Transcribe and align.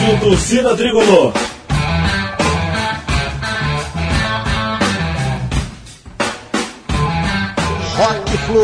Rádio 0.00 0.20
Torcida 0.20 0.74
Tricolor. 0.74 1.32
Rock 7.96 8.38
Flu. 8.38 8.62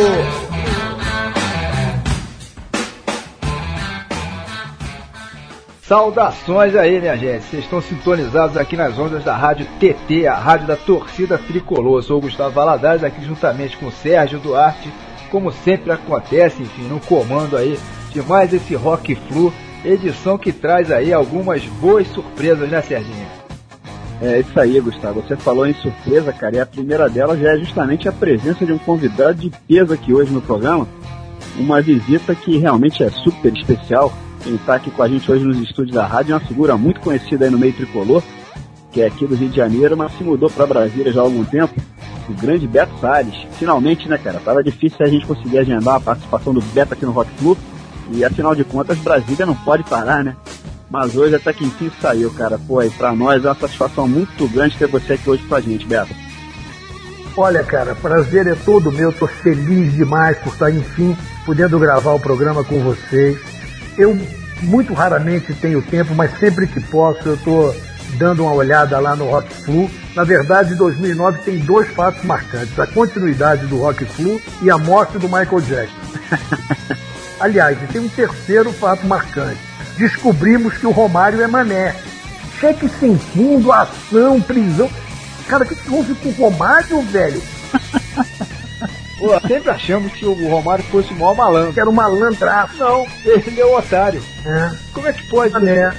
Saudações 5.82 6.74
aí, 6.74 6.98
minha 7.00 7.18
gente. 7.18 7.42
Vocês 7.42 7.64
estão 7.64 7.82
sintonizados 7.82 8.56
aqui 8.56 8.74
nas 8.74 8.98
ondas 8.98 9.22
da 9.22 9.36
Rádio 9.36 9.66
TT, 9.78 10.26
a 10.26 10.36
rádio 10.36 10.66
da 10.66 10.76
torcida 10.76 11.36
tricolor. 11.36 11.98
Eu 11.98 12.02
sou 12.02 12.16
o 12.16 12.22
Gustavo 12.22 12.54
Valadares, 12.54 13.04
aqui 13.04 13.22
juntamente 13.22 13.76
com 13.76 13.88
o 13.88 13.92
Sérgio 13.92 14.38
Duarte, 14.38 14.90
como 15.30 15.52
sempre 15.52 15.92
acontece, 15.92 16.62
enfim, 16.62 16.84
no 16.84 16.98
comando 16.98 17.58
aí 17.58 17.78
de 18.10 18.22
mais 18.22 18.54
esse 18.54 18.74
Rock 18.74 19.14
Flu, 19.14 19.52
edição 19.86 20.36
que 20.36 20.52
traz 20.52 20.90
aí 20.90 21.12
algumas 21.12 21.64
boas 21.80 22.06
surpresas, 22.08 22.68
né, 22.68 22.82
Serginho? 22.82 23.26
É 24.20 24.40
isso 24.40 24.58
aí, 24.58 24.80
Gustavo. 24.80 25.20
Você 25.20 25.36
falou 25.36 25.66
em 25.66 25.74
surpresa, 25.74 26.32
cara, 26.32 26.56
e 26.56 26.60
a 26.60 26.66
primeira 26.66 27.08
delas 27.08 27.38
já 27.38 27.52
é 27.52 27.58
justamente 27.58 28.08
a 28.08 28.12
presença 28.12 28.64
de 28.64 28.72
um 28.72 28.78
convidado 28.78 29.34
de 29.34 29.50
peso 29.68 29.92
aqui 29.92 30.12
hoje 30.12 30.32
no 30.32 30.40
programa. 30.40 30.88
Uma 31.58 31.80
visita 31.80 32.34
que 32.34 32.56
realmente 32.56 33.02
é 33.02 33.10
super 33.10 33.54
especial. 33.54 34.12
Quem 34.42 34.54
está 34.54 34.76
aqui 34.76 34.90
com 34.90 35.02
a 35.02 35.08
gente 35.08 35.30
hoje 35.30 35.44
nos 35.44 35.60
estúdios 35.60 35.94
da 35.94 36.06
rádio 36.06 36.32
é 36.32 36.34
uma 36.34 36.46
figura 36.46 36.76
muito 36.76 37.00
conhecida 37.00 37.44
aí 37.44 37.50
no 37.50 37.58
meio 37.58 37.72
tricolor, 37.72 38.22
que 38.90 39.02
é 39.02 39.06
aqui 39.06 39.26
do 39.26 39.34
Rio 39.34 39.50
de 39.50 39.56
Janeiro, 39.56 39.96
mas 39.96 40.16
se 40.16 40.24
mudou 40.24 40.48
para 40.48 40.66
Brasília 40.66 41.12
já 41.12 41.20
há 41.20 41.24
algum 41.24 41.44
tempo. 41.44 41.74
O 42.28 42.32
grande 42.32 42.66
Beto 42.66 42.98
Salles. 43.00 43.34
Finalmente, 43.52 44.08
né, 44.08 44.18
cara? 44.18 44.40
Tava 44.40 44.62
difícil 44.62 44.98
a 45.00 45.08
gente 45.08 45.26
conseguir 45.26 45.58
agendar 45.58 45.96
a 45.96 46.00
participação 46.00 46.52
do 46.52 46.60
Beto 46.60 46.94
aqui 46.94 47.04
no 47.04 47.12
Rock 47.12 47.30
Club. 47.38 47.58
E 48.10 48.24
afinal 48.24 48.54
de 48.54 48.64
contas, 48.64 48.98
Brasília 48.98 49.46
não 49.46 49.54
pode 49.54 49.82
parar, 49.84 50.22
né? 50.22 50.36
Mas 50.90 51.16
hoje 51.16 51.34
até 51.34 51.52
que 51.52 51.64
enfim 51.64 51.90
saiu, 52.00 52.30
cara. 52.30 52.58
Pô, 52.58 52.82
e 52.82 52.90
pra 52.90 53.12
nós 53.12 53.44
é 53.44 53.48
uma 53.48 53.54
satisfação 53.54 54.06
muito 54.06 54.48
grande 54.48 54.76
ter 54.76 54.86
você 54.86 55.14
aqui 55.14 55.28
hoje 55.28 55.42
com 55.44 55.54
a 55.54 55.60
gente, 55.60 55.86
Beto. 55.86 56.14
Olha, 57.36 57.62
cara, 57.62 57.94
prazer 57.94 58.46
é 58.46 58.54
todo 58.54 58.92
meu. 58.92 59.12
Tô 59.12 59.26
feliz 59.26 59.92
demais 59.92 60.38
por 60.38 60.52
estar, 60.52 60.70
enfim, 60.70 61.16
podendo 61.44 61.78
gravar 61.78 62.12
o 62.12 62.20
programa 62.20 62.64
com 62.64 62.80
vocês. 62.80 63.38
Eu 63.98 64.18
muito 64.62 64.94
raramente 64.94 65.52
tenho 65.54 65.82
tempo, 65.82 66.14
mas 66.14 66.38
sempre 66.38 66.66
que 66.66 66.80
posso 66.80 67.28
eu 67.28 67.36
tô 67.36 67.74
dando 68.16 68.44
uma 68.44 68.52
olhada 68.52 68.98
lá 68.98 69.14
no 69.14 69.28
Rock 69.30 69.52
Flu. 69.52 69.90
Na 70.14 70.24
verdade, 70.24 70.74
2009 70.74 71.40
tem 71.40 71.58
dois 71.58 71.88
fatos 71.88 72.24
marcantes: 72.24 72.78
a 72.78 72.86
continuidade 72.86 73.66
do 73.66 73.78
Rock 73.78 74.04
Flu 74.04 74.40
e 74.62 74.70
a 74.70 74.78
morte 74.78 75.18
do 75.18 75.28
Michael 75.28 75.60
Jackson. 75.60 76.96
Aliás, 77.38 77.78
tem 77.92 78.00
um 78.00 78.08
terceiro 78.08 78.72
fato 78.72 79.06
marcante. 79.06 79.60
Descobrimos 79.96 80.76
que 80.78 80.86
o 80.86 80.90
Romário 80.90 81.42
é 81.42 81.46
mané. 81.46 81.94
Cheque 82.60 82.88
sem 82.88 83.18
fundo, 83.18 83.72
ação, 83.72 84.40
prisão. 84.40 84.90
Cara, 85.46 85.64
o 85.64 85.66
que, 85.66 85.74
que 85.74 85.90
houve 85.90 86.14
com 86.14 86.28
o 86.28 86.32
Romário, 86.32 87.00
velho? 87.02 87.42
Pô, 89.18 89.40
sempre 89.40 89.70
achamos 89.70 90.12
que 90.12 90.26
o 90.26 90.48
Romário 90.48 90.84
fosse 90.84 91.12
o 91.12 91.16
maior 91.16 91.34
malandro. 91.34 91.72
Que 91.72 91.80
era 91.80 91.88
um 91.88 91.92
malandraço. 91.92 92.76
Não, 92.76 93.06
ele 93.24 93.60
é 93.60 93.64
o 93.64 93.76
otário. 93.76 94.22
É. 94.44 94.70
Como 94.92 95.06
é 95.06 95.12
que 95.12 95.22
pode? 95.24 95.52
Mané. 95.52 95.92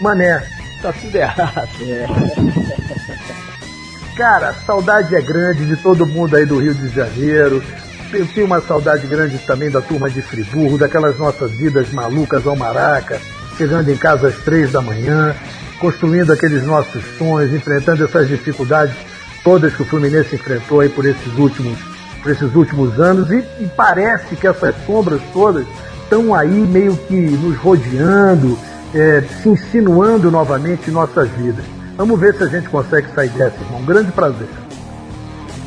Mané. 0.00 0.46
Tá 0.80 0.92
tudo 0.92 1.16
errado. 1.16 1.68
É. 1.82 2.06
Cara, 4.16 4.54
saudade 4.64 5.14
é 5.14 5.20
grande 5.20 5.66
de 5.66 5.76
todo 5.76 6.06
mundo 6.06 6.36
aí 6.36 6.46
do 6.46 6.58
Rio 6.58 6.74
de 6.74 6.88
Janeiro. 6.88 7.64
Eu 8.16 8.28
tenho 8.28 8.46
uma 8.46 8.60
saudade 8.60 9.08
grande 9.08 9.38
também 9.38 9.68
da 9.68 9.80
turma 9.80 10.08
de 10.08 10.22
Friburgo, 10.22 10.78
daquelas 10.78 11.18
nossas 11.18 11.50
vidas 11.50 11.90
malucas 11.92 12.46
ao 12.46 12.54
Maraca, 12.54 13.20
chegando 13.58 13.90
em 13.90 13.96
casa 13.96 14.28
às 14.28 14.36
três 14.36 14.70
da 14.70 14.80
manhã, 14.80 15.34
construindo 15.80 16.32
aqueles 16.32 16.64
nossos 16.64 17.02
sonhos, 17.18 17.52
enfrentando 17.52 18.04
essas 18.04 18.28
dificuldades 18.28 18.94
todas 19.42 19.74
que 19.74 19.82
o 19.82 19.84
Fluminense 19.84 20.36
enfrentou 20.36 20.80
aí 20.80 20.88
por 20.88 21.04
esses 21.04 21.36
últimos, 21.36 21.76
por 22.22 22.30
esses 22.30 22.54
últimos 22.54 23.00
anos. 23.00 23.28
E, 23.32 23.44
e 23.60 23.70
parece 23.76 24.36
que 24.36 24.46
essas 24.46 24.74
sombras 24.86 25.20
todas 25.32 25.66
estão 26.04 26.32
aí 26.32 26.48
meio 26.48 26.96
que 26.96 27.14
nos 27.14 27.56
rodeando, 27.56 28.56
é, 28.94 29.24
se 29.42 29.48
insinuando 29.48 30.30
novamente 30.30 30.88
em 30.88 30.92
nossas 30.92 31.28
vidas. 31.30 31.64
Vamos 31.96 32.18
ver 32.18 32.34
se 32.36 32.44
a 32.44 32.46
gente 32.46 32.68
consegue 32.68 33.08
sair 33.12 33.30
dessa, 33.30 33.56
irmão. 33.60 33.80
Um 33.80 33.84
grande 33.84 34.12
prazer. 34.12 34.48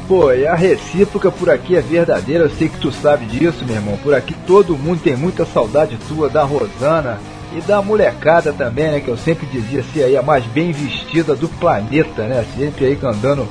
Pô, 0.07 0.31
e 0.31 0.47
a 0.47 0.55
recíproca 0.55 1.29
por 1.29 1.49
aqui 1.49 1.75
é 1.75 1.81
verdadeira, 1.81 2.45
eu 2.45 2.49
sei 2.49 2.69
que 2.69 2.79
tu 2.79 2.93
sabe 2.93 3.25
disso, 3.25 3.65
meu 3.65 3.75
irmão. 3.75 3.97
Por 3.97 4.13
aqui 4.15 4.33
todo 4.47 4.77
mundo 4.77 5.01
tem 5.01 5.17
muita 5.17 5.45
saudade 5.45 5.97
tua, 6.07 6.29
da 6.29 6.43
Rosana 6.43 7.19
e 7.53 7.59
da 7.59 7.81
molecada 7.81 8.53
também, 8.53 8.89
né? 8.89 8.99
Que 9.01 9.09
eu 9.09 9.17
sempre 9.17 9.45
dizia 9.47 9.83
ser 9.83 10.05
aí 10.05 10.15
a 10.15 10.21
mais 10.21 10.45
bem 10.45 10.71
vestida 10.71 11.35
do 11.35 11.49
planeta, 11.49 12.23
né? 12.23 12.45
Sempre 12.55 12.85
aí 12.85 12.97
andando 13.03 13.45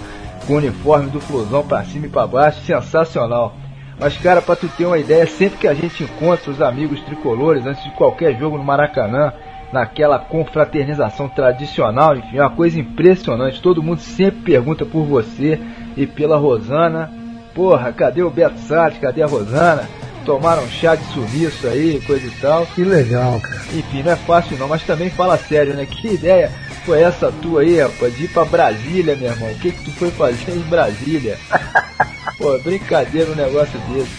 com 0.47 0.55
o 0.55 0.57
uniforme 0.57 1.11
do 1.11 1.21
Flusão 1.21 1.63
pra 1.63 1.85
cima 1.85 2.07
e 2.07 2.09
pra 2.09 2.27
baixo, 2.27 2.65
sensacional. 2.65 3.55
Mas, 4.01 4.17
cara, 4.17 4.41
pra 4.41 4.57
tu 4.57 4.67
ter 4.67 4.87
uma 4.87 4.99
ideia, 4.99 5.27
sempre 5.27 5.59
que 5.59 5.69
a 5.69 5.75
gente 5.75 6.05
encontra 6.05 6.51
os 6.51 6.63
amigos 6.63 7.03
tricolores, 7.03 7.67
antes 7.67 7.85
de 7.85 7.91
qualquer 7.91 8.35
jogo 8.39 8.57
no 8.57 8.65
Maracanã, 8.65 9.31
naquela 9.71 10.19
confraternização 10.19 11.29
tradicional, 11.29 12.17
enfim, 12.17 12.39
é 12.39 12.41
uma 12.41 12.57
coisa 12.57 12.81
impressionante. 12.81 13.61
Todo 13.61 13.83
mundo 13.83 14.01
sempre 14.01 14.41
pergunta 14.41 14.87
por 14.87 15.05
você 15.05 15.61
e 15.97 16.07
pela 16.07 16.37
Rosana. 16.37 17.11
Porra, 17.55 17.93
cadê 17.93 18.23
o 18.23 18.31
Beto 18.31 18.59
Salles? 18.61 18.99
Cadê 18.99 19.23
a 19.23 19.27
Rosana? 19.27 19.89
Tomaram 20.25 20.69
chá 20.69 20.97
de 20.97 21.05
sumiço 21.13 21.67
aí, 21.69 22.01
coisa 22.07 22.27
e 22.27 22.31
tal. 22.41 22.67
Que 22.67 22.83
legal, 22.83 23.41
cara. 23.41 23.63
Enfim, 23.73 24.03
não 24.03 24.13
é 24.13 24.17
fácil 24.17 24.59
não, 24.59 24.69
mas 24.69 24.83
também 24.83 25.09
fala 25.09 25.39
sério, 25.39 25.75
né? 25.75 25.87
Que 25.87 26.15
ideia 26.15 26.51
foi 26.85 27.01
essa 27.01 27.33
tua 27.43 27.63
aí, 27.63 27.81
rapaz, 27.81 28.15
de 28.17 28.25
ir 28.25 28.29
pra 28.29 28.45
Brasília, 28.45 29.17
meu 29.17 29.31
irmão? 29.31 29.51
O 29.51 29.55
que 29.55 29.73
que 29.73 29.85
tu 29.85 29.91
foi 29.93 30.11
fazer 30.11 30.53
em 30.53 30.61
Brasília? 30.61 31.39
Pô, 32.39 32.59
brincadeira 32.59 33.31
um 33.31 33.35
negócio 33.35 33.79
desse. 33.89 34.11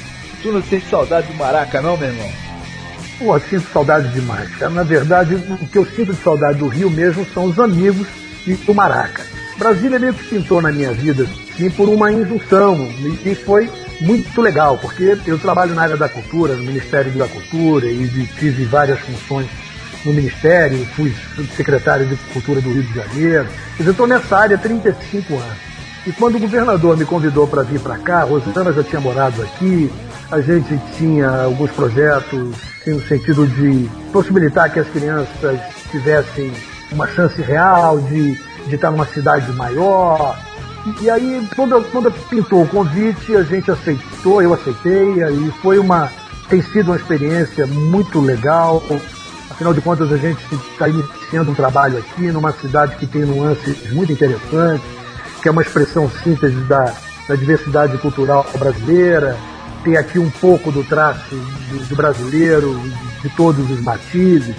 Tu 0.41 0.51
não 0.51 0.63
sente 0.63 0.89
saudade 0.89 1.27
do 1.27 1.33
Maraca, 1.35 1.81
não, 1.81 1.97
meu 1.97 2.09
irmão? 2.09 2.29
Pô, 3.19 3.39
sinto 3.39 3.67
saudade 3.71 4.09
demais, 4.09 4.49
cara. 4.55 4.71
Na 4.71 4.83
verdade, 4.83 5.35
o 5.35 5.67
que 5.67 5.77
eu 5.77 5.85
sinto 5.85 6.13
de 6.13 6.21
saudade 6.21 6.59
do 6.59 6.67
Rio 6.67 6.89
mesmo 6.89 7.25
são 7.33 7.45
os 7.45 7.59
amigos 7.59 8.07
e 8.45 8.57
o 8.67 8.73
Maraca. 8.73 9.23
Brasília 9.57 9.97
meio 9.97 10.13
que 10.13 10.23
pintou 10.23 10.61
na 10.61 10.71
minha 10.71 10.93
vida, 10.93 11.25
sim, 11.57 11.69
por 11.69 11.89
uma 11.89 12.11
injunção, 12.11 12.87
e 13.25 13.35
foi 13.35 13.69
muito 13.99 14.41
legal, 14.41 14.77
porque 14.77 15.17
eu 15.25 15.39
trabalho 15.39 15.73
na 15.73 15.81
área 15.81 15.97
da 15.97 16.07
cultura, 16.07 16.55
no 16.55 16.63
Ministério 16.63 17.11
da 17.13 17.27
Cultura, 17.27 17.87
e 17.87 18.07
tive 18.37 18.65
várias 18.65 18.99
funções 18.99 19.49
no 20.05 20.13
Ministério, 20.13 20.85
fui 20.95 21.13
secretário 21.55 22.05
de 22.05 22.15
Cultura 22.31 22.61
do 22.61 22.71
Rio 22.71 22.83
de 22.83 22.93
Janeiro, 22.93 23.47
eu 23.79 23.91
estou 23.91 24.07
nessa 24.07 24.37
área 24.37 24.55
há 24.55 24.59
35 24.59 25.33
anos. 25.33 25.67
E 26.05 26.11
quando 26.13 26.35
o 26.35 26.39
governador 26.39 26.95
me 26.95 27.03
convidou 27.03 27.45
para 27.47 27.63
vir 27.63 27.81
para 27.81 27.97
cá, 27.97 28.23
Rosana 28.23 28.71
já 28.71 28.83
tinha 28.83 29.01
morado 29.01 29.41
aqui, 29.41 29.91
a 30.31 30.39
gente 30.39 30.79
tinha 30.97 31.29
alguns 31.29 31.71
projetos 31.71 32.55
assim, 32.79 32.91
no 32.91 33.01
sentido 33.01 33.45
de 33.45 33.89
possibilitar 34.13 34.71
que 34.71 34.79
as 34.79 34.87
crianças 34.87 35.59
tivessem 35.91 36.53
uma 36.91 37.07
chance 37.07 37.41
real 37.41 37.99
de, 37.99 38.35
de 38.67 38.75
estar 38.75 38.91
numa 38.91 39.05
cidade 39.07 39.51
maior. 39.53 40.39
E 41.01 41.09
aí, 41.09 41.47
quando, 41.55 41.83
quando 41.91 42.11
pintou 42.29 42.63
o 42.63 42.67
convite, 42.67 43.35
a 43.35 43.43
gente 43.43 43.69
aceitou, 43.69 44.41
eu 44.41 44.53
aceitei, 44.53 45.23
e 45.23 45.51
foi 45.61 45.77
uma. 45.79 46.11
tem 46.49 46.61
sido 46.61 46.91
uma 46.91 46.95
experiência 46.95 47.67
muito 47.67 48.19
legal. 48.19 48.81
Afinal 49.49 49.73
de 49.73 49.81
contas, 49.81 50.11
a 50.11 50.17
gente 50.17 50.39
está 50.71 50.87
iniciando 50.87 51.51
um 51.51 51.55
trabalho 51.55 51.97
aqui 51.97 52.31
numa 52.31 52.51
cidade 52.51 52.95
que 52.95 53.05
tem 53.05 53.23
nuances 53.23 53.91
muito 53.91 54.11
interessantes, 54.11 54.85
que 55.41 55.47
é 55.47 55.51
uma 55.51 55.61
expressão 55.61 56.09
síntese 56.23 56.59
da, 56.61 56.93
da 57.27 57.35
diversidade 57.35 57.97
cultural 57.97 58.45
brasileira, 58.57 59.35
tem 59.83 59.97
aqui 59.97 60.19
um 60.19 60.29
pouco 60.29 60.71
do 60.71 60.83
traço 60.83 61.35
do, 61.35 61.85
do 61.87 61.95
brasileiro, 61.95 62.79
de 63.21 63.29
todos 63.29 63.69
os 63.69 63.81
matizes. 63.81 64.55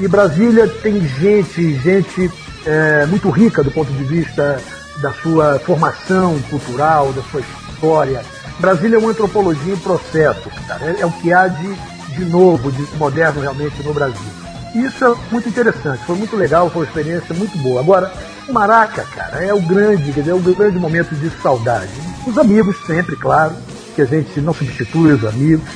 E 0.00 0.08
Brasília 0.08 0.66
tem 0.66 1.00
gente, 1.06 1.74
gente 1.78 2.30
é, 2.66 3.06
muito 3.06 3.30
rica 3.30 3.62
do 3.62 3.70
ponto 3.70 3.92
de 3.92 4.04
vista 4.04 4.60
da 5.00 5.12
sua 5.12 5.58
formação 5.60 6.40
cultural, 6.50 7.12
da 7.12 7.22
sua 7.24 7.40
história. 7.40 8.24
Brasília 8.58 8.96
é 8.96 8.98
uma 8.98 9.10
antropologia 9.10 9.74
em 9.74 9.78
processo, 9.78 10.48
cara. 10.66 10.84
É, 10.84 11.00
é 11.00 11.06
o 11.06 11.12
que 11.12 11.32
há 11.32 11.48
de, 11.48 11.74
de 12.14 12.24
novo, 12.24 12.70
de 12.70 12.82
moderno 12.96 13.40
realmente 13.40 13.82
no 13.82 13.92
Brasil. 13.92 14.44
Isso 14.74 15.04
é 15.04 15.14
muito 15.30 15.48
interessante, 15.48 16.04
foi 16.04 16.16
muito 16.16 16.36
legal, 16.36 16.68
foi 16.68 16.82
uma 16.82 16.88
experiência 16.88 17.34
muito 17.34 17.56
boa. 17.58 17.80
Agora, 17.80 18.12
o 18.48 18.52
Maraca, 18.52 19.04
cara, 19.14 19.44
é 19.44 19.54
o 19.54 19.60
grande, 19.60 20.12
quer 20.12 20.20
dizer, 20.20 20.32
é 20.32 20.34
o 20.34 20.40
grande 20.40 20.78
momento 20.78 21.14
de 21.14 21.30
saudade. 21.40 21.92
Os 22.26 22.36
amigos 22.36 22.76
sempre, 22.84 23.14
claro, 23.14 23.54
que 23.94 24.02
a 24.02 24.04
gente 24.04 24.40
não 24.40 24.52
substitui 24.52 25.12
os 25.12 25.24
amigos, 25.24 25.68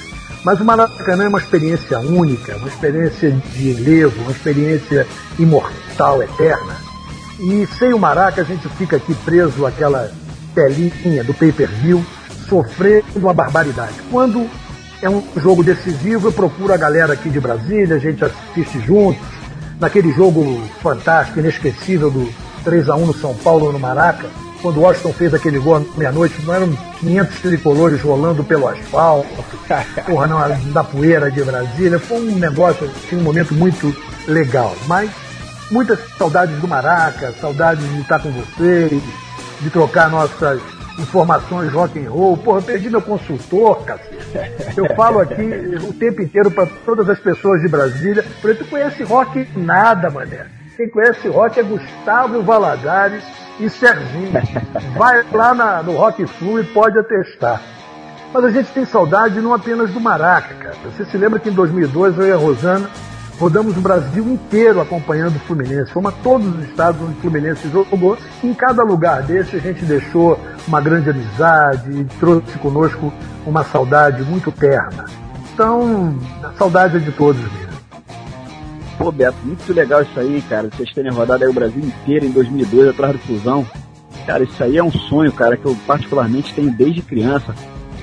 mas 0.44 0.60
o 0.60 0.64
Maracanã 0.64 1.24
é 1.24 1.28
uma 1.28 1.38
experiência 1.38 1.98
única, 2.00 2.56
uma 2.56 2.68
experiência 2.68 3.30
de 3.30 3.70
elevo, 3.70 4.20
uma 4.22 4.32
experiência 4.32 5.06
imortal, 5.38 6.22
eterna. 6.22 6.87
E 7.38 7.66
sem 7.78 7.92
o 7.92 7.98
Maraca 7.98 8.40
a 8.40 8.44
gente 8.44 8.68
fica 8.70 8.96
aqui 8.96 9.14
preso 9.14 9.64
àquela 9.64 10.10
telinha 10.54 11.22
do 11.22 11.32
pay-per-view, 11.32 12.04
sofrendo 12.48 13.04
uma 13.14 13.32
barbaridade. 13.32 13.94
Quando 14.10 14.48
é 15.00 15.08
um 15.08 15.22
jogo 15.36 15.62
decisivo, 15.62 16.28
eu 16.28 16.32
procuro 16.32 16.72
a 16.72 16.76
galera 16.76 17.12
aqui 17.12 17.30
de 17.30 17.38
Brasília, 17.38 17.96
a 17.96 18.00
gente 18.00 18.24
assiste 18.24 18.80
juntos, 18.80 19.22
naquele 19.78 20.12
jogo 20.12 20.60
fantástico, 20.82 21.38
inesquecível 21.38 22.10
do 22.10 22.28
3 22.64 22.88
a 22.88 22.96
1 22.96 23.06
no 23.06 23.14
São 23.14 23.34
Paulo, 23.34 23.70
no 23.70 23.78
Maraca, 23.78 24.28
quando 24.60 24.78
o 24.78 24.80
Washington 24.80 25.12
fez 25.12 25.32
aquele 25.32 25.60
gol 25.60 25.86
meia-noite, 25.96 26.42
não 26.44 26.52
eram 26.52 26.76
500 26.98 27.40
tricolores 27.40 28.02
rolando 28.02 28.42
pelo 28.42 28.66
asfalto, 28.66 29.28
porra, 30.04 30.26
não, 30.26 30.72
da 30.72 30.82
poeira 30.82 31.30
de 31.30 31.44
Brasília. 31.44 32.00
Foi 32.00 32.18
um 32.18 32.36
negócio, 32.36 32.90
assim, 32.96 33.16
um 33.16 33.22
momento 33.22 33.54
muito 33.54 33.94
legal. 34.26 34.74
Mas 34.88 35.10
muitas 35.70 35.98
saudades 36.16 36.58
do 36.60 36.68
Maraca, 36.68 37.32
saudades 37.40 37.86
de 37.88 38.00
estar 38.00 38.20
com 38.20 38.30
vocês, 38.30 39.02
de 39.60 39.70
trocar 39.70 40.10
nossas 40.10 40.60
informações 40.98 41.72
rock 41.72 41.98
and 41.98 42.10
roll. 42.10 42.36
Porra, 42.36 42.58
eu 42.58 42.62
perdi 42.62 42.90
meu 42.90 43.02
consultor, 43.02 43.84
cacete. 43.84 44.76
Eu 44.76 44.94
falo 44.96 45.20
aqui 45.20 45.42
o 45.88 45.92
tempo 45.92 46.22
inteiro 46.22 46.50
para 46.50 46.66
todas 46.84 47.08
as 47.08 47.18
pessoas 47.18 47.60
de 47.60 47.68
Brasília. 47.68 48.24
Por 48.40 48.56
tu 48.56 48.64
conhece 48.64 49.02
rock 49.04 49.48
nada, 49.56 50.10
mané. 50.10 50.46
Quem 50.76 50.88
conhece 50.88 51.28
rock 51.28 51.58
é 51.58 51.62
Gustavo 51.62 52.42
Valadares 52.42 53.24
e 53.60 53.68
Serginho. 53.68 54.32
Vai 54.96 55.24
lá 55.32 55.54
na, 55.54 55.82
no 55.82 55.96
Rock 55.96 56.26
Flu 56.26 56.60
e 56.60 56.64
pode 56.64 56.98
atestar. 56.98 57.60
Mas 58.32 58.44
a 58.44 58.50
gente 58.50 58.70
tem 58.72 58.84
saudade 58.84 59.40
não 59.40 59.54
apenas 59.54 59.90
do 59.90 60.00
Maraca, 60.00 60.54
cara. 60.54 60.76
Você 60.84 61.04
se 61.06 61.16
lembra 61.16 61.38
que 61.40 61.48
em 61.48 61.52
2002 61.52 62.18
eu 62.18 62.28
e 62.28 62.32
a 62.32 62.36
Rosana 62.36 62.88
rodamos 63.38 63.76
o 63.76 63.80
Brasil 63.80 64.24
inteiro 64.28 64.80
acompanhando 64.80 65.36
o 65.36 65.40
Fluminense. 65.40 65.92
Fomos 65.92 66.12
a 66.12 66.16
todos 66.22 66.46
os 66.46 66.64
estados 66.68 67.00
onde 67.00 67.12
o 67.12 67.20
Fluminense 67.20 67.68
jogou. 67.70 68.18
Em 68.42 68.52
cada 68.52 68.82
lugar 68.82 69.22
desse 69.22 69.56
a 69.56 69.60
gente 69.60 69.84
deixou 69.84 70.38
uma 70.66 70.80
grande 70.80 71.10
amizade 71.10 71.90
e 71.90 72.04
trouxe 72.18 72.58
conosco 72.58 73.12
uma 73.46 73.64
saudade 73.64 74.22
muito 74.22 74.50
terna. 74.50 75.04
Então, 75.52 76.16
a 76.42 76.52
saudade 76.52 76.96
é 76.96 77.00
de 77.00 77.12
todos 77.12 77.40
mesmo. 77.40 77.68
Pô, 78.96 79.12
Beto, 79.12 79.38
muito 79.44 79.72
legal 79.72 80.02
isso 80.02 80.18
aí, 80.18 80.42
cara. 80.48 80.68
Vocês 80.68 80.92
terem 80.92 81.12
rodado 81.12 81.44
aí 81.44 81.50
o 81.50 81.54
Brasil 81.54 81.82
inteiro 81.82 82.26
em 82.26 82.30
2002 82.30 82.88
atrás 82.88 83.12
do 83.12 83.18
Fusão. 83.20 83.64
Cara, 84.26 84.42
isso 84.42 84.62
aí 84.62 84.76
é 84.76 84.82
um 84.82 84.90
sonho, 84.90 85.32
cara, 85.32 85.56
que 85.56 85.64
eu 85.64 85.76
particularmente 85.86 86.52
tenho 86.52 86.70
desde 86.70 87.00
criança. 87.00 87.54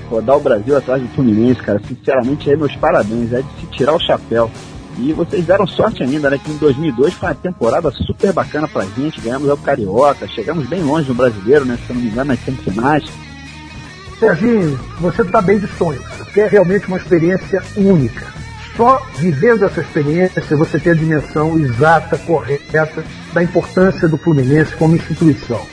Rodar 0.08 0.36
o 0.36 0.40
Brasil 0.40 0.76
atrás 0.76 1.02
do 1.02 1.08
Fluminense, 1.08 1.60
cara. 1.60 1.80
Sinceramente, 1.86 2.48
aí 2.48 2.56
meus 2.56 2.74
parabéns. 2.76 3.32
É 3.32 3.42
de 3.42 3.60
se 3.60 3.66
tirar 3.66 3.94
o 3.94 4.00
chapéu. 4.00 4.50
E 4.98 5.12
vocês 5.12 5.44
deram 5.44 5.66
sorte 5.66 6.02
ainda, 6.02 6.30
né? 6.30 6.38
Que 6.42 6.50
em 6.50 6.56
2002 6.56 7.14
foi 7.14 7.28
uma 7.28 7.34
temporada 7.34 7.90
super 7.90 8.32
bacana 8.32 8.66
pra 8.66 8.86
gente. 8.96 9.20
Ganhamos 9.20 9.48
o 9.50 9.56
Carioca, 9.56 10.26
chegamos 10.28 10.66
bem 10.66 10.82
longe 10.82 11.08
no 11.08 11.14
brasileiro, 11.14 11.64
né? 11.64 11.78
Se 11.86 11.92
não 11.92 12.00
me 12.00 12.08
engano, 12.08 12.28
nas 12.28 12.40
semifinais. 12.40 13.04
Serginho, 14.18 14.78
você 14.98 15.20
está 15.20 15.42
bem 15.42 15.58
de 15.58 15.66
sonho, 15.66 16.02
porque 16.16 16.40
é 16.40 16.46
realmente 16.46 16.88
uma 16.88 16.96
experiência 16.96 17.62
única. 17.76 18.26
Só 18.74 19.02
vivendo 19.18 19.64
essa 19.64 19.80
experiência 19.80 20.42
você 20.56 20.78
tem 20.78 20.92
a 20.92 20.96
dimensão 20.96 21.58
exata, 21.58 22.16
correta 22.18 23.04
da 23.32 23.42
importância 23.42 24.08
do 24.08 24.16
Fluminense 24.16 24.74
como 24.76 24.96
instituição. 24.96 25.66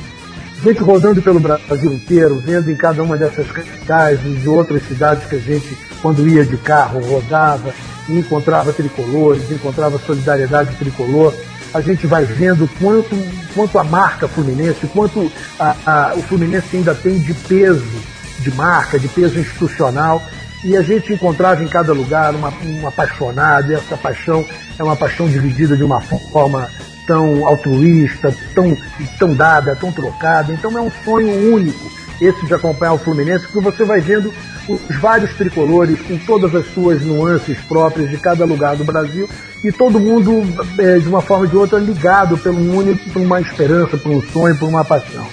Gente 0.62 0.82
rodando 0.82 1.22
pelo 1.22 1.40
Brasil 1.40 1.94
inteiro, 1.94 2.36
vendo 2.40 2.72
em 2.72 2.76
cada 2.76 3.04
uma 3.04 3.18
dessas 3.18 3.50
capitais 3.52 4.20
e 4.26 4.30
de 4.30 4.48
outras 4.48 4.82
cidades 4.88 5.26
que 5.26 5.36
a 5.36 5.40
gente, 5.40 5.78
quando 6.04 6.28
ia 6.28 6.46
de 6.46 6.58
carro, 6.58 7.00
rodava 7.00 7.74
encontrava 8.10 8.74
tricolores, 8.74 9.50
encontrava 9.50 9.98
solidariedade 9.98 10.76
tricolor. 10.76 11.34
A 11.74 11.82
gente 11.82 12.06
vai 12.06 12.26
vendo 12.26 12.70
quanto, 12.80 13.16
quanto 13.56 13.80
a 13.80 13.84
marca 13.84 14.28
Fluminense, 14.28 14.86
quanto 14.88 15.32
a, 15.60 15.76
a, 15.86 16.14
o 16.16 16.22
Fluminense 16.22 16.76
ainda 16.76 16.94
tem 16.94 17.18
de 17.18 17.34
peso 17.34 18.02
de 18.40 18.54
marca, 18.54 19.00
de 19.00 19.08
peso 19.08 19.40
institucional 19.40 20.22
e 20.64 20.78
a 20.78 20.82
gente 20.82 21.14
encontrava 21.14 21.64
em 21.64 21.68
cada 21.68 21.94
lugar 21.94 22.34
uma, 22.36 22.54
um 22.64 22.88
apaixonado, 22.88 23.72
e 23.72 23.76
essa 23.76 23.98
paixão 23.98 24.46
é 24.78 24.84
uma 24.84 24.96
paixão 24.96 25.28
dividida 25.28 25.76
de 25.76 25.84
uma 25.84 26.00
forma 26.00 26.70
tão 27.06 27.46
altruísta, 27.46 28.34
tão, 28.56 28.78
tão 29.20 29.34
dada, 29.34 29.76
tão 29.76 29.92
trocada. 29.92 30.54
Então 30.54 30.78
é 30.78 30.82
um 30.82 30.92
sonho 31.04 31.54
único 31.54 32.03
esse 32.22 32.46
de 32.46 32.54
acompanhar 32.54 32.94
o 32.94 32.98
Fluminense, 32.98 33.46
porque 33.46 33.60
você 33.60 33.84
vai 33.84 34.00
vendo 34.00 34.34
os 34.68 34.96
vários 35.00 35.34
tricolores 35.34 36.00
com 36.02 36.18
todas 36.18 36.56
as 36.56 36.66
suas 36.74 37.02
nuances 37.02 37.58
próprias 37.62 38.10
de 38.10 38.18
cada 38.18 38.46
lugar 38.46 38.76
do 38.76 38.84
Brasil 38.84 39.30
e 39.64 39.72
todo 39.72 40.00
mundo, 40.00 40.44
é, 40.78 41.00
de 41.00 41.08
uma 41.08 41.22
forma 41.22 41.46
ou 41.46 41.50
de 41.50 41.58
outra, 41.58 41.80
ligado 41.80 42.38
pelo 42.38 42.78
único, 42.78 43.10
por 43.10 43.22
uma 43.22 43.42
esperança, 43.42 43.98
por 43.98 44.12
um 44.12 44.22
sonho, 44.22 44.56
por 44.58 44.68
uma 44.68 44.86
paixão. 44.86 45.26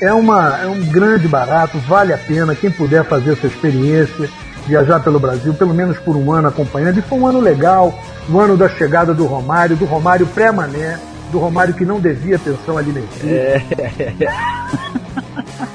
É, 0.00 0.12
uma, 0.12 0.58
é 0.60 0.66
um 0.66 0.84
grande 0.84 1.26
barato, 1.26 1.78
vale 1.78 2.12
a 2.12 2.18
pena 2.18 2.54
quem 2.54 2.70
puder 2.70 3.04
fazer 3.04 3.32
essa 3.32 3.46
experiência 3.46 4.28
viajar 4.66 5.00
pelo 5.00 5.18
Brasil, 5.18 5.54
pelo 5.54 5.72
menos 5.72 5.96
por 5.98 6.16
um 6.16 6.32
ano 6.32 6.48
acompanhando. 6.48 6.98
E 6.98 7.02
foi 7.02 7.18
um 7.18 7.26
ano 7.26 7.40
legal, 7.40 7.98
o 8.28 8.32
um 8.32 8.40
ano 8.40 8.56
da 8.56 8.68
chegada 8.68 9.14
do 9.14 9.24
Romário, 9.24 9.76
do 9.76 9.84
Romário 9.84 10.26
pré-mané, 10.26 10.98
do 11.30 11.38
Romário 11.38 11.74
que 11.74 11.84
não 11.84 12.00
devia 12.00 12.38
pensão 12.38 12.76
alimentícia. 12.76 13.28
É. 13.28 14.96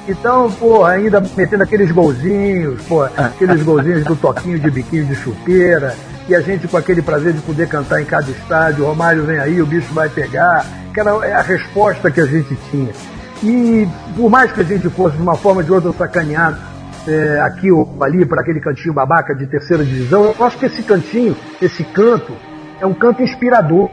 Então, 0.08 0.52
pô, 0.52 0.84
ainda 0.84 1.22
metendo 1.38 1.64
aqueles 1.64 1.92
golzinhos, 1.92 2.82
pô, 2.84 3.04
aqueles 3.04 3.64
golzinhos 3.64 4.04
do 4.04 4.16
toquinho 4.16 4.60
de 4.60 4.70
biquinho 4.70 5.06
de 5.06 5.16
chupeira, 5.16 5.96
e 6.28 6.36
a 6.36 6.42
gente 6.42 6.68
com 6.68 6.78
aquele 6.78 7.02
prazer 7.02 7.34
de 7.34 7.42
poder 7.42 7.68
cantar 7.68 8.02
em 8.02 8.06
cada 8.06 8.30
estádio, 8.30 8.86
Romário 8.86 9.24
vem 9.24 9.40
aí, 9.40 9.62
o 9.62 9.66
bicho 9.66 9.94
vai 9.94 10.10
pegar, 10.10 10.66
que 10.94 11.00
era 11.00 11.12
é 11.26 11.34
a 11.34 11.42
resposta 11.42 12.10
que 12.12 12.20
a 12.20 12.26
gente 12.26 12.56
tinha. 12.70 12.92
E 13.44 13.88
por 14.16 14.30
mais 14.30 14.52
que 14.52 14.62
a 14.62 14.64
gente 14.64 14.90
fosse 14.90 15.16
de 15.16 15.22
uma 15.22 15.36
forma 15.36 15.62
ou 15.62 15.66
de 15.66 15.72
outra 15.72 15.92
sacaneado, 15.94 16.58
é, 17.08 17.40
aqui 17.42 17.72
ou 17.72 17.90
ali, 18.02 18.26
para 18.26 18.42
aquele 18.42 18.60
cantinho 18.60 18.94
babaca 18.94 19.34
de 19.34 19.48
terceira 19.48 19.84
divisão. 19.84 20.36
Eu 20.38 20.46
acho 20.46 20.58
que 20.58 20.66
esse 20.66 20.84
cantinho, 20.84 21.36
esse 21.62 21.84
canto, 21.84 22.34
é 22.80 22.86
um 22.86 22.94
canto 22.94 23.22
inspirador. 23.22 23.90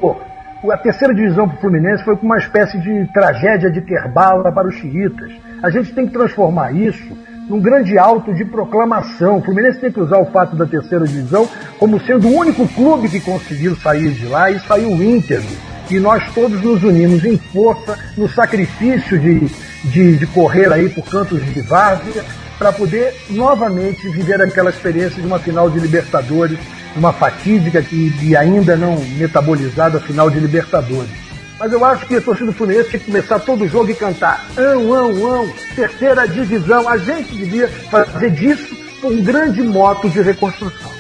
A 0.65 0.77
terceira 0.77 1.15
divisão 1.15 1.49
para 1.49 1.57
o 1.57 1.61
Fluminense 1.61 2.03
foi 2.03 2.19
uma 2.21 2.37
espécie 2.37 2.79
de 2.79 3.07
tragédia 3.13 3.71
de 3.71 3.81
Kerbala 3.81 4.51
para 4.51 4.67
os 4.67 4.75
xiitas. 4.75 5.31
A 5.63 5.71
gente 5.71 5.93
tem 5.93 6.05
que 6.05 6.13
transformar 6.13 6.73
isso 6.73 7.17
num 7.49 7.61
grande 7.61 7.97
alto 7.97 8.35
de 8.35 8.45
proclamação. 8.45 9.39
O 9.39 9.43
Fluminense 9.43 9.79
tem 9.79 9.93
que 9.93 10.01
usar 10.01 10.19
o 10.19 10.27
fato 10.27 10.57
da 10.57 10.67
terceira 10.67 11.07
divisão 11.07 11.49
como 11.79 12.01
sendo 12.01 12.27
o 12.27 12.37
único 12.37 12.67
clube 12.69 13.09
que 13.09 13.21
conseguiu 13.21 13.77
sair 13.77 14.11
de 14.11 14.27
lá 14.27 14.51
e 14.51 14.59
saiu 14.59 14.91
íntegro. 15.01 15.47
E 15.89 16.01
nós 16.01 16.25
todos 16.35 16.61
nos 16.61 16.83
unimos 16.83 17.25
em 17.25 17.39
força 17.39 17.97
no 18.17 18.29
sacrifício 18.29 19.17
de, 19.17 19.47
de, 19.85 20.17
de 20.17 20.27
correr 20.27 20.73
aí 20.73 20.89
por 20.89 21.05
cantos 21.05 21.41
de 21.47 21.61
várzea 21.61 22.25
para 22.59 22.73
poder 22.73 23.15
novamente 23.31 24.09
viver 24.09 24.43
aquela 24.43 24.71
experiência 24.71 25.23
de 25.23 25.27
uma 25.27 25.39
final 25.39 25.71
de 25.71 25.79
Libertadores, 25.79 26.59
uma 26.97 27.13
fatídica 27.13 27.83
que, 27.83 28.13
e 28.23 28.37
ainda 28.37 28.77
não 28.77 28.99
metabolizada 29.17 30.01
final 30.01 30.31
de 30.31 30.39
Libertadores. 30.39 31.11
Mas 31.59 31.73
eu 31.73 31.85
acho 31.85 32.07
que 32.07 32.17
a 32.17 32.21
torcida 32.21 32.47
do 32.47 32.57
Fluminense 32.57 32.91
tinha 32.91 33.01
que 33.01 33.07
começar 33.07 33.41
todo 33.41 33.65
o 33.65 33.69
jogo 33.69 33.91
e 33.91 33.95
cantar 33.95 34.47
ão, 34.57 34.95
ão, 34.95 35.27
ão, 35.27 35.53
terceira 35.75 36.27
divisão. 36.27 36.89
A 36.89 36.97
gente 36.97 37.35
devia 37.35 37.69
fazer 37.69 38.31
disso 38.31 38.77
um 39.03 39.23
grande 39.23 39.63
moto 39.63 40.09
de 40.09 40.21
reconstrução. 40.21 40.93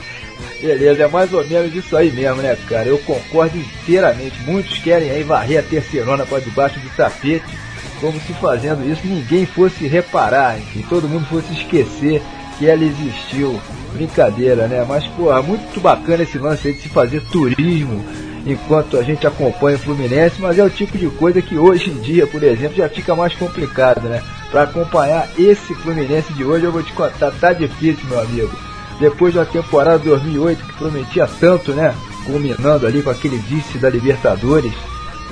Beleza, 0.62 1.04
é 1.04 1.08
mais 1.08 1.32
ou 1.32 1.46
menos 1.46 1.74
isso 1.74 1.96
aí 1.96 2.10
mesmo, 2.10 2.42
né, 2.42 2.56
cara? 2.68 2.88
Eu 2.88 2.98
concordo 2.98 3.56
inteiramente. 3.56 4.40
Muitos 4.44 4.78
querem 4.78 5.10
aí 5.10 5.22
varrer 5.22 5.60
a 5.60 5.62
terceirona 5.62 6.24
para 6.26 6.40
debaixo 6.40 6.78
do 6.80 6.88
tapete 6.90 7.58
como 8.00 8.20
se 8.20 8.32
fazendo 8.34 8.88
isso 8.88 9.06
ninguém 9.06 9.44
fosse 9.46 9.86
reparar, 9.86 10.58
enfim, 10.58 10.84
todo 10.88 11.08
mundo 11.08 11.26
fosse 11.26 11.52
esquecer 11.52 12.22
que 12.58 12.66
ela 12.66 12.84
existiu. 12.84 13.60
Brincadeira, 13.92 14.66
né? 14.66 14.84
Mas, 14.88 15.06
porra, 15.06 15.42
muito 15.42 15.80
bacana 15.80 16.22
esse 16.22 16.38
lance 16.38 16.68
aí 16.68 16.74
de 16.74 16.82
se 16.82 16.88
fazer 16.88 17.22
turismo 17.30 18.04
enquanto 18.46 18.96
a 18.96 19.02
gente 19.02 19.26
acompanha 19.26 19.76
o 19.76 19.80
Fluminense, 19.80 20.40
mas 20.40 20.58
é 20.58 20.64
o 20.64 20.70
tipo 20.70 20.96
de 20.96 21.08
coisa 21.10 21.42
que 21.42 21.58
hoje 21.58 21.90
em 21.90 22.00
dia, 22.00 22.26
por 22.26 22.42
exemplo, 22.42 22.76
já 22.76 22.88
fica 22.88 23.14
mais 23.14 23.34
complicado, 23.34 24.08
né? 24.08 24.22
Para 24.50 24.62
acompanhar 24.62 25.28
esse 25.38 25.74
Fluminense 25.74 26.32
de 26.32 26.44
hoje, 26.44 26.64
eu 26.64 26.72
vou 26.72 26.82
te 26.82 26.92
contar, 26.92 27.30
tá 27.32 27.52
difícil, 27.52 28.08
meu 28.08 28.20
amigo. 28.20 28.50
Depois 28.98 29.32
de 29.32 29.38
uma 29.38 29.46
temporada 29.46 29.98
2008 29.98 30.64
que 30.64 30.72
prometia 30.74 31.28
tanto, 31.38 31.72
né? 31.72 31.94
Culminando 32.24 32.86
ali 32.86 33.02
com 33.02 33.10
aquele 33.10 33.36
vice 33.36 33.78
da 33.78 33.90
Libertadores, 33.90 34.72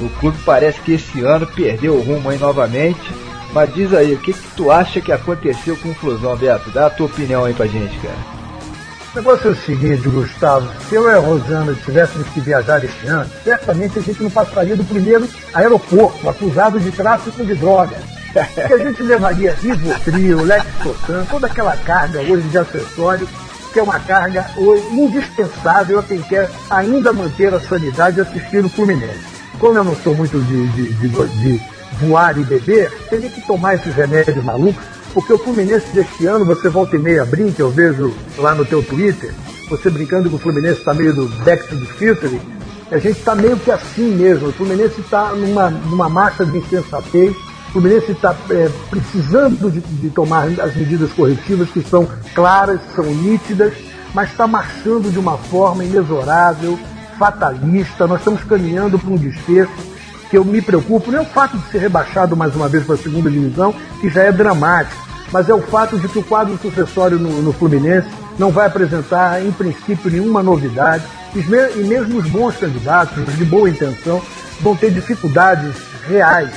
o 0.01 0.09
clube 0.21 0.39
parece 0.45 0.81
que 0.81 0.93
esse 0.93 1.23
ano 1.23 1.47
perdeu 1.47 1.95
o 1.95 2.03
rumo 2.03 2.29
aí 2.29 2.39
novamente. 2.39 3.13
Mas 3.53 3.73
diz 3.73 3.93
aí, 3.95 4.13
o 4.13 4.19
que, 4.19 4.33
que 4.33 4.49
tu 4.55 4.71
acha 4.71 5.01
que 5.01 5.11
aconteceu 5.11 5.77
com 5.79 5.89
o 5.89 5.95
Flusão, 5.95 6.37
Beto? 6.37 6.71
Dá 6.71 6.87
a 6.87 6.91
tua 6.91 7.07
opinião 7.07 7.45
aí 7.45 7.55
pra 7.55 7.67
gente, 7.67 7.97
cara. 8.01 8.37
O 9.17 9.19
negócio 9.19 9.49
é 9.49 9.53
o 9.53 9.57
seguinte, 9.57 10.11
Gustavo, 10.11 10.69
se 10.91 10.95
eu 10.95 11.09
e 11.09 11.15
a 11.15 11.19
Rosana 11.19 11.75
tivéssemos 11.87 12.29
que 12.29 12.41
viajar 12.41 12.85
esse 12.85 13.07
ano, 13.07 13.31
certamente 13.43 13.99
a 13.99 14.03
gente 14.03 14.23
não 14.23 14.29
passaria 14.29 14.77
do 14.77 14.85
primeiro 14.85 15.27
aeroporto, 15.55 16.29
acusado 16.29 16.79
de 16.79 16.93
tráfico 16.93 17.43
de 17.43 17.55
drogas. 17.55 17.97
que 18.55 18.75
a 18.75 18.77
gente 18.77 19.03
levaria 19.03 19.55
Rivotril, 19.55 20.45
Lexotan, 20.45 21.25
toda 21.31 21.47
aquela 21.47 21.75
carga 21.79 22.21
hoje 22.21 22.47
de 22.49 22.59
acessórios, 22.59 23.31
que 23.73 23.79
é 23.79 23.83
uma 23.83 23.99
carga 24.01 24.45
hoje 24.55 24.87
indispensável 24.93 25.99
a 25.99 26.03
quem 26.03 26.21
quer 26.21 26.51
ainda 26.69 27.11
manter 27.11 27.55
a 27.55 27.61
sanidade 27.61 28.21
assistindo 28.21 28.67
o 28.67 28.69
Fluminense 28.69 29.37
como 29.59 29.79
eu 29.79 29.85
não 29.85 29.97
sou 29.97 30.15
muito 30.15 30.39
de, 30.39 30.67
de, 30.69 30.93
de, 30.93 31.09
de 31.09 31.61
voar 32.01 32.37
e 32.39 32.45
beber, 32.45 32.91
teria 33.09 33.31
que 33.31 33.41
tomar 33.47 33.75
esses 33.75 33.95
remédios 33.95 34.45
malucos, 34.45 34.85
porque 35.17 35.33
o 35.33 35.39
Fluminense 35.39 35.87
deste 35.95 36.27
ano, 36.27 36.45
você 36.45 36.69
volta 36.69 36.95
e 36.95 36.99
meia 36.99 37.25
brinca, 37.25 37.63
eu 37.63 37.71
vejo 37.71 38.13
lá 38.37 38.55
no 38.55 38.67
teu 38.67 38.83
Twitter, 38.83 39.33
você 39.67 39.89
brincando 39.89 40.29
que 40.29 40.35
o 40.35 40.39
Fluminense 40.39 40.81
está 40.81 40.93
meio 40.93 41.15
do 41.15 41.27
back 41.43 41.67
to 41.69 41.75
the 41.75 41.87
future, 41.87 42.39
A 42.91 42.99
gente 42.99 43.19
está 43.19 43.35
meio 43.35 43.57
que 43.57 43.71
assim 43.71 44.15
mesmo. 44.15 44.49
O 44.49 44.53
Fluminense 44.53 45.01
está 45.01 45.33
numa, 45.33 45.71
numa 45.71 46.07
marcha 46.11 46.45
de 46.45 46.59
insensatez. 46.59 47.35
O 47.69 47.73
Fluminense 47.73 48.13
está 48.13 48.37
é, 48.51 48.69
precisando 48.91 49.71
de, 49.71 49.81
de 49.81 50.11
tomar 50.11 50.49
as 50.61 50.77
medidas 50.77 51.11
corretivas 51.13 51.71
que 51.71 51.81
são 51.81 52.07
claras, 52.35 52.79
são 52.95 53.07
nítidas, 53.07 53.73
mas 54.13 54.31
está 54.31 54.47
marchando 54.47 55.11
de 55.11 55.19
uma 55.19 55.39
forma 55.39 55.83
inexorável, 55.83 56.79
fatalista. 57.19 58.07
Nós 58.07 58.19
estamos 58.19 58.45
caminhando 58.45 58.99
para 58.99 59.11
um 59.11 59.17
desfecho 59.17 59.73
que 60.31 60.37
eu 60.37 60.45
me 60.45 60.61
preocupo. 60.61 61.11
Não 61.11 61.21
é 61.21 61.23
o 61.23 61.25
fato 61.25 61.57
de 61.57 61.71
ser 61.71 61.79
rebaixado 61.79 62.37
mais 62.37 62.55
uma 62.55 62.69
vez 62.69 62.85
para 62.85 62.97
a 62.97 62.99
segunda 62.99 63.31
divisão, 63.31 63.75
que 64.01 64.11
já 64.11 64.23
é 64.23 64.31
dramático, 64.31 65.06
mas 65.33 65.49
é 65.49 65.55
o 65.55 65.63
fato 65.63 65.99
de 65.99 66.09
que 66.09 66.19
o 66.19 66.23
quadro 66.23 66.57
sucessório 66.59 67.19
no, 67.19 67.43
no 67.43 67.53
Fluminense 67.53 68.09
não 68.39 68.51
vai 68.51 68.67
apresentar, 68.67 69.45
em 69.45 69.53
princípio, 69.53 70.11
nenhuma 70.11 70.43
novidade. 70.43 71.05
E 71.35 71.83
mesmo 71.83 72.19
os 72.19 72.29
bons 72.29 72.57
candidatos, 72.57 73.25
de 73.37 73.45
boa 73.45 73.69
intenção, 73.69 74.23
vão 74.61 74.75
ter 74.77 74.91
dificuldades 74.91 75.75
reais 76.09 76.51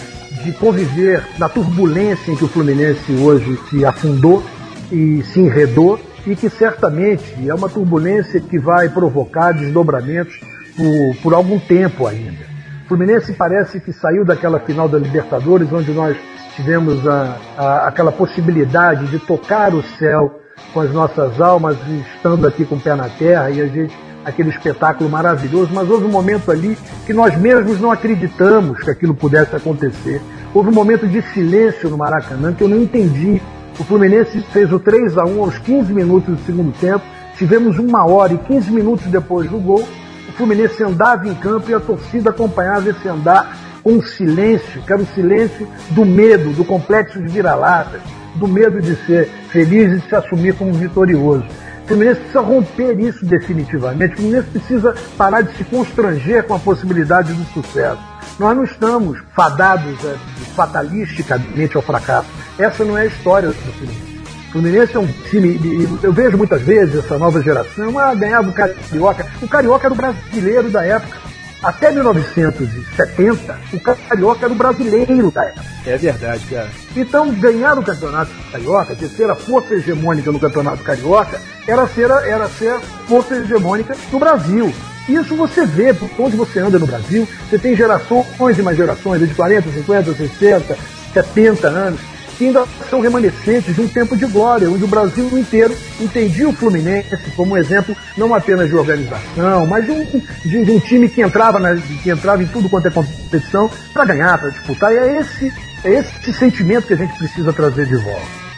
de 0.43 0.51
conviver 0.53 1.25
na 1.37 1.49
turbulência 1.49 2.31
em 2.31 2.35
que 2.35 2.45
o 2.45 2.47
Fluminense 2.47 3.11
hoje 3.13 3.59
se 3.69 3.83
afundou 3.83 4.43
e 4.91 5.23
se 5.23 5.39
enredou 5.39 5.99
e 6.25 6.35
que 6.35 6.49
certamente 6.49 7.35
é 7.45 7.53
uma 7.53 7.67
turbulência 7.67 8.39
que 8.39 8.59
vai 8.59 8.89
provocar 8.89 9.51
desdobramentos 9.51 10.39
por, 10.75 11.21
por 11.21 11.33
algum 11.33 11.59
tempo 11.59 12.07
ainda. 12.07 12.47
O 12.85 12.87
Fluminense 12.89 13.33
parece 13.33 13.79
que 13.79 13.91
saiu 13.91 14.23
daquela 14.23 14.59
final 14.59 14.87
da 14.87 14.97
Libertadores, 14.97 15.71
onde 15.71 15.91
nós 15.91 16.17
tivemos 16.59 17.07
a, 17.07 17.37
a, 17.57 17.87
aquela 17.87 18.11
possibilidade 18.11 19.07
de 19.07 19.17
tocar 19.17 19.73
o 19.73 19.81
céu 19.97 20.41
com 20.73 20.81
as 20.81 20.91
nossas 20.91 21.39
almas, 21.39 21.77
estando 22.15 22.45
aqui 22.45 22.65
com 22.65 22.75
o 22.75 22.79
pé 22.79 22.95
na 22.95 23.07
terra 23.07 23.49
e 23.49 23.61
a 23.61 23.67
gente 23.67 23.95
aquele 24.25 24.49
espetáculo 24.49 25.09
maravilhoso, 25.09 25.71
mas 25.73 25.89
houve 25.89 26.03
um 26.03 26.11
momento 26.11 26.51
ali 26.51 26.77
que 27.05 27.13
nós 27.13 27.35
mesmos 27.37 27.79
não 27.79 27.89
acreditamos 27.89 28.83
que 28.83 28.89
aquilo 28.91 29.15
pudesse 29.15 29.55
acontecer. 29.55 30.21
Houve 30.53 30.69
um 30.69 30.73
momento 30.73 31.07
de 31.07 31.21
silêncio 31.33 31.89
no 31.89 31.97
Maracanã 31.97 32.53
que 32.53 32.61
eu 32.61 32.67
não 32.67 32.77
entendi. 32.77 33.41
O 33.79 33.83
Fluminense 33.85 34.41
fez 34.51 34.71
o 34.73 34.79
3 34.79 35.17
a 35.17 35.23
1 35.23 35.41
aos 35.41 35.57
15 35.59 35.93
minutos 35.93 36.35
do 36.35 36.45
segundo 36.45 36.73
tempo. 36.77 37.03
Tivemos 37.37 37.79
uma 37.79 38.05
hora 38.05 38.33
e 38.33 38.37
15 38.37 38.69
minutos 38.71 39.07
depois 39.07 39.49
do 39.49 39.57
gol. 39.57 39.87
O 40.27 40.31
Fluminense 40.33 40.83
andava 40.83 41.27
em 41.27 41.33
campo 41.33 41.71
e 41.71 41.73
a 41.73 41.79
torcida 41.79 42.29
acompanhava 42.29 42.89
esse 42.89 43.07
andar 43.07 43.55
um 43.89 44.01
silêncio, 44.01 44.81
que 44.81 44.93
era 44.93 45.01
o 45.01 45.07
silêncio 45.07 45.67
do 45.91 46.05
medo, 46.05 46.51
do 46.51 46.63
complexo 46.63 47.21
de 47.21 47.27
vira-latas, 47.27 48.01
do 48.35 48.47
medo 48.47 48.81
de 48.81 48.95
ser 49.05 49.29
feliz 49.51 49.91
e 49.91 49.95
de 49.97 50.07
se 50.07 50.15
assumir 50.15 50.53
como 50.55 50.73
vitorioso. 50.73 51.45
O 51.83 51.87
Fluminense 51.87 52.19
precisa 52.19 52.41
romper 52.41 52.99
isso 52.99 53.25
definitivamente. 53.25 54.13
O 54.13 54.17
Fluminense 54.17 54.47
precisa 54.49 54.95
parar 55.17 55.41
de 55.41 55.57
se 55.57 55.63
constranger 55.63 56.43
com 56.43 56.53
a 56.53 56.59
possibilidade 56.59 57.33
do 57.33 57.43
sucesso. 57.45 57.99
Nós 58.37 58.55
não 58.55 58.63
estamos 58.63 59.19
fadados 59.35 59.97
é, 60.05 60.15
fatalisticamente 60.55 61.75
ao 61.75 61.81
fracasso. 61.81 62.29
Essa 62.59 62.85
não 62.85 62.97
é 62.97 63.01
a 63.01 63.05
história 63.07 63.49
do 63.49 63.55
Fluminense. 63.55 64.09
O 64.49 64.51
Fluminense 64.51 64.95
é 64.95 64.99
um 64.99 65.07
time, 65.29 65.59
eu 66.01 66.11
vejo 66.13 66.37
muitas 66.37 66.61
vezes 66.61 66.95
essa 66.95 67.17
nova 67.17 67.41
geração, 67.41 67.97
ah, 67.99 68.13
ganhar 68.15 68.41
do 68.41 68.51
Carioca. 68.51 69.25
O 69.41 69.47
Carioca 69.47 69.87
era 69.87 69.93
o 69.93 69.97
brasileiro 69.97 70.69
da 70.69 70.83
época. 70.83 71.28
Até 71.61 71.91
1970, 71.91 73.59
o 73.73 73.79
Carioca 73.79 74.45
era 74.45 74.53
o 74.53 74.55
brasileiro 74.55 75.29
da 75.29 75.43
época. 75.43 75.65
É 75.85 75.97
verdade, 75.97 76.45
cara. 76.45 76.69
Então, 76.95 77.31
ganhar 77.33 77.77
o 77.77 77.83
Campeonato 77.83 78.31
Carioca, 78.49 78.95
de 78.95 79.09
ser 79.09 79.29
a 79.29 79.35
força 79.35 79.73
hegemônica 79.73 80.31
no 80.31 80.39
Campeonato 80.39 80.83
Carioca, 80.83 81.39
era 81.67 81.85
ser, 81.87 82.09
a, 82.11 82.25
era 82.25 82.47
ser 82.47 82.69
a 82.69 82.79
força 82.79 83.35
hegemônica 83.35 83.95
no 84.11 84.19
Brasil. 84.19 84.73
Isso 85.09 85.35
você 85.35 85.65
vê, 85.65 85.93
por 85.93 86.09
onde 86.17 86.37
você 86.37 86.59
anda 86.59 86.79
no 86.79 86.87
Brasil, 86.87 87.27
você 87.49 87.57
tem 87.57 87.75
gerações 87.75 88.57
e 88.57 88.61
mais 88.61 88.77
gerações, 88.77 89.27
de 89.27 89.33
40, 89.33 89.69
50, 89.69 90.13
60, 90.13 90.77
70 91.13 91.67
anos, 91.67 91.99
que 92.39 92.45
ainda 92.45 92.65
são 92.89 93.01
remanescentes 93.01 93.75
de 93.75 93.81
um 93.81 93.87
tempo 93.87 94.15
de 94.15 94.25
glória, 94.25 94.71
onde 94.71 94.85
o 94.85 94.87
Brasil 94.87 95.37
inteiro 95.37 95.75
entendia 95.99 96.47
o 96.47 96.53
Fluminense 96.53 97.17
como 97.35 97.51
um 97.51 97.57
exemplo 97.57 97.95
não 98.15 98.33
apenas 98.33 98.69
de 98.69 98.75
organização, 98.75 99.67
mas 99.67 99.83
de 99.83 99.91
um, 99.91 100.05
de, 100.45 100.65
de 100.65 100.71
um 100.71 100.79
time 100.79 101.09
que 101.09 101.21
entrava, 101.21 101.59
na, 101.59 101.75
que 101.75 102.09
entrava 102.09 102.41
em 102.41 102.47
tudo 102.47 102.69
quanto 102.69 102.87
é 102.87 102.91
competição 102.91 103.69
para 103.93 104.05
ganhar, 104.05 104.37
para 104.37 104.51
disputar. 104.51 104.93
E 104.93 104.97
é 104.97 105.19
esse, 105.19 105.53
é 105.83 105.91
esse 105.95 106.33
sentimento 106.33 106.87
que 106.87 106.93
a 106.93 106.97
gente 106.97 107.17
precisa 107.17 107.51
trazer 107.51 107.85
de 107.85 107.97
volta. 107.97 108.49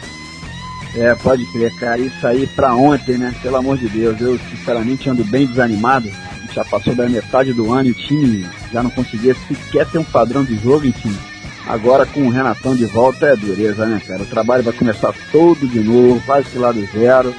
É, 0.94 1.12
pode 1.16 1.44
crer, 1.46 1.74
cara. 1.74 1.98
Isso 1.98 2.24
aí 2.24 2.46
pra 2.46 2.76
ontem, 2.76 3.18
né? 3.18 3.34
Pelo 3.42 3.56
amor 3.56 3.78
de 3.78 3.88
Deus, 3.88 4.20
eu 4.20 4.38
sinceramente 4.50 5.10
ando 5.10 5.24
bem 5.24 5.44
desanimado. 5.44 6.08
Já 6.54 6.64
passou 6.64 6.94
da 6.94 7.08
metade 7.08 7.52
do 7.52 7.72
ano 7.72 7.88
e 7.88 7.92
o 7.92 7.94
time 7.94 8.46
já 8.72 8.80
não 8.82 8.90
conseguia 8.90 9.34
sequer 9.48 9.86
ter 9.86 9.98
um 9.98 10.04
padrão 10.04 10.44
de 10.44 10.54
jogo, 10.56 10.86
enfim 10.86 11.31
Agora 11.66 12.04
com 12.04 12.26
o 12.26 12.30
Renatão 12.30 12.74
de 12.74 12.84
volta 12.86 13.26
é 13.26 13.36
dureza, 13.36 13.86
né, 13.86 14.00
cara? 14.06 14.22
O 14.22 14.26
trabalho 14.26 14.64
vai 14.64 14.72
começar 14.72 15.14
todo 15.30 15.66
de 15.66 15.80
novo, 15.80 16.20
quase 16.26 16.48
que 16.48 16.58
lá 16.58 16.72
do 16.72 16.84
zero. 16.86 17.34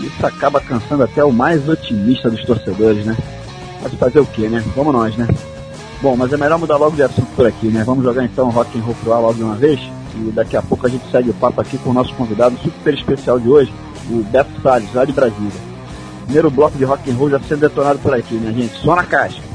Isso 0.00 0.24
acaba 0.24 0.60
cansando 0.60 1.02
até 1.02 1.24
o 1.24 1.32
mais 1.32 1.68
otimista 1.68 2.30
dos 2.30 2.44
torcedores, 2.44 3.04
né? 3.04 3.16
Mas 3.82 3.92
fazer 3.94 4.20
o 4.20 4.26
que, 4.26 4.48
né? 4.48 4.64
Vamos 4.74 4.92
nós, 4.92 5.16
né? 5.16 5.28
Bom, 6.00 6.16
mas 6.16 6.32
é 6.32 6.36
melhor 6.36 6.58
mudar 6.58 6.76
logo 6.76 6.96
de 6.96 7.02
assunto 7.02 7.28
por 7.34 7.46
aqui, 7.46 7.66
né? 7.66 7.82
Vamos 7.84 8.04
jogar 8.04 8.24
então 8.24 8.48
rock 8.50 8.78
and 8.78 8.82
roll 8.82 8.94
pro 9.02 9.10
logo 9.10 9.34
de 9.34 9.42
uma 9.42 9.56
vez. 9.56 9.80
E 10.14 10.30
daqui 10.32 10.56
a 10.56 10.62
pouco 10.62 10.86
a 10.86 10.90
gente 10.90 11.08
segue 11.10 11.30
o 11.30 11.34
papo 11.34 11.60
aqui 11.60 11.76
com 11.78 11.90
o 11.90 11.92
nosso 11.92 12.14
convidado 12.14 12.56
super 12.58 12.94
especial 12.94 13.38
de 13.38 13.48
hoje, 13.48 13.72
o 14.10 14.22
Beto 14.24 14.50
Salles, 14.62 14.92
lá 14.94 15.04
de 15.04 15.12
Brasília. 15.12 15.68
Primeiro 16.24 16.50
bloco 16.50 16.76
de 16.78 16.84
rock 16.84 17.10
and 17.10 17.14
roll 17.14 17.30
já 17.30 17.40
sendo 17.40 17.60
detonado 17.60 17.98
por 17.98 18.14
aqui, 18.14 18.34
né, 18.34 18.52
gente? 18.52 18.78
Só 18.78 18.96
na 18.96 19.04
caixa. 19.04 19.47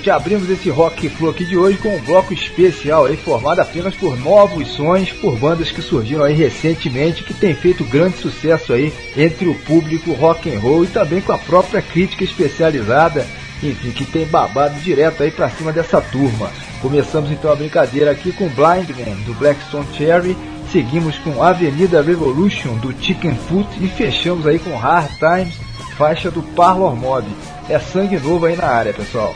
Gente, 0.00 0.10
abrimos 0.10 0.48
esse 0.48 0.70
Rock 0.70 1.10
Flow 1.10 1.30
aqui 1.30 1.44
de 1.44 1.58
hoje 1.58 1.76
com 1.76 1.94
um 1.94 2.00
bloco 2.00 2.32
especial 2.32 3.04
aí, 3.04 3.18
formado 3.18 3.60
apenas 3.60 3.94
por 3.94 4.18
novos 4.18 4.68
sons, 4.68 5.12
por 5.12 5.36
bandas 5.36 5.70
que 5.70 5.82
surgiram 5.82 6.24
aí 6.24 6.34
recentemente, 6.34 7.22
que 7.22 7.34
tem 7.34 7.54
feito 7.54 7.84
grande 7.84 8.16
sucesso 8.16 8.72
aí 8.72 8.92
entre 9.14 9.46
o 9.46 9.54
público 9.54 10.12
rock 10.12 10.50
and 10.50 10.58
roll 10.58 10.84
e 10.84 10.86
também 10.86 11.20
com 11.20 11.32
a 11.32 11.38
própria 11.38 11.82
crítica 11.82 12.24
especializada, 12.24 13.26
enfim, 13.62 13.90
que 13.90 14.06
tem 14.06 14.24
babado 14.24 14.80
direto 14.80 15.22
aí 15.22 15.30
pra 15.30 15.50
cima 15.50 15.70
dessa 15.70 16.00
turma. 16.00 16.50
Começamos 16.80 17.30
então 17.30 17.52
a 17.52 17.56
brincadeira 17.56 18.10
aqui 18.10 18.32
com 18.32 18.48
Blind 18.48 18.88
Man, 18.90 19.16
do 19.26 19.34
Blackstone 19.34 19.86
Cherry, 19.98 20.34
seguimos 20.72 21.18
com 21.18 21.42
Avenida 21.42 22.00
Revolution, 22.00 22.74
do 22.78 22.94
Chicken 22.98 23.34
Foot 23.34 23.68
e 23.84 23.88
fechamos 23.88 24.46
aí 24.46 24.58
com 24.58 24.74
Hard 24.76 25.10
Times, 25.18 25.54
faixa 25.98 26.30
do 26.30 26.42
Parlor 26.42 26.96
Mob 26.96 27.26
é 27.68 27.78
sangue 27.78 28.18
novo 28.18 28.46
aí 28.46 28.56
na 28.56 28.66
área, 28.66 28.92
pessoal. 28.92 29.34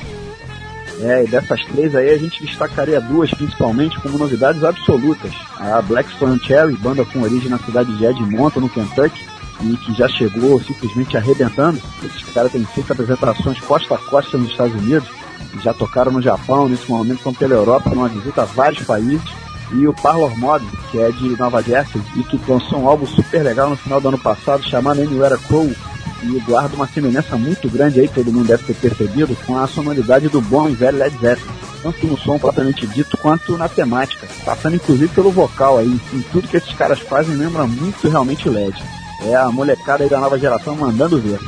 É, 1.00 1.24
e 1.24 1.26
dessas 1.26 1.64
três 1.64 1.94
aí 1.94 2.10
a 2.10 2.18
gente 2.18 2.44
destacaria 2.44 3.00
duas 3.00 3.30
principalmente 3.30 3.98
como 4.00 4.18
novidades 4.18 4.62
absolutas. 4.62 5.32
A 5.58 5.82
Blackstone 5.82 6.40
Cherry, 6.40 6.76
banda 6.76 7.04
com 7.04 7.22
origem 7.22 7.50
na 7.50 7.58
cidade 7.58 7.96
de 7.96 8.04
Edmonton, 8.04 8.60
no 8.60 8.68
Kentucky, 8.68 9.26
e 9.62 9.76
que 9.76 9.94
já 9.94 10.08
chegou 10.08 10.60
simplesmente 10.60 11.16
arrebentando. 11.16 11.80
Esses 12.02 12.22
caras 12.32 12.52
têm 12.52 12.64
feito 12.64 12.92
apresentações 12.92 13.60
costa 13.60 13.94
a 13.94 13.98
costa 13.98 14.38
nos 14.38 14.50
Estados 14.50 14.74
Unidos, 14.74 15.08
já 15.62 15.72
tocaram 15.72 16.12
no 16.12 16.22
Japão, 16.22 16.68
nesse 16.68 16.88
momento 16.88 17.18
estão 17.18 17.34
pela 17.34 17.54
Europa, 17.54 17.90
numa 17.90 18.08
visita 18.08 18.42
a 18.42 18.46
vários 18.46 18.84
países. 18.84 19.22
E 19.72 19.88
o 19.88 19.94
Parlor 19.94 20.36
Mob, 20.38 20.64
que 20.90 21.00
é 21.00 21.10
de 21.10 21.36
Nova 21.38 21.62
Jersey, 21.62 22.00
e 22.16 22.22
que 22.22 22.38
lançou 22.46 22.80
um 22.80 22.88
álbum 22.88 23.06
super 23.06 23.42
legal 23.42 23.70
no 23.70 23.76
final 23.76 24.00
do 24.00 24.08
ano 24.08 24.18
passado, 24.18 24.62
chamado 24.62 25.00
Anywhere 25.00 25.38
Cool, 25.48 25.74
e 26.24 26.40
guarda 26.40 26.74
uma 26.74 26.86
semelhança 26.86 27.36
muito 27.36 27.68
grande 27.68 28.00
aí, 28.00 28.08
todo 28.08 28.32
mundo 28.32 28.46
deve 28.46 28.64
ter 28.64 28.74
percebido, 28.74 29.36
com 29.46 29.58
a 29.58 29.66
sonoridade 29.66 30.28
do 30.28 30.40
bom 30.40 30.68
e 30.68 30.74
velho 30.74 30.98
Led 30.98 31.16
Zeppelin. 31.18 31.52
Tanto 31.82 32.06
no 32.06 32.18
som 32.18 32.38
propriamente 32.38 32.86
dito, 32.86 33.16
quanto 33.18 33.58
na 33.58 33.68
temática. 33.68 34.26
Passando 34.44 34.76
inclusive 34.76 35.08
pelo 35.08 35.30
vocal 35.30 35.78
aí. 35.78 36.00
Em 36.14 36.22
tudo 36.32 36.48
que 36.48 36.56
esses 36.56 36.72
caras 36.72 36.98
fazem 36.98 37.36
lembra 37.36 37.66
muito 37.66 38.08
realmente 38.08 38.48
Led. 38.48 38.74
É 39.26 39.34
a 39.34 39.50
molecada 39.50 40.02
aí 40.02 40.08
da 40.08 40.18
nova 40.18 40.38
geração 40.38 40.74
mandando 40.74 41.20
ver. 41.20 41.38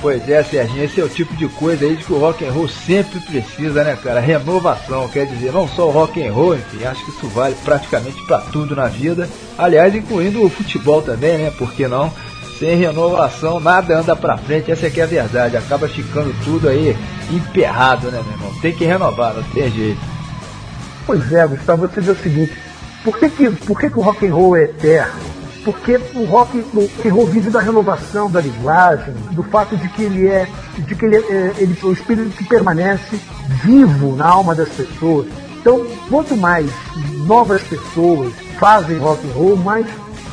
Pois 0.00 0.28
é, 0.28 0.42
Serginho, 0.42 0.84
esse 0.84 1.00
é 1.00 1.04
o 1.04 1.08
tipo 1.08 1.34
de 1.34 1.48
coisa 1.48 1.84
aí 1.84 1.96
de 1.96 2.04
que 2.04 2.12
o 2.12 2.18
rock 2.18 2.44
and 2.44 2.52
roll 2.52 2.68
sempre 2.68 3.18
precisa, 3.20 3.82
né, 3.82 3.96
cara? 3.96 4.20
Renovação, 4.20 5.08
quer 5.08 5.26
dizer, 5.26 5.52
não 5.52 5.66
só 5.66 5.88
o 5.88 5.90
rock 5.90 6.22
and 6.22 6.32
roll, 6.32 6.54
enfim, 6.54 6.84
acho 6.84 7.04
que 7.04 7.10
isso 7.10 7.26
vale 7.28 7.56
praticamente 7.64 8.22
para 8.26 8.38
tudo 8.38 8.76
na 8.76 8.86
vida. 8.86 9.28
Aliás, 9.56 9.94
incluindo 9.94 10.44
o 10.44 10.50
futebol 10.50 11.00
também, 11.00 11.38
né? 11.38 11.50
Por 11.50 11.72
que 11.72 11.88
não? 11.88 12.12
Sem 12.58 12.76
renovação, 12.76 13.60
nada 13.60 13.98
anda 13.98 14.16
pra 14.16 14.38
frente, 14.38 14.70
essa 14.70 14.86
aqui 14.86 15.00
é 15.00 15.04
a 15.04 15.06
verdade. 15.06 15.56
Acaba 15.56 15.88
ficando 15.88 16.34
tudo 16.44 16.68
aí 16.68 16.96
emperrado, 17.30 18.10
né, 18.10 18.22
meu 18.24 18.32
irmão? 18.32 18.60
Tem 18.60 18.74
que 18.74 18.84
renovar, 18.84 19.34
não 19.34 19.42
tem 19.42 19.70
jeito. 19.70 20.00
Pois 21.06 21.32
é, 21.32 21.46
Gustavo, 21.46 21.86
você 21.86 22.00
vê 22.00 22.10
o 22.10 22.16
seguinte, 22.16 22.52
por 23.04 23.18
que, 23.18 23.28
que, 23.28 23.50
por 23.50 23.78
que, 23.78 23.90
que 23.90 23.98
o 23.98 24.02
rock 24.02 24.26
and 24.26 24.34
roll 24.34 24.56
é 24.56 24.64
eterno? 24.64 25.36
porque 25.66 26.00
o 26.14 26.24
rock, 26.26 26.64
o 26.72 26.80
rock 26.80 27.08
roll 27.08 27.26
vive 27.26 27.50
da 27.50 27.58
renovação 27.58 28.30
da 28.30 28.40
linguagem, 28.40 29.12
do 29.32 29.42
fato 29.42 29.76
de 29.76 29.88
que 29.88 30.02
ele 30.04 30.28
é, 30.28 30.46
de 30.78 30.94
que 30.94 31.04
ele, 31.04 31.16
é, 31.16 31.54
ele 31.58 31.76
o 31.82 31.90
espírito 31.90 32.30
que 32.30 32.44
permanece 32.44 33.20
vivo 33.64 34.14
na 34.14 34.28
alma 34.28 34.54
das 34.54 34.68
pessoas. 34.68 35.26
Então, 35.58 35.84
quanto 36.08 36.36
mais 36.36 36.70
novas 37.26 37.60
pessoas 37.64 38.32
fazem 38.60 38.96
rock 38.98 39.26
and 39.26 39.32
roll, 39.32 39.56
mais 39.56 39.84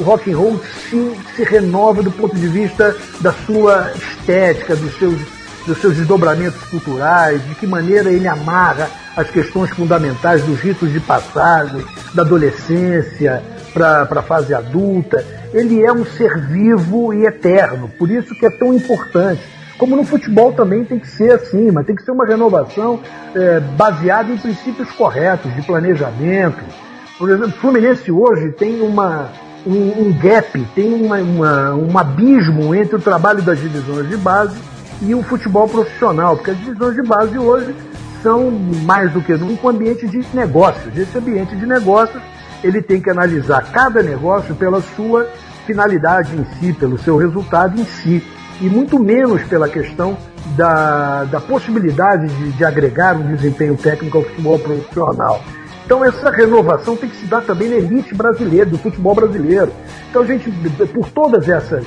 rock 0.04 0.32
and 0.32 0.38
roll 0.38 0.60
se, 0.90 1.18
se 1.36 1.44
renova 1.44 2.04
do 2.04 2.12
ponto 2.12 2.36
de 2.36 2.48
vista 2.48 2.96
da 3.22 3.32
sua 3.32 3.92
estética, 3.96 4.76
dos 4.76 4.98
seus, 4.98 5.20
dos 5.66 5.78
seus 5.80 5.96
desdobramentos 5.96 6.62
culturais, 6.70 7.44
de 7.48 7.56
que 7.56 7.66
maneira 7.66 8.12
ele 8.12 8.28
amarra 8.28 8.90
as 9.16 9.30
questões 9.30 9.70
fundamentais 9.72 10.44
dos 10.44 10.60
ritos 10.60 10.92
de 10.92 11.00
passagem, 11.00 11.84
da 12.14 12.24
adolescência, 12.24 13.44
para 13.74 14.04
a 14.04 14.22
fase 14.22 14.54
adulta. 14.54 15.26
Ele 15.54 15.84
é 15.84 15.92
um 15.92 16.06
ser 16.06 16.40
vivo 16.48 17.14
e 17.14 17.26
eterno, 17.26 17.90
por 17.98 18.10
isso 18.10 18.36
que 18.36 18.46
é 18.46 18.50
tão 18.50 18.74
importante. 18.74 19.42
Como 19.78 19.96
no 19.96 20.04
futebol 20.04 20.54
também 20.54 20.86
tem 20.86 21.00
que 21.00 21.08
ser 21.08 21.34
assim, 21.34 21.72
mas 21.72 21.86
tem 21.86 21.96
que 21.96 22.04
ser 22.04 22.12
uma 22.12 22.26
renovação 22.26 23.00
é, 23.36 23.60
baseada 23.60 24.32
em 24.32 24.38
princípios 24.38 24.90
corretos 24.92 25.54
de 25.56 25.62
planejamento. 25.64 26.64
Por 27.18 27.30
exemplo, 27.30 27.50
o 27.50 27.60
Fluminense 27.60 28.12
hoje 28.12 28.52
tem 28.52 28.82
uma, 28.82 29.30
um, 29.66 30.08
um 30.08 30.14
gap, 30.18 30.60
tem 30.76 30.94
uma, 30.94 31.18
uma, 31.18 31.76
um 31.76 31.98
abismo 31.98 32.74
entre 32.76 32.96
o 32.96 33.00
trabalho 33.00 33.42
das 33.42 33.60
divisões 33.60 34.10
de 34.10 34.18
base 34.18 34.58
e 35.02 35.16
o 35.16 35.24
futebol 35.24 35.68
profissional, 35.68 36.36
porque 36.36 36.52
as 36.52 36.58
divisões 36.58 36.96
de 36.96 37.04
base 37.04 37.38
hoje 37.38 37.76
são 38.22 38.50
mais 38.52 39.12
do 39.12 39.22
que 39.22 39.34
nunca 39.34 39.68
um 39.68 39.70
ambiente 39.70 40.08
de 40.08 40.26
negócios. 40.34 40.98
Esse 40.98 41.18
ambiente 41.18 41.56
de 41.56 41.66
negócios 41.66 42.22
ele 42.64 42.82
tem 42.82 43.02
que 43.02 43.10
analisar 43.10 43.72
cada 43.72 44.02
negócio 44.02 44.56
pela 44.56 44.82
sua 44.82 45.28
finalidade 45.66 46.36
em 46.36 46.46
si, 46.56 46.74
pelo 46.74 46.98
seu 46.98 47.18
resultado 47.18 47.80
em 47.80 47.86
si, 47.86 48.24
e 48.62 48.70
muito 48.70 48.98
menos 49.00 49.44
pela 49.44 49.68
questão 49.68 50.18
da, 50.56 51.26
da 51.26 51.42
possibilidade 51.42 52.28
de, 52.28 52.52
de 52.52 52.66
agregar 52.66 53.16
um 53.16 53.36
desempenho 53.36 53.76
técnico 53.76 54.18
ao 54.18 54.24
futebol 54.24 54.60
profissional. 54.60 55.42
Então 55.86 56.04
essa 56.04 56.30
renovação 56.30 56.96
tem 56.96 57.10
que 57.10 57.18
se 57.18 57.26
dar 57.26 57.42
também 57.42 57.70
na 57.70 57.76
elite 57.76 58.16
brasileira, 58.16 58.66
do 58.66 58.78
futebol 58.78 59.14
brasileiro. 59.14 59.72
Então 60.10 60.22
a 60.22 60.26
gente, 60.26 60.50
por 60.94 61.10
todas 61.10 61.48
essas 61.48 61.86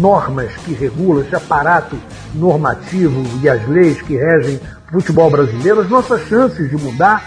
normas 0.00 0.50
que 0.64 0.72
regulam, 0.72 1.22
esse 1.22 1.36
aparato 1.36 1.96
normativo 2.34 3.22
e 3.42 3.48
as 3.48 3.66
leis 3.68 4.00
que 4.00 4.16
regem 4.16 4.60
o 4.88 4.92
futebol 4.92 5.30
brasileiro, 5.30 5.80
as 5.80 5.88
nossas 5.88 6.26
chances 6.26 6.70
de 6.70 6.76
mudar 6.76 7.22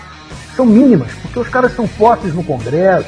são 0.55 0.65
mínimas, 0.65 1.11
porque 1.21 1.39
os 1.39 1.47
caras 1.47 1.75
são 1.75 1.87
fortes 1.87 2.33
no 2.33 2.43
Congresso. 2.43 3.07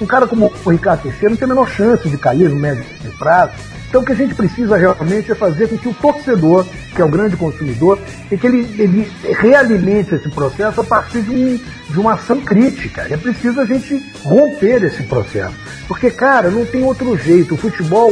Um 0.00 0.06
cara 0.06 0.26
como 0.26 0.52
o 0.64 0.70
Ricardo 0.70 1.02
Teixeira 1.02 1.30
não 1.30 1.36
tem 1.36 1.46
a 1.46 1.48
menor 1.48 1.68
chance 1.68 2.08
de 2.08 2.18
cair 2.18 2.48
no 2.48 2.56
médio 2.56 2.84
prazo. 3.18 3.52
Então 3.88 4.02
o 4.02 4.04
que 4.04 4.12
a 4.12 4.16
gente 4.16 4.34
precisa 4.34 4.76
realmente 4.76 5.32
é 5.32 5.34
fazer 5.34 5.68
com 5.68 5.78
que 5.78 5.88
o 5.88 5.94
torcedor, 5.94 6.66
que 6.94 7.00
é 7.00 7.04
o 7.04 7.08
grande 7.08 7.36
consumidor, 7.36 7.98
e 8.30 8.36
que 8.36 8.46
ele, 8.46 8.58
ele 8.78 9.10
realimente 9.40 10.14
esse 10.14 10.28
processo 10.28 10.80
a 10.80 10.84
partir 10.84 11.22
de, 11.22 11.30
um, 11.30 11.60
de 11.88 11.98
uma 11.98 12.12
ação 12.12 12.40
crítica. 12.40 13.06
É 13.08 13.16
preciso 13.16 13.60
a 13.60 13.64
gente 13.64 14.04
romper 14.22 14.84
esse 14.84 15.02
processo. 15.04 15.54
Porque, 15.86 16.10
cara, 16.10 16.50
não 16.50 16.66
tem 16.66 16.82
outro 16.82 17.16
jeito. 17.16 17.54
O 17.54 17.56
futebol, 17.56 18.10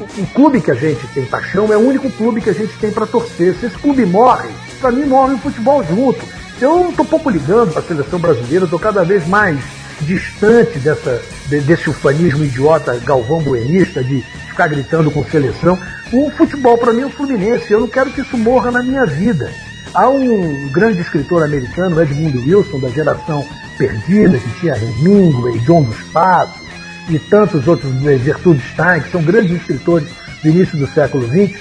o, 0.00 0.22
o 0.22 0.26
clube 0.28 0.62
que 0.62 0.70
a 0.70 0.74
gente 0.74 1.06
tem 1.08 1.26
paixão, 1.26 1.70
é 1.70 1.76
o 1.76 1.86
único 1.86 2.10
clube 2.10 2.40
que 2.40 2.50
a 2.50 2.54
gente 2.54 2.72
tem 2.78 2.90
para 2.90 3.06
torcer. 3.06 3.54
Se 3.54 3.66
esse 3.66 3.76
clube 3.76 4.06
morre, 4.06 4.48
para 4.80 4.90
mim 4.90 5.04
morre 5.04 5.34
o 5.34 5.38
futebol 5.38 5.84
junto. 5.84 6.24
Eu 6.58 6.88
estou 6.88 7.04
pouco 7.04 7.28
ligando 7.28 7.72
para 7.72 7.80
a 7.80 7.84
seleção 7.84 8.18
brasileira, 8.18 8.64
estou 8.64 8.78
cada 8.78 9.04
vez 9.04 9.26
mais 9.28 9.58
distante 10.00 10.78
dessa, 10.78 11.20
desse 11.46 11.90
ufanismo 11.90 12.44
idiota 12.44 12.96
galvão 13.04 13.40
buenista 13.40 14.02
de 14.02 14.24
ficar 14.58 14.66
gritando 14.66 15.10
com 15.12 15.24
seleção. 15.24 15.78
O 16.12 16.30
futebol 16.30 16.76
para 16.76 16.92
mim 16.92 17.02
é 17.02 17.06
o 17.06 17.10
Fluminense, 17.10 17.72
eu 17.72 17.78
não 17.78 17.86
quero 17.86 18.10
que 18.10 18.22
isso 18.22 18.36
morra 18.36 18.72
na 18.72 18.82
minha 18.82 19.06
vida. 19.06 19.52
Há 19.94 20.08
um 20.08 20.68
grande 20.68 21.00
escritor 21.00 21.44
americano, 21.44 22.02
Edmund 22.02 22.36
Wilson, 22.38 22.80
da 22.80 22.88
geração 22.88 23.46
perdida, 23.78 24.36
que 24.36 24.60
tinha 24.60 24.76
Hemingway, 24.76 25.60
John 25.60 25.84
dos 25.84 26.02
Passos 26.12 26.60
e 27.08 27.18
tantos 27.18 27.68
outros, 27.68 27.92
Gertrude 28.22 28.60
Stein, 28.72 29.00
que 29.00 29.12
são 29.12 29.22
grandes 29.22 29.56
escritores 29.56 30.08
do 30.42 30.48
início 30.48 30.76
do 30.76 30.86
século 30.88 31.26
XX, 31.28 31.56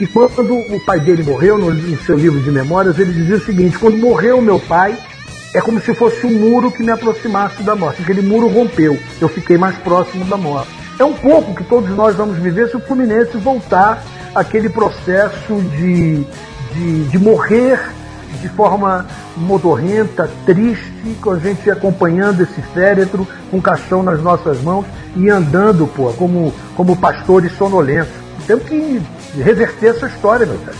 e 0.00 0.06
quando 0.06 0.54
o 0.54 0.80
pai 0.84 0.98
dele 0.98 1.22
morreu, 1.22 1.56
no, 1.56 1.72
no 1.72 1.98
seu 2.02 2.16
livro 2.16 2.40
de 2.40 2.50
memórias, 2.50 2.98
ele 2.98 3.12
dizia 3.12 3.36
o 3.36 3.44
seguinte: 3.44 3.78
quando 3.78 3.96
morreu 3.96 4.40
meu 4.40 4.58
pai, 4.58 4.98
é 5.54 5.60
como 5.60 5.80
se 5.80 5.94
fosse 5.94 6.26
um 6.26 6.32
muro 6.32 6.70
que 6.70 6.82
me 6.82 6.90
aproximasse 6.90 7.62
da 7.62 7.76
morte. 7.76 8.02
Aquele 8.02 8.22
muro 8.22 8.48
rompeu, 8.48 8.98
eu 9.20 9.28
fiquei 9.28 9.56
mais 9.56 9.76
próximo 9.76 10.24
da 10.24 10.36
morte. 10.36 10.79
É 11.00 11.04
um 11.04 11.14
pouco 11.14 11.54
que 11.54 11.64
todos 11.64 11.88
nós 11.96 12.14
vamos 12.14 12.36
viver 12.36 12.68
se 12.68 12.76
o 12.76 12.80
Fluminense 12.80 13.34
voltar 13.38 14.02
àquele 14.34 14.68
processo 14.68 15.54
de, 15.74 16.22
de, 16.74 17.04
de 17.04 17.18
morrer 17.18 17.80
de 18.42 18.48
forma 18.50 19.06
modorrenta, 19.34 20.30
triste, 20.44 21.16
com 21.22 21.30
a 21.30 21.38
gente 21.38 21.70
acompanhando 21.70 22.42
esse 22.42 22.60
féretro 22.74 23.26
com 23.50 23.56
um 23.56 23.60
caixão 23.62 24.02
nas 24.02 24.20
nossas 24.22 24.60
mãos 24.60 24.84
e 25.16 25.30
andando, 25.30 25.86
pô, 25.86 26.12
como, 26.12 26.52
como 26.76 26.94
pastores 26.94 27.56
sonolentos. 27.56 28.12
Temos 28.46 28.64
que 28.64 29.00
reverter 29.38 29.96
essa 29.96 30.06
história, 30.06 30.44
meu 30.44 30.58
cara. 30.58 30.76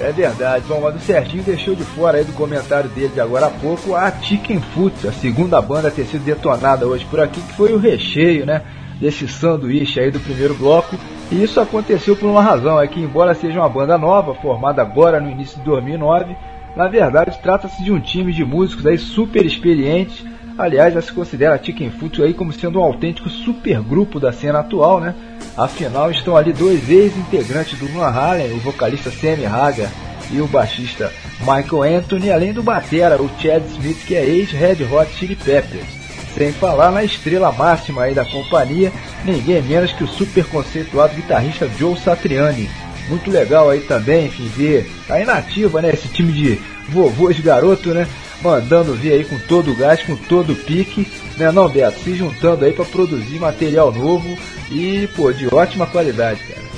É 0.00 0.10
verdade. 0.10 0.64
Bom, 0.66 0.80
mas 0.80 0.96
o 0.96 0.98
Serginho 0.98 1.44
deixou 1.44 1.76
de 1.76 1.84
fora 1.84 2.18
aí 2.18 2.24
do 2.24 2.32
comentário 2.32 2.90
dele 2.90 3.12
de 3.14 3.20
agora 3.20 3.46
há 3.46 3.50
pouco 3.50 3.94
a 3.94 4.10
Chicken 4.10 4.60
Foot, 4.74 5.06
a 5.06 5.12
segunda 5.12 5.62
banda 5.62 5.86
a 5.86 5.90
ter 5.92 6.06
sido 6.06 6.24
detonada 6.24 6.88
hoje 6.88 7.06
por 7.08 7.20
aqui, 7.20 7.40
que 7.40 7.52
foi 7.52 7.72
o 7.72 7.78
recheio, 7.78 8.44
né? 8.44 8.62
Desse 9.00 9.26
sanduíche 9.26 9.98
aí 9.98 10.10
do 10.10 10.20
primeiro 10.20 10.54
bloco. 10.54 10.96
E 11.32 11.42
isso 11.42 11.60
aconteceu 11.60 12.14
por 12.14 12.28
uma 12.28 12.42
razão, 12.42 12.80
é 12.80 12.86
que 12.86 13.00
embora 13.00 13.34
seja 13.34 13.60
uma 13.60 13.68
banda 13.68 13.96
nova, 13.96 14.34
formada 14.34 14.82
agora 14.82 15.20
no 15.20 15.30
início 15.30 15.58
de 15.58 15.64
2009, 15.64 16.36
na 16.76 16.88
verdade 16.88 17.38
trata-se 17.42 17.82
de 17.82 17.90
um 17.92 18.00
time 18.00 18.32
de 18.32 18.44
músicos 18.44 18.86
aí 18.86 18.98
super 18.98 19.46
experientes. 19.46 20.24
Aliás, 20.58 20.92
já 20.92 21.00
se 21.00 21.12
considera 21.12 21.54
a 21.54 21.58
Chicken 21.58 21.90
Foot 21.90 22.22
aí 22.22 22.34
como 22.34 22.52
sendo 22.52 22.78
um 22.78 22.82
autêntico 22.82 23.30
supergrupo 23.30 24.20
da 24.20 24.32
cena 24.32 24.58
atual, 24.58 25.00
né? 25.00 25.14
Afinal, 25.56 26.10
estão 26.10 26.36
ali 26.36 26.52
dois 26.52 26.90
ex-integrantes 26.90 27.78
do 27.78 27.86
Van 27.88 28.08
Halen, 28.08 28.52
o 28.52 28.58
vocalista 28.58 29.10
Sammy 29.10 29.46
Hagar 29.46 29.90
e 30.30 30.40
o 30.40 30.46
baixista 30.46 31.10
Michael 31.40 31.98
Anthony, 31.98 32.30
além 32.30 32.52
do 32.52 32.62
batera, 32.62 33.20
o 33.20 33.30
Chad 33.38 33.62
Smith, 33.66 34.04
que 34.06 34.14
é 34.14 34.24
ex-Red 34.24 34.84
Hot 34.84 35.10
Chili 35.14 35.36
Peppers. 35.36 35.99
Sem 36.34 36.52
falar 36.52 36.90
na 36.90 37.04
estrela 37.04 37.52
máxima 37.52 38.02
aí 38.02 38.14
da 38.14 38.24
companhia, 38.24 38.92
ninguém 39.24 39.62
menos 39.62 39.92
que 39.92 40.04
o 40.04 40.08
super 40.08 40.44
conceituado 40.44 41.14
guitarrista 41.14 41.68
Joe 41.78 41.98
Satriani. 41.98 42.70
Muito 43.08 43.30
legal 43.30 43.68
aí 43.68 43.80
também, 43.80 44.26
enfim, 44.26 44.48
ver 44.56 44.88
tá 45.08 45.20
inativa, 45.20 45.82
né? 45.82 45.90
Esse 45.92 46.06
time 46.08 46.32
de 46.32 46.60
vovôs 46.88 47.38
garoto, 47.40 47.92
né? 47.92 48.06
Mandando 48.40 48.94
vir 48.94 49.12
aí 49.12 49.24
com 49.24 49.38
todo 49.38 49.72
o 49.72 49.74
gás, 49.74 50.02
com 50.02 50.16
todo 50.16 50.52
o 50.52 50.56
pique, 50.56 51.10
né? 51.36 51.50
Não, 51.50 51.68
Beto, 51.68 51.98
se 52.00 52.14
juntando 52.14 52.64
aí 52.64 52.72
para 52.72 52.84
produzir 52.84 53.38
material 53.38 53.92
novo 53.92 54.38
e, 54.70 55.08
pô, 55.16 55.32
de 55.32 55.52
ótima 55.52 55.86
qualidade, 55.86 56.40
cara. 56.44 56.70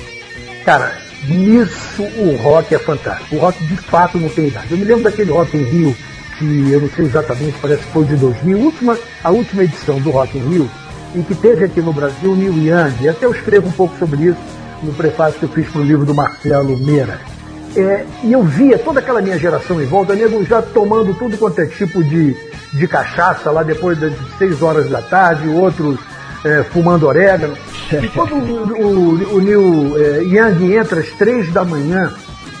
Cara, 0.65 0.97
nisso 1.27 2.03
o 2.17 2.35
rock 2.37 2.73
é 2.73 2.79
fantástico. 2.79 3.35
O 3.35 3.39
rock 3.39 3.63
de 3.65 3.77
fato 3.77 4.17
não 4.17 4.29
tem 4.29 4.47
idade. 4.47 4.71
Eu 4.71 4.77
me 4.77 4.85
lembro 4.85 5.03
daquele 5.03 5.31
Rock 5.31 5.55
em 5.55 5.63
Rio, 5.63 5.95
que 6.43 6.71
eu 6.71 6.81
não 6.81 6.89
sei 6.89 7.05
exatamente, 7.05 7.55
parece 7.61 7.83
que 7.83 7.91
foi 7.91 8.05
de 8.05 8.15
2000, 8.17 8.59
última, 8.59 8.97
a 9.23 9.31
última 9.31 9.63
edição 9.63 9.99
do 10.01 10.11
Rock 10.11 10.37
in 10.37 10.41
Rio, 10.41 10.69
em 11.15 11.21
que 11.21 11.33
teve 11.33 11.65
aqui 11.65 11.81
no 11.81 11.93
Brasil 11.93 12.35
Neil 12.35 12.57
Young, 12.57 12.95
e 13.01 13.09
até 13.09 13.25
eu 13.25 13.31
escrevo 13.31 13.67
um 13.67 13.71
pouco 13.71 13.97
sobre 13.97 14.23
isso 14.23 14.39
no 14.81 14.93
prefácio 14.93 15.39
que 15.39 15.45
eu 15.45 15.49
fiz 15.49 15.69
para 15.69 15.79
o 15.79 15.83
livro 15.83 16.05
do 16.05 16.13
Marcelo 16.13 16.77
Meira. 16.77 17.19
É, 17.75 18.05
e 18.23 18.33
eu 18.33 18.43
via 18.43 18.77
toda 18.77 18.99
aquela 18.99 19.21
minha 19.21 19.39
geração 19.39 19.81
em 19.81 19.85
volta, 19.85 20.13
nego 20.13 20.43
já 20.43 20.61
tomando 20.61 21.13
tudo 21.13 21.37
quanto 21.37 21.59
é 21.59 21.65
tipo 21.65 22.03
de, 22.03 22.35
de 22.73 22.87
cachaça 22.87 23.49
lá 23.49 23.63
depois 23.63 23.97
das 23.97 24.13
6 24.37 24.61
horas 24.61 24.89
da 24.89 25.01
tarde, 25.01 25.47
outros 25.47 25.97
é, 26.43 26.61
fumando 26.63 27.07
orégano. 27.07 27.55
E 27.91 28.07
quando 28.09 28.35
o, 28.35 28.73
o, 28.73 29.35
o 29.35 29.41
Neil 29.41 29.95
é, 29.97 30.23
Young 30.23 30.75
entra 30.75 30.99
às 30.99 31.09
três 31.11 31.51
da 31.51 31.63
manhã, 31.63 32.11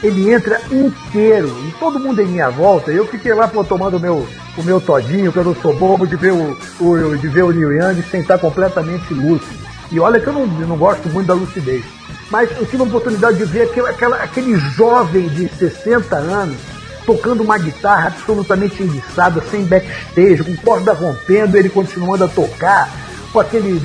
ele 0.03 0.31
entra 0.31 0.61
inteiro, 0.69 1.47
e 1.65 1.71
todo 1.79 1.99
mundo 1.99 2.21
em 2.21 2.27
minha 2.27 2.49
volta, 2.49 2.91
eu 2.91 3.07
fiquei 3.07 3.33
lá 3.33 3.47
pô, 3.47 3.63
tomando 3.63 3.95
o 3.95 3.99
meu, 3.99 4.27
o 4.57 4.63
meu 4.63 4.81
todinho, 4.81 5.31
que 5.31 5.39
eu 5.39 5.45
não 5.45 5.55
sou 5.55 5.73
bobo 5.73 6.05
de 6.05 6.17
ver 6.17 6.33
o, 6.33 6.57
o, 6.81 7.17
de 7.17 7.27
ver 7.29 7.43
o 7.43 7.51
Neil 7.51 7.71
Young 7.71 8.03
sem 8.11 8.19
estar 8.19 8.37
completamente 8.37 9.13
lúcido. 9.13 9.63
E 9.89 9.99
olha 9.99 10.19
que 10.19 10.27
eu 10.27 10.33
não, 10.33 10.45
não 10.45 10.77
gosto 10.77 11.07
muito 11.07 11.27
da 11.27 11.33
lucidez. 11.33 11.85
mas 12.29 12.51
eu 12.51 12.65
tive 12.65 12.83
a 12.83 12.85
oportunidade 12.85 13.37
de 13.37 13.45
ver 13.45 13.63
aquele, 13.63 13.87
aquela, 13.87 14.17
aquele 14.17 14.55
jovem 14.57 15.29
de 15.29 15.47
60 15.47 16.15
anos 16.15 16.57
tocando 17.05 17.43
uma 17.43 17.57
guitarra 17.57 18.07
absolutamente 18.07 18.81
enguiçada, 18.81 19.41
sem 19.51 19.65
backstage, 19.65 20.43
com 20.43 20.55
corda 20.57 20.93
rompendo, 20.93 21.57
ele 21.57 21.69
continuando 21.69 22.23
a 22.23 22.27
tocar, 22.27 22.89
com 23.33 23.39
aquele 23.39 23.81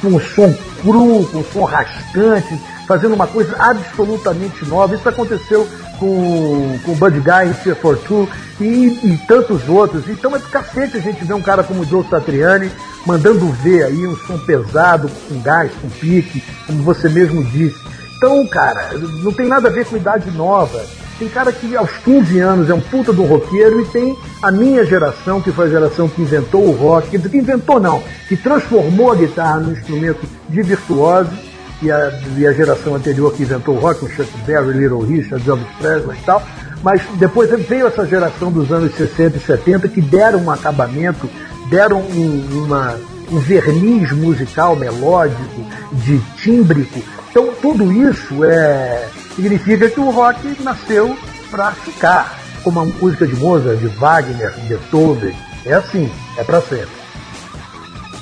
com 0.00 0.08
um 0.08 0.20
som 0.20 0.52
cru, 0.80 1.28
com 1.30 1.38
um 1.38 1.44
som 1.52 1.64
rascante, 1.64 2.58
fazendo 2.88 3.14
uma 3.14 3.26
coisa 3.26 3.54
absolutamente 3.58 4.64
nova. 4.64 4.94
Isso 4.94 5.08
aconteceu 5.08 5.68
com, 5.98 6.78
com 6.82 6.94
Bud 6.94 7.20
Guy 7.20 7.54
Fear 7.62 7.76
for 7.76 7.98
Two 7.98 8.28
e, 8.58 8.64
e, 8.64 9.20
tantos 9.28 9.68
outros. 9.68 10.08
Então 10.08 10.34
é 10.34 10.38
do 10.38 10.48
cacete 10.48 10.96
a 10.96 11.00
gente 11.00 11.24
ver 11.24 11.34
um 11.34 11.42
cara 11.42 11.62
como 11.62 11.82
o 11.82 11.84
Joe 11.84 12.04
Satriani 12.08 12.70
mandando 13.06 13.46
ver 13.62 13.84
aí 13.84 14.06
um 14.06 14.16
som 14.16 14.38
pesado, 14.38 15.10
com 15.28 15.40
gás, 15.42 15.70
com 15.80 15.88
pique, 15.90 16.42
como 16.66 16.82
você 16.82 17.08
mesmo 17.08 17.44
disse. 17.44 17.78
Então, 18.16 18.46
cara, 18.46 18.92
não 19.22 19.32
tem 19.32 19.46
nada 19.46 19.68
a 19.68 19.72
ver 19.72 19.84
com 19.84 19.96
idade 19.96 20.30
nova. 20.30 20.82
Tem 21.18 21.28
cara 21.28 21.52
que 21.52 21.76
aos 21.76 21.90
15 21.98 22.38
anos 22.40 22.70
é 22.70 22.74
um 22.74 22.80
puta 22.80 23.12
do 23.12 23.22
roqueiro 23.22 23.80
e 23.80 23.84
tem 23.84 24.16
a 24.42 24.50
minha 24.50 24.84
geração, 24.84 25.40
que 25.40 25.52
foi 25.52 25.66
a 25.66 25.70
geração 25.70 26.08
que 26.08 26.20
inventou 26.20 26.66
o 26.66 26.72
rock, 26.72 27.16
que 27.16 27.36
inventou 27.36 27.78
não, 27.78 28.02
que 28.28 28.36
transformou 28.36 29.12
a 29.12 29.14
guitarra 29.14 29.60
num 29.60 29.72
instrumento 29.72 30.26
de 30.48 30.62
virtuose 30.62 31.30
e 31.80 31.90
a, 31.90 32.12
e 32.36 32.46
a 32.46 32.52
geração 32.52 32.94
anterior 32.96 33.32
que 33.32 33.42
inventou 33.42 33.76
o 33.76 33.78
rock, 33.78 34.04
o 34.04 34.08
Chuck 34.08 34.30
Berry, 34.44 34.76
Little 34.76 35.00
Richard, 35.00 35.48
Elvis 35.48 35.68
Presley 35.78 36.18
e 36.18 36.24
tal. 36.24 36.42
Mas 36.82 37.02
depois 37.14 37.48
veio 37.66 37.86
essa 37.86 38.04
geração 38.06 38.50
dos 38.50 38.70
anos 38.72 38.94
60 38.94 39.36
e 39.36 39.40
70 39.40 39.88
que 39.88 40.00
deram 40.00 40.40
um 40.40 40.50
acabamento, 40.50 41.30
deram 41.70 42.00
um, 42.00 42.64
uma, 42.64 42.96
um 43.30 43.38
verniz 43.38 44.12
musical 44.12 44.76
melódico, 44.76 45.64
de 45.92 46.18
tímbrico. 46.42 47.00
Então 47.30 47.52
tudo 47.60 47.90
isso 47.90 48.44
é, 48.44 49.08
significa 49.34 49.88
que 49.88 50.00
o 50.00 50.10
rock 50.10 50.62
nasceu 50.62 51.16
para 51.50 51.72
ficar, 51.72 52.38
como 52.62 52.80
a 52.80 52.84
música 52.84 53.26
de 53.26 53.36
Mozart, 53.36 53.78
de 53.78 53.86
Wagner, 53.86 54.52
de 54.52 54.68
Beethoven. 54.68 55.34
É 55.64 55.74
assim, 55.74 56.10
é 56.36 56.44
para 56.44 56.60
sempre. 56.60 57.04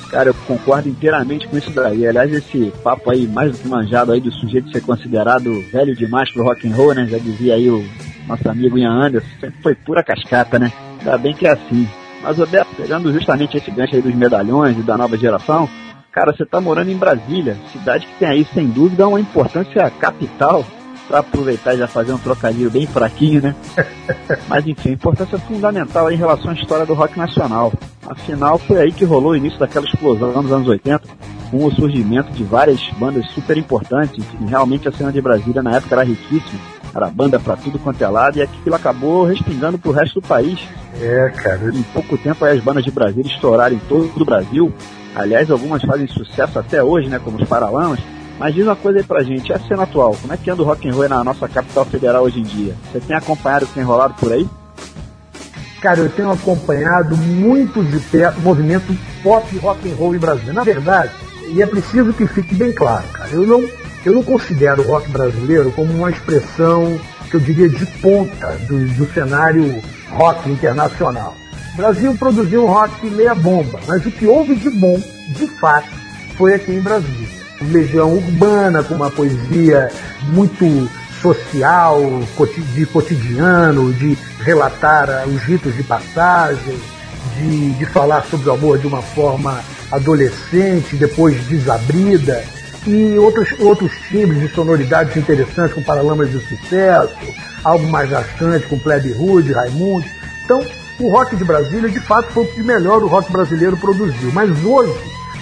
Cara, 0.09 0.29
eu 0.29 0.33
concordo 0.45 0.87
inteiramente 0.87 1.47
com 1.47 1.57
isso 1.57 1.71
daí. 1.71 2.05
Aliás, 2.05 2.31
esse 2.31 2.71
papo 2.83 3.09
aí 3.09 3.27
mais 3.27 3.51
do 3.51 3.57
que 3.57 3.67
manjado 3.67 4.11
aí 4.11 4.21
do 4.21 4.31
sujeito 4.31 4.71
ser 4.71 4.81
considerado 4.81 5.59
velho 5.71 5.95
demais 5.95 6.31
pro 6.31 6.43
rock 6.43 6.67
and 6.67 6.75
roll, 6.75 6.93
né? 6.93 7.07
Já 7.09 7.17
dizia 7.17 7.55
aí 7.55 7.67
o 7.67 7.83
nosso 8.27 8.47
amigo 8.47 8.77
Ian 8.77 8.91
Anderson, 8.91 9.27
foi 9.61 9.73
pura 9.73 10.03
cascata, 10.03 10.59
né? 10.59 10.71
Ainda 10.99 11.17
bem 11.17 11.33
que 11.33 11.47
é 11.47 11.51
assim. 11.51 11.87
Mas, 12.21 12.37
Roberto, 12.37 12.69
pegando 12.77 13.11
justamente 13.11 13.57
esse 13.57 13.71
gancho 13.71 13.95
aí 13.95 14.01
dos 14.01 14.13
medalhões 14.13 14.77
e 14.77 14.83
da 14.83 14.95
nova 14.95 15.17
geração, 15.17 15.67
cara, 16.11 16.31
você 16.31 16.45
tá 16.45 16.61
morando 16.61 16.91
em 16.91 16.97
Brasília, 16.97 17.57
cidade 17.71 18.05
que 18.05 18.19
tem 18.19 18.29
aí, 18.29 18.47
sem 18.53 18.67
dúvida, 18.67 19.07
uma 19.07 19.19
importância 19.19 19.89
capital 19.89 20.63
para 21.07 21.19
aproveitar 21.19 21.73
e 21.73 21.77
já 21.77 21.87
fazer 21.87 22.13
um 22.13 22.17
trocadilho 22.17 22.71
bem 22.71 22.87
fraquinho, 22.87 23.41
né? 23.41 23.55
Mas 24.47 24.65
enfim, 24.65 24.91
importância 24.91 25.37
fundamental 25.37 26.11
em 26.11 26.15
relação 26.15 26.51
à 26.51 26.53
história 26.53 26.85
do 26.85 26.93
rock 26.93 27.17
nacional. 27.17 27.73
Afinal, 28.05 28.57
foi 28.57 28.81
aí 28.81 28.91
que 28.91 29.05
rolou 29.05 29.31
o 29.31 29.35
início 29.35 29.59
daquela 29.59 29.85
explosão 29.85 30.41
nos 30.41 30.51
anos 30.51 30.67
80, 30.67 31.01
com 31.49 31.65
o 31.65 31.71
surgimento 31.73 32.31
de 32.31 32.43
várias 32.43 32.81
bandas 32.97 33.25
super 33.31 33.57
importantes. 33.57 34.25
E 34.41 34.45
realmente 34.45 34.87
a 34.87 34.91
cena 34.91 35.11
de 35.11 35.21
Brasília 35.21 35.61
na 35.63 35.77
época 35.77 35.95
era 35.95 36.03
riquíssima. 36.03 36.59
Era 36.95 37.09
banda 37.09 37.39
pra 37.39 37.55
tudo 37.55 37.79
quanto 37.79 38.03
é 38.03 38.07
lado, 38.07 38.37
e 38.37 38.41
aquilo 38.41 38.75
acabou 38.75 39.25
respingando 39.25 39.79
pro 39.79 39.91
resto 39.91 40.21
do 40.21 40.27
país. 40.27 40.59
É, 41.01 41.29
cara. 41.29 41.69
Em 41.73 41.81
pouco 41.81 42.17
tempo 42.17 42.45
as 42.45 42.59
bandas 42.59 42.83
de 42.83 42.91
Brasília 42.91 43.31
estouraram 43.31 43.75
em 43.75 43.79
todo 43.79 44.11
o 44.15 44.25
Brasil. 44.25 44.71
Aliás, 45.15 45.49
algumas 45.49 45.81
fazem 45.81 46.07
sucesso 46.07 46.59
até 46.59 46.83
hoje, 46.83 47.09
né? 47.09 47.19
Como 47.23 47.41
os 47.41 47.47
Paralamas. 47.47 47.99
Mas 48.43 48.55
diz 48.55 48.65
uma 48.65 48.75
coisa 48.75 48.99
aí 48.99 49.05
pra 49.05 49.23
gente, 49.23 49.53
a 49.53 49.57
cena 49.57 49.83
atual, 49.83 50.17
como 50.21 50.33
é 50.33 50.35
que 50.35 50.51
anda 50.51 50.61
o 50.61 50.65
rock 50.65 50.85
and 50.85 50.93
roll 50.93 51.07
na 51.07 51.23
nossa 51.23 51.47
capital 51.47 51.85
federal 51.85 52.23
hoje 52.23 52.41
em 52.41 52.43
dia? 52.43 52.75
Você 52.91 52.99
tem 52.99 53.15
acompanhado 53.15 53.63
o 53.63 53.67
que 53.69 53.75
tem 53.75 53.83
rolado 53.83 54.15
por 54.15 54.33
aí? 54.33 54.45
Cara, 55.81 56.01
eu 56.01 56.09
tenho 56.09 56.29
acompanhado 56.29 57.15
muito 57.15 57.81
de 57.81 57.97
perto 58.01 58.39
o 58.39 58.41
movimento 58.41 58.93
pop 59.23 59.57
rock 59.59 59.89
and 59.89 59.95
roll 59.95 60.13
em 60.13 60.19
Brasília. 60.19 60.51
Na 60.51 60.65
verdade, 60.65 61.13
e 61.53 61.61
é 61.61 61.65
preciso 61.65 62.11
que 62.11 62.27
fique 62.27 62.53
bem 62.53 62.73
claro, 62.73 63.05
cara, 63.13 63.29
eu 63.31 63.47
não, 63.47 63.65
eu 64.05 64.13
não 64.13 64.21
considero 64.21 64.81
o 64.81 64.87
rock 64.87 65.09
brasileiro 65.09 65.71
como 65.71 65.93
uma 65.93 66.09
expressão 66.09 66.99
que 67.31 67.37
eu 67.37 67.39
diria 67.39 67.69
de 67.69 67.85
ponta 68.01 68.57
do, 68.67 68.85
do 68.89 69.13
cenário 69.13 69.81
rock 70.11 70.49
internacional. 70.49 71.33
O 71.75 71.77
Brasil 71.77 72.13
produziu 72.17 72.65
um 72.65 72.67
rock 72.67 73.09
meia 73.09 73.33
bomba, 73.33 73.79
mas 73.87 74.05
o 74.05 74.11
que 74.11 74.25
houve 74.25 74.53
de 74.57 74.69
bom, 74.69 75.01
de 75.29 75.47
fato, 75.61 75.87
foi 76.35 76.55
aqui 76.55 76.73
em 76.73 76.81
Brasília. 76.81 77.42
Legião 77.71 78.13
Urbana, 78.13 78.83
com 78.83 78.95
uma 78.95 79.09
poesia 79.09 79.91
muito 80.23 80.89
social, 81.21 82.01
de 82.73 82.85
cotidiano, 82.85 83.93
de 83.93 84.17
relatar 84.39 85.09
ah, 85.09 85.23
os 85.25 85.41
ritos 85.43 85.75
de 85.75 85.83
passagem, 85.83 86.77
de, 87.37 87.71
de 87.71 87.85
falar 87.85 88.25
sobre 88.25 88.49
o 88.49 88.53
amor 88.53 88.77
de 88.77 88.87
uma 88.87 89.01
forma 89.01 89.63
adolescente, 89.91 90.95
depois 90.97 91.41
desabrida, 91.45 92.43
e 92.85 93.17
outros, 93.17 93.49
outros 93.59 93.91
timbres 94.09 94.41
de 94.41 94.53
sonoridades 94.53 95.15
interessantes, 95.15 95.73
com 95.73 95.81
Paralamas 95.81 96.29
de 96.29 96.39
Sucesso, 96.39 97.15
algo 97.63 97.87
mais 97.87 98.09
bastante 98.09 98.67
com 98.67 98.77
Plebe 98.77 99.13
Rude, 99.13 99.53
Raimundo. 99.53 100.05
Então, 100.43 100.61
o 100.99 101.09
rock 101.09 101.35
de 101.37 101.45
Brasília, 101.45 101.89
de 101.89 101.99
fato, 102.01 102.31
foi 102.33 102.43
o 102.43 102.47
que 102.47 102.61
melhor 102.61 103.01
o 103.01 103.07
rock 103.07 103.31
brasileiro 103.31 103.77
produziu. 103.77 104.31
Mas 104.33 104.49
hoje, 104.65 104.93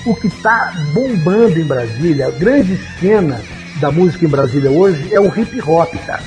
o 0.05 0.15
que 0.15 0.27
está 0.27 0.73
bombando 0.93 1.59
em 1.59 1.63
Brasília, 1.63 2.27
a 2.27 2.31
grande 2.31 2.79
cena 2.99 3.41
da 3.79 3.91
música 3.91 4.25
em 4.25 4.29
Brasília 4.29 4.71
hoje 4.71 5.13
é 5.13 5.19
o 5.19 5.27
hip 5.27 5.61
hop, 5.61 5.93
cara. 6.05 6.23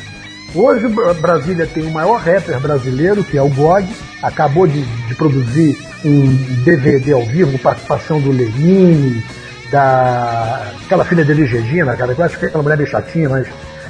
Hoje 0.55 0.87
Brasília 1.21 1.67
tem 1.67 1.85
o 1.85 1.91
maior 1.91 2.21
rapper 2.21 2.61
brasileiro, 2.61 3.25
que 3.25 3.37
é 3.37 3.43
o 3.43 3.49
God, 3.49 3.85
acabou 4.23 4.67
de, 4.67 4.83
de 4.83 5.15
produzir 5.17 5.77
um 6.05 6.33
DVD 6.63 7.13
ao 7.13 7.25
vivo 7.25 7.59
participação 7.59 8.21
do 8.21 8.31
Lenine, 8.31 9.25
da 9.71 10.73
aquela 10.85 11.05
filha 11.05 11.25
dele 11.25 11.45
Regina, 11.45 11.97
cara, 11.97 12.15
eu 12.17 12.25
acho 12.25 12.39
que 12.39 12.45
é 12.45 12.49
aquela 12.49 12.63
mulher 12.63 12.79
bem 12.79 12.87
chatinha, 12.87 13.29
mas 13.29 13.49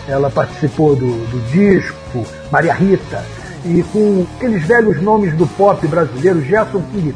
ela 0.08 0.30
participou 0.30 0.96
do, 0.96 1.06
do 1.06 1.50
disco, 1.50 2.26
Maria 2.50 2.72
Rita, 2.72 3.22
e 3.66 3.82
com 3.92 4.26
aqueles 4.36 4.64
velhos 4.64 5.02
nomes 5.02 5.34
do 5.34 5.46
pop 5.46 5.86
brasileiro, 5.86 6.42
Gerson 6.42 6.82
King 6.92 7.12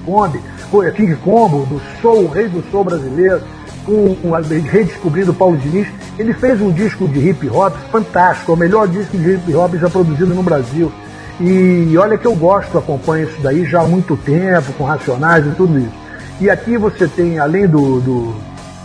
Kong, 0.70 0.90
King 0.92 1.16
Combo, 1.16 1.66
do 1.66 1.80
Soul, 2.00 2.24
o 2.24 2.28
rei 2.28 2.48
do 2.48 2.62
Soul 2.70 2.84
brasileiro, 2.84 3.40
com, 3.84 4.14
com 4.16 4.30
redescobrindo 4.30 5.32
Paulo 5.32 5.56
Diniz, 5.56 5.88
ele 6.18 6.32
fez 6.34 6.60
um 6.60 6.70
disco 6.70 7.08
de 7.08 7.30
hip 7.30 7.48
hop 7.48 7.74
fantástico, 7.90 8.52
é 8.52 8.54
o 8.54 8.58
melhor 8.58 8.86
disco 8.86 9.16
de 9.16 9.34
hip 9.34 9.54
hop 9.54 9.74
já 9.76 9.88
produzido 9.88 10.34
no 10.34 10.42
Brasil. 10.42 10.92
E 11.40 11.96
olha 11.96 12.18
que 12.18 12.26
eu 12.26 12.34
gosto, 12.34 12.76
acompanho 12.76 13.28
isso 13.28 13.40
daí 13.40 13.64
já 13.64 13.80
há 13.80 13.86
muito 13.86 14.16
tempo, 14.16 14.72
com 14.72 14.84
Racionais 14.84 15.46
e 15.46 15.50
tudo 15.50 15.78
isso. 15.78 15.94
E 16.40 16.50
aqui 16.50 16.76
você 16.76 17.06
tem, 17.06 17.38
além 17.38 17.66
do, 17.66 18.00
do, 18.00 18.34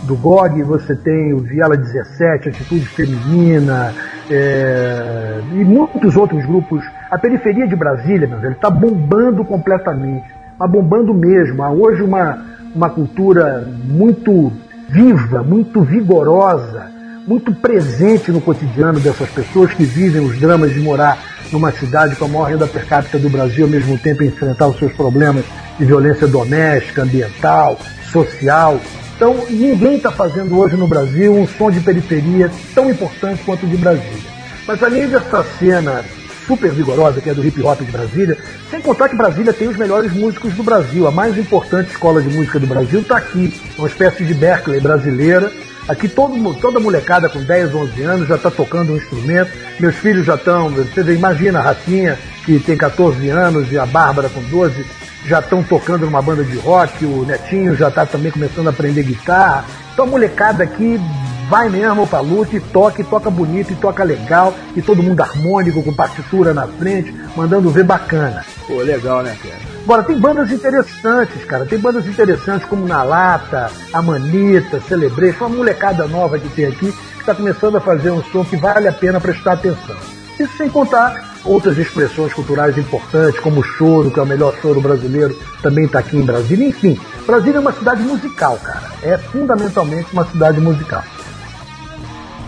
do 0.04 0.16
GOG, 0.16 0.62
você 0.62 0.94
tem 0.94 1.32
o 1.32 1.38
Viela 1.38 1.76
17, 1.76 2.48
Atitude 2.48 2.86
Feminina, 2.86 3.92
é, 4.30 5.40
e 5.52 5.64
muitos 5.64 6.16
outros 6.16 6.44
grupos. 6.46 6.84
A 7.10 7.18
periferia 7.18 7.66
de 7.66 7.76
Brasília, 7.76 8.26
meu 8.26 8.38
velho, 8.38 8.54
está 8.54 8.70
bombando 8.70 9.44
completamente 9.44 10.43
mas 10.58 10.70
bombando 10.70 11.12
mesmo. 11.12 11.62
Há 11.62 11.70
hoje 11.70 12.02
uma, 12.02 12.38
uma 12.74 12.90
cultura 12.90 13.68
muito 13.84 14.52
viva, 14.88 15.42
muito 15.42 15.82
vigorosa, 15.82 16.86
muito 17.26 17.52
presente 17.54 18.30
no 18.30 18.40
cotidiano 18.40 19.00
dessas 19.00 19.28
pessoas 19.30 19.72
que 19.72 19.84
vivem 19.84 20.24
os 20.24 20.38
dramas 20.38 20.72
de 20.72 20.80
morar 20.80 21.18
numa 21.50 21.72
cidade 21.72 22.16
com 22.16 22.26
a 22.26 22.28
maior 22.28 22.44
renda 22.44 22.66
per 22.66 22.86
capita 22.86 23.18
do 23.18 23.30
Brasil, 23.30 23.64
ao 23.64 23.70
mesmo 23.70 23.96
tempo 23.98 24.24
enfrentar 24.24 24.68
os 24.68 24.78
seus 24.78 24.92
problemas 24.92 25.44
de 25.78 25.84
violência 25.84 26.26
doméstica, 26.26 27.02
ambiental, 27.02 27.78
social. 28.10 28.78
Então, 29.16 29.44
ninguém 29.48 29.96
está 29.96 30.10
fazendo 30.10 30.58
hoje 30.58 30.76
no 30.76 30.88
Brasil 30.88 31.32
um 31.34 31.46
som 31.46 31.70
de 31.70 31.80
periferia 31.80 32.50
tão 32.74 32.90
importante 32.90 33.42
quanto 33.44 33.64
o 33.64 33.68
de 33.68 33.76
Brasília. 33.76 34.34
Mas 34.66 34.82
além 34.82 35.08
dessa 35.08 35.44
cena 35.58 36.04
super 36.46 36.70
vigorosa, 36.70 37.20
que 37.20 37.30
é 37.30 37.34
do 37.34 37.44
hip 37.44 37.62
hop 37.62 37.80
de 37.80 37.90
Brasília, 37.90 38.38
sem 38.70 38.80
contar 38.80 39.08
que 39.08 39.16
Brasília 39.16 39.52
tem 39.52 39.68
os 39.68 39.76
melhores 39.76 40.12
músicos 40.12 40.52
do 40.54 40.62
Brasil. 40.62 41.06
A 41.06 41.10
mais 41.10 41.36
importante 41.36 41.90
escola 41.90 42.22
de 42.22 42.28
música 42.28 42.58
do 42.58 42.66
Brasil 42.66 43.00
está 43.00 43.16
aqui, 43.16 43.52
uma 43.78 43.88
espécie 43.88 44.24
de 44.24 44.34
Berkeley 44.34 44.80
brasileira. 44.80 45.50
Aqui 45.86 46.08
todo, 46.08 46.54
toda 46.54 46.80
molecada 46.80 47.28
com 47.28 47.42
10, 47.42 47.74
11 47.74 48.02
anos 48.02 48.28
já 48.28 48.36
está 48.36 48.50
tocando 48.50 48.92
um 48.92 48.96
instrumento. 48.96 49.50
Meus 49.78 49.94
filhos 49.96 50.24
já 50.24 50.34
estão, 50.34 50.70
você 50.70 51.00
imagina 51.12 51.58
a 51.58 51.62
Rafinha, 51.62 52.18
que 52.44 52.58
tem 52.58 52.76
14 52.76 53.28
anos, 53.28 53.70
e 53.70 53.78
a 53.78 53.84
Bárbara 53.84 54.30
com 54.30 54.42
12, 54.42 54.84
já 55.26 55.40
estão 55.40 55.62
tocando 55.62 56.04
numa 56.06 56.22
banda 56.22 56.44
de 56.44 56.56
rock, 56.58 57.04
o 57.04 57.24
Netinho 57.24 57.74
já 57.74 57.88
está 57.88 58.04
também 58.04 58.30
começando 58.30 58.66
a 58.66 58.70
aprender 58.70 59.02
guitarra. 59.02 59.64
Então 59.92 60.04
a 60.06 60.08
molecada 60.08 60.64
aqui 60.64 61.00
vai 61.48 61.68
mesmo 61.68 62.06
pra 62.06 62.20
luta 62.20 62.56
e 62.56 62.60
toca, 62.60 63.00
e 63.00 63.04
toca 63.04 63.30
bonito, 63.30 63.72
e 63.72 63.76
toca 63.76 64.04
legal, 64.04 64.54
e 64.76 64.82
todo 64.82 65.02
mundo 65.02 65.20
harmônico, 65.20 65.82
com 65.82 65.94
partitura 65.94 66.52
na 66.52 66.66
frente, 66.66 67.14
mandando 67.36 67.70
ver 67.70 67.84
bacana. 67.84 68.44
Pô, 68.66 68.78
legal, 68.78 69.22
né, 69.22 69.36
cara? 69.42 69.74
Agora, 69.84 70.02
tem 70.02 70.18
bandas 70.18 70.50
interessantes, 70.50 71.44
cara. 71.44 71.66
Tem 71.66 71.78
bandas 71.78 72.06
interessantes 72.06 72.66
como 72.66 72.86
Na 72.86 73.02
Lata, 73.02 73.70
A 73.92 74.00
Manita, 74.00 74.80
Celebration, 74.80 75.46
uma 75.46 75.56
molecada 75.56 76.06
nova 76.06 76.38
que 76.38 76.48
tem 76.48 76.66
aqui, 76.66 76.90
que 76.90 77.20
está 77.20 77.34
começando 77.34 77.76
a 77.76 77.80
fazer 77.80 78.10
um 78.10 78.22
som 78.24 78.44
que 78.44 78.56
vale 78.56 78.88
a 78.88 78.92
pena 78.92 79.20
prestar 79.20 79.52
atenção. 79.52 79.96
Isso 80.38 80.56
sem 80.56 80.68
contar 80.68 81.34
outras 81.44 81.76
expressões 81.78 82.32
culturais 82.32 82.76
importantes, 82.78 83.38
como 83.40 83.60
o 83.60 83.62
choro, 83.62 84.10
que 84.10 84.18
é 84.18 84.22
o 84.22 84.26
melhor 84.26 84.54
choro 84.60 84.80
brasileiro, 84.80 85.36
também 85.62 85.84
está 85.84 85.98
aqui 85.98 86.16
em 86.16 86.22
Brasília. 86.22 86.66
Enfim, 86.66 86.98
Brasília 87.26 87.58
é 87.58 87.60
uma 87.60 87.72
cidade 87.72 88.02
musical, 88.02 88.58
cara. 88.62 88.90
É 89.02 89.18
fundamentalmente 89.18 90.12
uma 90.12 90.24
cidade 90.24 90.60
musical. 90.60 91.04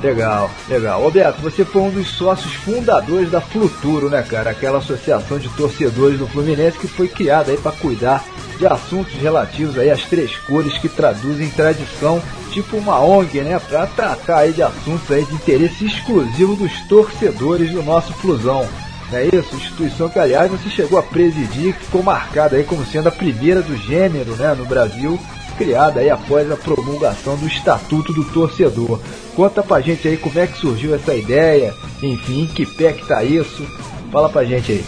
Legal, 0.03 0.51
legal. 0.69 1.03
Roberto, 1.03 1.41
você 1.41 1.65
foi 1.65 1.83
um 1.83 1.91
dos 1.91 2.09
sócios 2.09 2.53
fundadores 2.55 3.31
da 3.31 3.41
Fluturo, 3.41 4.11
né, 4.11 4.23
cara? 4.23 4.51
Aquela 4.51 4.79
associação 4.79 5.39
de 5.39 5.49
torcedores 5.51 6.19
do 6.19 6.27
Fluminense 6.27 6.79
que 6.79 6.87
foi 6.87 7.09
criada 7.09 7.51
aí 7.51 7.57
para 7.57 7.73
cuidar 7.73 8.23
de 8.59 8.67
assuntos 8.67 9.15
relativos 9.15 9.79
aí 9.79 9.91
às 9.91 10.05
três 10.05 10.37
cores 10.37 10.79
que 10.79 10.89
traduzem 10.89 11.51
tradição, 11.51 12.23
tipo 12.53 12.77
uma 12.77 13.01
ONG, 13.01 13.41
né, 13.41 13.59
para 13.59 13.87
tratar 13.87 14.39
aí 14.39 14.53
de 14.53 14.63
assuntos 14.63 15.11
aí 15.11 15.25
de 15.25 15.35
interesse 15.35 15.85
exclusivo 15.87 16.57
dos 16.57 16.73
torcedores 16.89 17.71
do 17.71 17.83
nosso 17.83 18.13
Flusão. 18.15 18.67
É 19.13 19.25
isso? 19.25 19.55
Instituição 19.55 20.09
que, 20.09 20.19
aliás, 20.19 20.51
você 20.51 20.69
chegou 20.69 20.99
a 20.99 21.03
presidir, 21.03 21.75
que 21.75 21.85
ficou 21.85 22.03
marcada 22.03 22.57
aí 22.57 22.65
como 22.65 22.85
sendo 22.85 23.09
a 23.09 23.13
primeira 23.13 23.63
do 23.63 23.77
gênero, 23.77 24.33
né, 24.37 24.55
no 24.55 24.65
Brasil 24.65 25.19
criada 25.57 26.01
aí 26.01 26.11
após 26.11 26.51
a 26.51 26.57
promulgação 26.57 27.37
do 27.37 27.47
Estatuto 27.47 28.13
do 28.13 28.25
Torcedor. 28.25 29.01
Conta 29.35 29.63
pra 29.63 29.81
gente 29.81 30.07
aí 30.07 30.17
como 30.17 30.39
é 30.39 30.47
que 30.47 30.59
surgiu 30.59 30.95
essa 30.95 31.15
ideia, 31.15 31.75
enfim, 32.03 32.49
que 32.55 32.67
pé 32.67 32.93
que 32.93 33.07
tá 33.07 33.25
isso. 33.25 33.67
Fala 34.13 34.29
pra 34.29 34.45
gente 34.45 34.73
aí. 34.73 34.85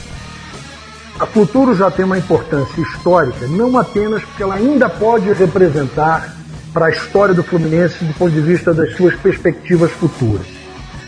A 1.18 1.26
Futuro 1.26 1.74
já 1.74 1.90
tem 1.90 2.04
uma 2.04 2.16
importância 2.16 2.80
histórica, 2.80 3.46
não 3.48 3.76
apenas 3.76 4.22
porque 4.22 4.42
ela 4.42 4.54
ainda 4.54 4.88
pode 4.88 5.32
representar 5.32 6.36
para 6.72 6.86
a 6.86 6.90
história 6.90 7.34
do 7.34 7.42
Fluminense 7.42 8.04
do 8.04 8.14
ponto 8.14 8.30
de 8.30 8.40
vista 8.40 8.72
das 8.72 8.96
suas 8.96 9.16
perspectivas 9.16 9.90
futuras, 9.90 10.46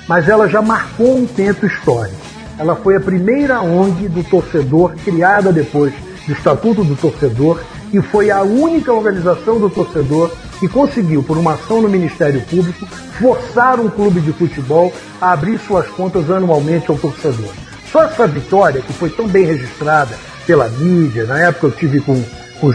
mas 0.08 0.28
ela 0.28 0.48
já 0.48 0.60
marcou 0.60 1.16
um 1.16 1.26
tempo 1.26 1.64
histórico. 1.64 2.16
Ela 2.58 2.74
foi 2.74 2.96
a 2.96 3.00
primeira 3.00 3.62
ONG 3.62 4.08
do 4.08 4.24
torcedor 4.24 4.94
criada 5.04 5.52
depois 5.52 5.94
do 6.26 6.32
Estatuto 6.32 6.82
do 6.82 6.96
Torcedor 6.96 7.60
e 7.92 8.00
foi 8.00 8.30
a 8.30 8.42
única 8.42 8.92
organização 8.92 9.58
do 9.58 9.68
torcedor 9.68 10.30
que 10.58 10.68
conseguiu, 10.68 11.22
por 11.22 11.36
uma 11.36 11.54
ação 11.54 11.80
no 11.80 11.88
Ministério 11.88 12.40
Público, 12.42 12.86
forçar 13.18 13.80
um 13.80 13.88
clube 13.88 14.20
de 14.20 14.32
futebol 14.32 14.92
a 15.20 15.32
abrir 15.32 15.58
suas 15.58 15.88
contas 15.88 16.30
anualmente 16.30 16.90
ao 16.90 16.98
torcedor. 16.98 17.50
Só 17.90 18.02
essa 18.02 18.26
vitória, 18.26 18.80
que 18.80 18.92
foi 18.92 19.10
tão 19.10 19.26
bem 19.26 19.44
registrada 19.44 20.16
pela 20.46 20.68
mídia, 20.68 21.24
na 21.24 21.38
época 21.38 21.66
eu 21.66 21.72
tive 21.72 22.00
com, 22.00 22.22
com 22.60 22.72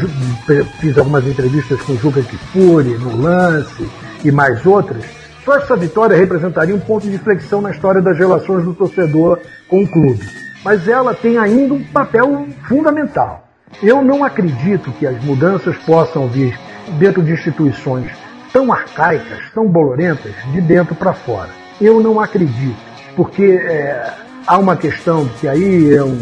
fiz 0.80 0.98
algumas 0.98 1.26
entrevistas 1.26 1.82
com 1.82 1.96
Juca 1.96 2.22
Kifuri, 2.22 2.98
no 2.98 3.22
lance 3.22 3.88
e 4.24 4.32
mais 4.32 4.66
outras, 4.66 5.04
só 5.46 5.56
essa 5.56 5.76
vitória 5.76 6.18
representaria 6.18 6.76
um 6.76 6.80
ponto 6.80 7.08
de 7.08 7.20
flexão 7.20 7.62
na 7.62 7.70
história 7.70 8.02
das 8.02 8.18
relações 8.18 8.66
do 8.66 8.74
torcedor 8.74 9.40
com 9.70 9.84
o 9.84 9.88
clube. 9.88 10.28
Mas 10.64 10.88
ela 10.88 11.14
tem 11.14 11.38
ainda 11.38 11.76
um 11.76 11.84
papel 11.84 12.48
fundamental 12.68 13.45
eu 13.82 14.02
não 14.02 14.24
acredito 14.24 14.92
que 14.94 15.06
as 15.06 15.22
mudanças 15.24 15.76
possam 15.80 16.28
vir 16.28 16.58
dentro 16.98 17.22
de 17.22 17.34
instituições 17.34 18.12
tão 18.54 18.72
arcaicas, 18.72 19.40
tão 19.54 19.68
bolorentas, 19.68 20.34
de 20.52 20.62
dentro 20.62 20.96
para 20.96 21.14
fora. 21.14 21.50
Eu 21.82 22.00
não 22.00 22.20
acredito, 22.22 22.78
porque 23.16 23.44
é, 23.44 24.14
há 24.48 24.58
uma 24.58 24.78
questão 24.78 25.28
que 25.40 25.48
aí 25.48 25.94
é, 25.94 26.04
um, 26.04 26.20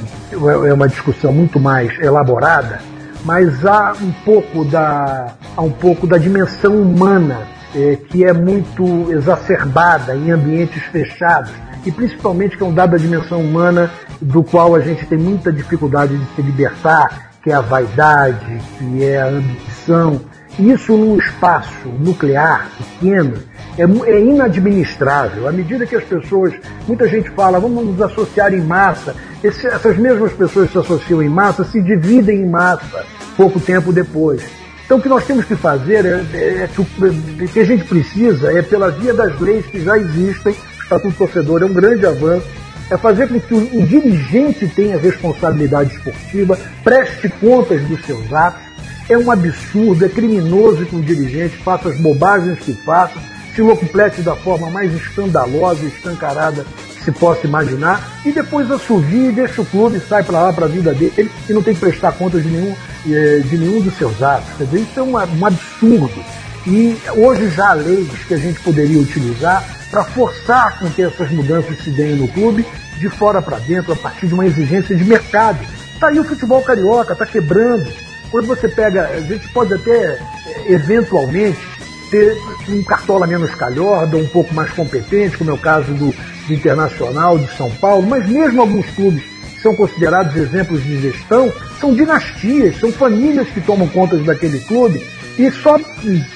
é, 0.66 0.74
uma 0.74 0.88
discussão 0.88 1.32
muito 1.32 1.60
mais 1.60 1.98
elaborada, 2.00 2.80
mas 3.24 3.64
há 3.66 3.94
um 4.02 4.12
pouco 4.26 4.66
da, 4.66 5.36
há 5.56 5.62
um 5.62 5.72
pouco 5.72 6.08
da 6.08 6.18
dimensão 6.18 6.76
humana 6.76 7.48
é, 7.76 7.98
que 8.10 8.26
é 8.26 8.34
muito 8.34 9.12
exacerbada 9.12 10.16
em 10.16 10.32
ambientes 10.32 10.84
fechados 10.86 11.52
e 11.86 11.92
principalmente 11.92 12.58
que 12.58 12.64
é 12.64 12.66
um 12.66 12.74
dado 12.74 12.92
da 12.92 12.98
dimensão 12.98 13.42
humana 13.42 13.92
do 14.22 14.44
qual 14.44 14.74
a 14.74 14.80
gente 14.80 15.06
tem 15.06 15.18
muita 15.18 15.52
dificuldade 15.52 16.18
de 16.18 16.26
se 16.36 16.42
libertar 16.42 17.33
que 17.44 17.52
é 17.52 17.54
a 17.54 17.62
vaidade, 17.62 18.62
que 18.78 19.04
é 19.04 19.22
a 19.22 19.28
ambição. 19.28 20.22
Isso 20.58 20.96
num 20.96 21.18
espaço 21.18 21.90
nuclear 22.00 22.70
pequeno 22.78 23.38
é, 23.78 23.84
é, 23.84 24.20
inadministrável. 24.22 25.48
À 25.48 25.52
medida 25.52 25.86
que 25.86 25.96
as 25.96 26.04
pessoas, 26.04 26.54
muita 26.88 27.08
gente 27.08 27.30
fala, 27.32 27.60
vamos 27.60 27.86
nos 27.86 28.02
associar 28.02 28.54
em 28.54 28.62
massa, 28.62 29.16
Esse, 29.44 29.68
essas 29.68 29.98
mesmas 29.98 30.32
pessoas 30.32 30.72
se 30.72 30.78
associam 30.78 31.22
em 31.22 31.30
massa 31.30 31.64
se 31.66 31.82
dividem 31.82 32.42
em 32.42 32.50
massa 32.50 33.04
pouco 33.36 33.60
tempo 33.60 33.92
depois. 33.92 34.44
Então 34.86 34.98
o 34.98 35.02
que 35.02 35.10
nós 35.10 35.26
temos 35.26 35.46
que 35.46 35.56
fazer 35.56 36.06
é, 36.06 36.24
é, 36.34 36.64
é 36.64 36.68
que 36.68 37.48
que 37.48 37.60
a 37.60 37.66
gente 37.66 37.84
precisa 37.86 38.58
é 38.58 38.62
pela 38.62 38.92
via 38.92 39.14
das 39.14 39.40
leis 39.40 39.66
que 39.66 39.84
já 39.84 39.98
existem, 39.98 40.54
o 40.54 40.84
Estatuto 40.84 41.18
Torcedor 41.18 41.64
é 41.64 41.66
um 41.66 41.74
grande 41.74 42.06
avanço, 42.06 42.46
é 42.94 42.98
fazer 42.98 43.28
com 43.28 43.40
que 43.40 43.54
o, 43.54 43.86
dirigente 43.88 44.68
tenha 44.68 44.98
responsabilidade 44.98 45.96
esportiva, 45.96 46.58
preste 46.84 47.28
contas 47.28 47.82
dos 47.88 48.06
seus 48.06 48.32
atos. 48.32 48.62
É 49.10 49.18
um 49.18 49.32
absurdo, 49.32 50.06
é 50.06 50.10
criminoso 50.10 50.86
que 50.86 50.96
o 50.96 51.02
dirigente 51.02 51.58
faça 51.58 51.90
as 51.90 51.98
bobagens 51.98 52.60
que 52.60 52.74
faça, 52.74 53.20
se 53.54 53.62
locuplete 53.62 54.22
da 54.22 54.36
forma 54.36 54.70
mais 54.70 54.94
escandalosa 54.94 55.84
e 55.84 55.88
escancarada 55.88 56.66
que 56.98 57.04
se 57.04 57.12
possa 57.12 57.46
imaginar, 57.46 58.22
e 58.24 58.32
depois 58.32 58.70
assovia 58.72 59.30
e 59.30 59.32
deixa 59.32 59.62
o 59.62 59.66
clube 59.66 60.00
sai 60.00 60.24
para 60.24 60.42
lá 60.42 60.54
para 60.54 60.66
a 60.66 60.70
vida 60.70 60.94
dele 60.94 61.30
e 61.50 61.54
não 61.54 61.62
tem 61.62 61.74
que 61.74 61.80
prestar 61.80 62.14
contas 62.14 62.44
de 62.44 62.50
nenhum, 62.50 62.76
eh, 63.10 63.42
de 63.44 63.58
nenhum 63.58 63.82
dos 63.82 63.98
seus 63.98 64.22
atos. 64.22 64.50
Quer 64.58 64.66
dizer, 64.66 64.80
isso 64.82 65.00
é 65.00 65.04
um, 65.04 65.14
um 65.16 65.46
absurdo. 65.46 66.43
E 66.66 66.98
hoje 67.16 67.50
já 67.50 67.72
há 67.72 67.74
leis 67.74 68.08
que 68.26 68.34
a 68.34 68.38
gente 68.38 68.60
poderia 68.62 69.00
utilizar 69.00 69.64
para 69.92 70.06
forçar 70.06 70.80
com 70.80 70.90
que 70.90 71.02
essas 71.02 71.30
mudanças 71.30 71.78
se 71.84 71.92
deem 71.92 72.16
no 72.16 72.28
clube 72.28 72.66
de 72.98 73.10
fora 73.10 73.42
para 73.42 73.60
dentro 73.60 73.92
a 73.92 73.96
partir 73.96 74.28
de 74.28 74.34
uma 74.34 74.46
exigência 74.46 74.96
de 74.96 75.04
mercado. 75.04 75.60
Está 75.94 76.08
aí 76.08 76.20
o 76.20 76.24
futebol 76.24 76.62
carioca, 76.62 77.14
está 77.14 77.26
quebrando. 77.26 77.92
Quando 78.32 78.48
você 78.48 78.70
pega, 78.70 79.08
a 79.08 79.20
gente 79.22 79.48
pode 79.50 79.74
até, 79.74 80.18
eventualmente, 80.68 81.60
ter 82.10 82.38
um 82.70 82.82
cartola 82.84 83.28
menos 83.28 83.54
calhorda, 83.56 84.16
um 84.16 84.28
pouco 84.28 84.54
mais 84.54 84.72
competente, 84.72 85.38
como 85.38 85.52
é 85.52 85.54
o 85.54 85.58
caso 85.58 85.94
do, 85.94 86.16
do 86.48 86.54
Internacional, 86.54 87.38
de 87.38 87.52
São 87.58 87.70
Paulo, 87.72 88.08
mas 88.08 88.28
mesmo 88.28 88.62
alguns 88.62 88.86
clubes 88.92 89.24
que 89.54 89.62
são 89.62 89.76
considerados 89.76 90.36
exemplos 90.36 90.82
de 90.82 91.02
gestão, 91.02 91.52
são 91.80 91.94
dinastias, 91.94 92.80
são 92.80 92.92
famílias 92.92 93.50
que 93.50 93.62
tomam 93.62 93.88
conta 93.88 94.16
daquele 94.18 94.60
clube 94.60 95.06
e 95.38 95.50
só, 95.52 95.80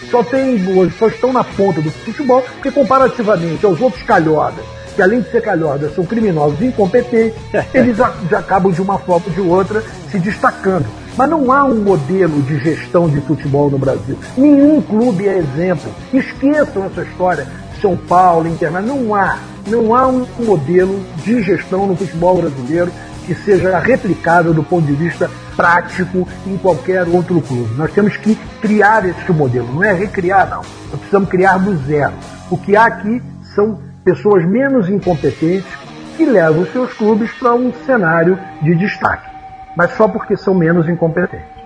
só, 0.10 0.24
tem, 0.24 0.58
só 0.98 1.08
estão 1.08 1.32
na 1.32 1.44
ponta 1.44 1.82
do 1.82 1.92
futebol, 1.92 2.42
porque 2.42 2.72
comparativamente 2.72 3.66
aos 3.66 3.80
outros 3.80 4.02
calhordas, 4.04 4.66
que 4.96 5.02
além 5.02 5.22
de 5.22 5.30
ser 5.30 5.42
calhordas 5.42 5.94
são 5.94 6.06
criminosos 6.06 6.60
incompetentes, 6.62 7.40
eles 7.74 7.98
já 7.98 8.40
acabam 8.40 8.72
de 8.72 8.82
uma 8.82 8.98
forma 8.98 9.28
ou 9.28 9.34
de 9.34 9.42
outra 9.42 9.84
se 10.10 10.18
destacando. 10.18 10.86
Mas 11.16 11.30
não 11.30 11.52
há 11.52 11.64
um 11.64 11.82
modelo 11.82 12.42
de 12.44 12.60
gestão 12.60 13.10
de 13.10 13.20
futebol 13.22 13.70
no 13.70 13.78
Brasil. 13.78 14.18
Nenhum 14.38 14.82
clube 14.82 15.28
é 15.28 15.38
exemplo. 15.38 15.92
Esqueçam 16.14 16.86
essa 16.86 17.02
história. 17.02 17.48
São 17.82 17.98
Paulo, 17.98 18.48
Internacional. 18.48 18.98
Não 18.98 19.16
há. 19.16 19.40
Não 19.66 19.96
há 19.96 20.08
um 20.08 20.26
modelo 20.40 21.04
de 21.24 21.42
gestão 21.42 21.88
no 21.88 21.96
futebol 21.96 22.38
brasileiro 22.38 22.92
que 23.26 23.34
seja 23.34 23.80
replicável 23.80 24.54
do 24.54 24.64
ponto 24.64 24.86
de 24.86 24.94
vista 24.94 25.30
prático 25.58 26.28
em 26.46 26.56
qualquer 26.58 27.08
outro 27.08 27.42
clube. 27.42 27.74
Nós 27.76 27.92
temos 27.92 28.16
que 28.16 28.36
criar 28.62 29.04
esse 29.06 29.32
modelo, 29.32 29.68
não 29.74 29.84
é 29.84 29.92
recriar, 29.92 30.48
não. 30.48 30.62
Nós 30.92 31.00
precisamos 31.00 31.28
criar 31.28 31.58
do 31.58 31.76
zero. 31.78 32.14
O 32.50 32.58
que 32.58 32.78
há 32.78 32.86
aqui 32.86 33.22
são 33.56 33.80
pessoas 34.06 34.46
menos 34.46 34.88
incompetentes 34.88 35.68
que 36.16 36.26
levam 36.26 36.66
seus 36.68 36.94
clubes 36.94 37.32
para 37.34 37.56
um 37.56 37.74
cenário 37.86 38.40
de 38.62 38.76
destaque, 38.76 39.30
mas 39.76 39.92
só 39.98 40.08
porque 40.08 40.38
são 40.38 40.54
menos 40.54 40.88
incompetentes. 40.88 41.58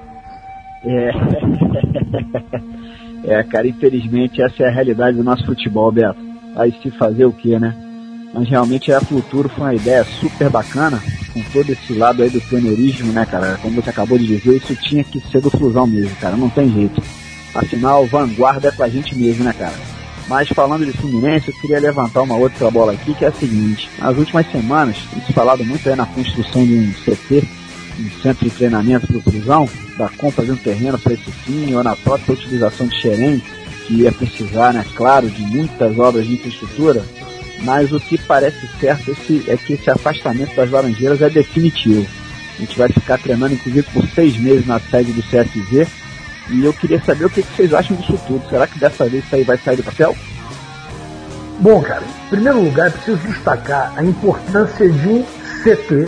É. 0.84 1.12
é, 3.40 3.44
cara, 3.44 3.68
infelizmente 3.68 4.42
essa 4.42 4.64
é 4.64 4.68
a 4.68 4.72
realidade 4.72 5.18
do 5.18 5.24
nosso 5.24 5.46
futebol, 5.46 5.92
Beto. 5.92 6.20
Aí 6.56 6.72
se 6.82 6.90
fazer 6.92 7.26
o 7.26 7.32
que, 7.32 7.60
né? 7.60 7.91
Mas 8.34 8.48
realmente 8.48 8.92
a 8.92 9.02
Futuro 9.02 9.50
foi 9.50 9.64
uma 9.64 9.76
ideia 9.76 10.04
super 10.04 10.50
bacana, 10.50 11.02
com 11.34 11.42
todo 11.52 11.70
esse 11.72 11.94
lado 11.94 12.24
aí 12.24 12.30
do 12.30 12.42
pioneirismo, 12.42 13.12
né, 13.12 13.26
cara? 13.26 13.60
Como 13.62 13.82
você 13.82 13.90
acabou 13.90 14.18
de 14.18 14.26
dizer, 14.26 14.58
isso 14.58 14.76
tinha 14.76 15.04
que 15.04 15.20
ser 15.32 15.42
do 15.42 15.52
Flusão 15.52 15.86
mesmo, 15.86 16.16
cara, 16.16 16.36
não 16.36 16.50
tem 16.50 16.72
jeito. 16.72 17.02
Afinal, 17.54 18.06
vanguarda 18.06 18.70
é 18.70 18.72
com 18.72 18.84
a 18.84 18.90
gente 18.90 19.18
mesmo, 19.18 19.44
né, 19.44 19.54
cara? 19.54 19.76
Mas 20.28 20.48
falando 20.50 20.86
de 20.86 20.94
Fluminense, 20.94 21.50
eu 21.50 21.54
queria 21.60 21.80
levantar 21.80 22.22
uma 22.22 22.36
outra 22.36 22.72
bola 22.72 22.94
aqui, 22.94 23.14
que 23.14 23.26
é 23.26 23.28
a 23.28 23.34
seguinte. 23.34 23.90
Nas 24.00 24.16
últimas 24.18 24.50
semanas, 24.50 24.96
tem 25.12 25.22
se 25.24 25.34
falado 25.34 25.66
muito 25.66 25.88
aí 25.90 25.96
na 25.96 26.06
construção 26.06 26.66
de 26.66 26.74
um 26.74 26.94
CT, 26.94 27.44
um 28.00 28.22
centro 28.22 28.46
de 28.46 28.52
treinamento 28.52 29.08
para 29.08 29.18
o 29.18 29.70
da 29.98 30.08
compra 30.10 30.46
de 30.46 30.52
um 30.52 30.56
terreno 30.56 30.98
para 30.98 31.14
esse 31.14 31.30
fim, 31.30 31.74
ou 31.74 31.84
na 31.84 31.98
própria 31.98 32.34
utilização 32.34 32.88
de 32.88 32.96
xerém, 32.96 33.44
que 33.86 33.96
ia 33.96 34.12
precisar, 34.12 34.74
né, 34.74 34.86
claro, 34.96 35.30
de 35.30 35.42
muitas 35.42 36.00
obras 36.00 36.26
de 36.26 36.36
infraestrutura, 36.36 37.04
mas 37.64 37.92
o 37.92 38.00
que 38.00 38.18
parece 38.18 38.68
certo 38.80 39.12
é 39.12 39.58
que 39.58 39.74
esse 39.74 39.90
afastamento 39.90 40.56
das 40.56 40.70
Laranjeiras 40.70 41.22
é 41.22 41.30
definitivo. 41.30 42.08
A 42.58 42.62
gente 42.62 42.78
vai 42.78 42.90
ficar 42.90 43.18
treinando, 43.18 43.54
inclusive, 43.54 43.88
por 43.94 44.06
seis 44.08 44.38
meses 44.38 44.68
na 44.68 44.80
sede 44.80 45.12
do 45.12 45.22
CSZ. 45.24 45.88
E 46.50 46.66
eu 46.66 46.74
queria 46.74 47.02
saber 47.02 47.26
o 47.26 47.30
que, 47.30 47.42
que 47.42 47.56
vocês 47.56 47.74
acham 47.74 47.96
disso 47.96 48.20
tudo. 48.28 48.48
Será 48.50 48.68
que 48.68 48.78
dessa 48.78 49.08
vez 49.08 49.24
isso 49.24 49.36
aí 49.36 49.44
vai 49.44 49.58
sair 49.58 49.78
do 49.78 49.84
papel? 49.84 50.16
Bom, 51.60 51.82
cara, 51.82 52.04
em 52.04 52.30
primeiro 52.30 52.62
lugar, 52.62 52.88
é 52.88 52.90
preciso 52.90 53.18
destacar 53.28 53.94
a 53.96 54.04
importância 54.04 54.90
de 54.90 55.08
um 55.08 55.24
CT 55.64 56.08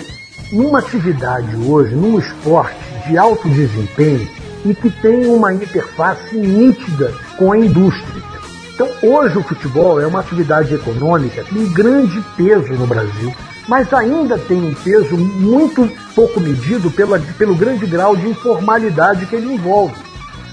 numa 0.52 0.80
atividade 0.80 1.56
hoje, 1.56 1.96
num 1.96 2.20
esporte 2.20 2.76
de 3.08 3.18
alto 3.18 3.48
desempenho 3.50 4.28
e 4.66 4.74
que 4.74 4.90
tem 4.90 5.26
uma 5.28 5.54
interface 5.54 6.36
nítida 6.36 7.14
com 7.38 7.52
a 7.52 7.58
indústria. 7.58 8.33
Então, 8.74 8.90
hoje 9.04 9.38
o 9.38 9.44
futebol 9.44 10.02
é 10.02 10.08
uma 10.08 10.20
atividade 10.20 10.74
econômica 10.74 11.44
com 11.44 11.74
grande 11.74 12.24
peso 12.36 12.74
no 12.74 12.88
Brasil, 12.88 13.34
mas 13.68 13.94
ainda 13.94 14.36
tem 14.38 14.58
um 14.58 14.74
peso 14.74 15.16
muito 15.16 15.90
pouco 16.16 16.40
medido 16.40 16.90
pela, 16.90 17.20
pelo 17.38 17.56
grande 17.56 17.86
grau 17.86 18.16
de 18.16 18.28
informalidade 18.28 19.28
que 19.28 19.36
ele 19.36 19.54
envolve. 19.54 19.94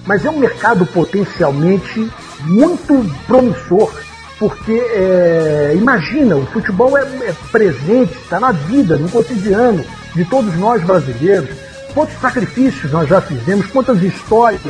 Mas 0.07 0.25
é 0.25 0.31
um 0.31 0.39
mercado 0.39 0.85
potencialmente 0.85 2.11
muito 2.41 3.07
promissor, 3.27 3.91
porque 4.39 4.73
é, 4.73 5.75
imagina, 5.77 6.37
o 6.37 6.45
futebol 6.47 6.97
é, 6.99 7.03
é 7.03 7.35
presente, 7.51 8.13
está 8.19 8.39
na 8.39 8.53
vida, 8.53 8.97
no 8.97 9.09
cotidiano 9.09 9.83
de 10.15 10.27
todos 10.27 10.55
nós 10.57 10.83
brasileiros. 10.83 11.51
Quantos 11.95 12.21
sacrifícios 12.21 12.93
nós 12.93 13.09
já 13.09 13.21
fizemos, 13.21 13.67
quantas 13.67 14.03
histórias 14.03 14.61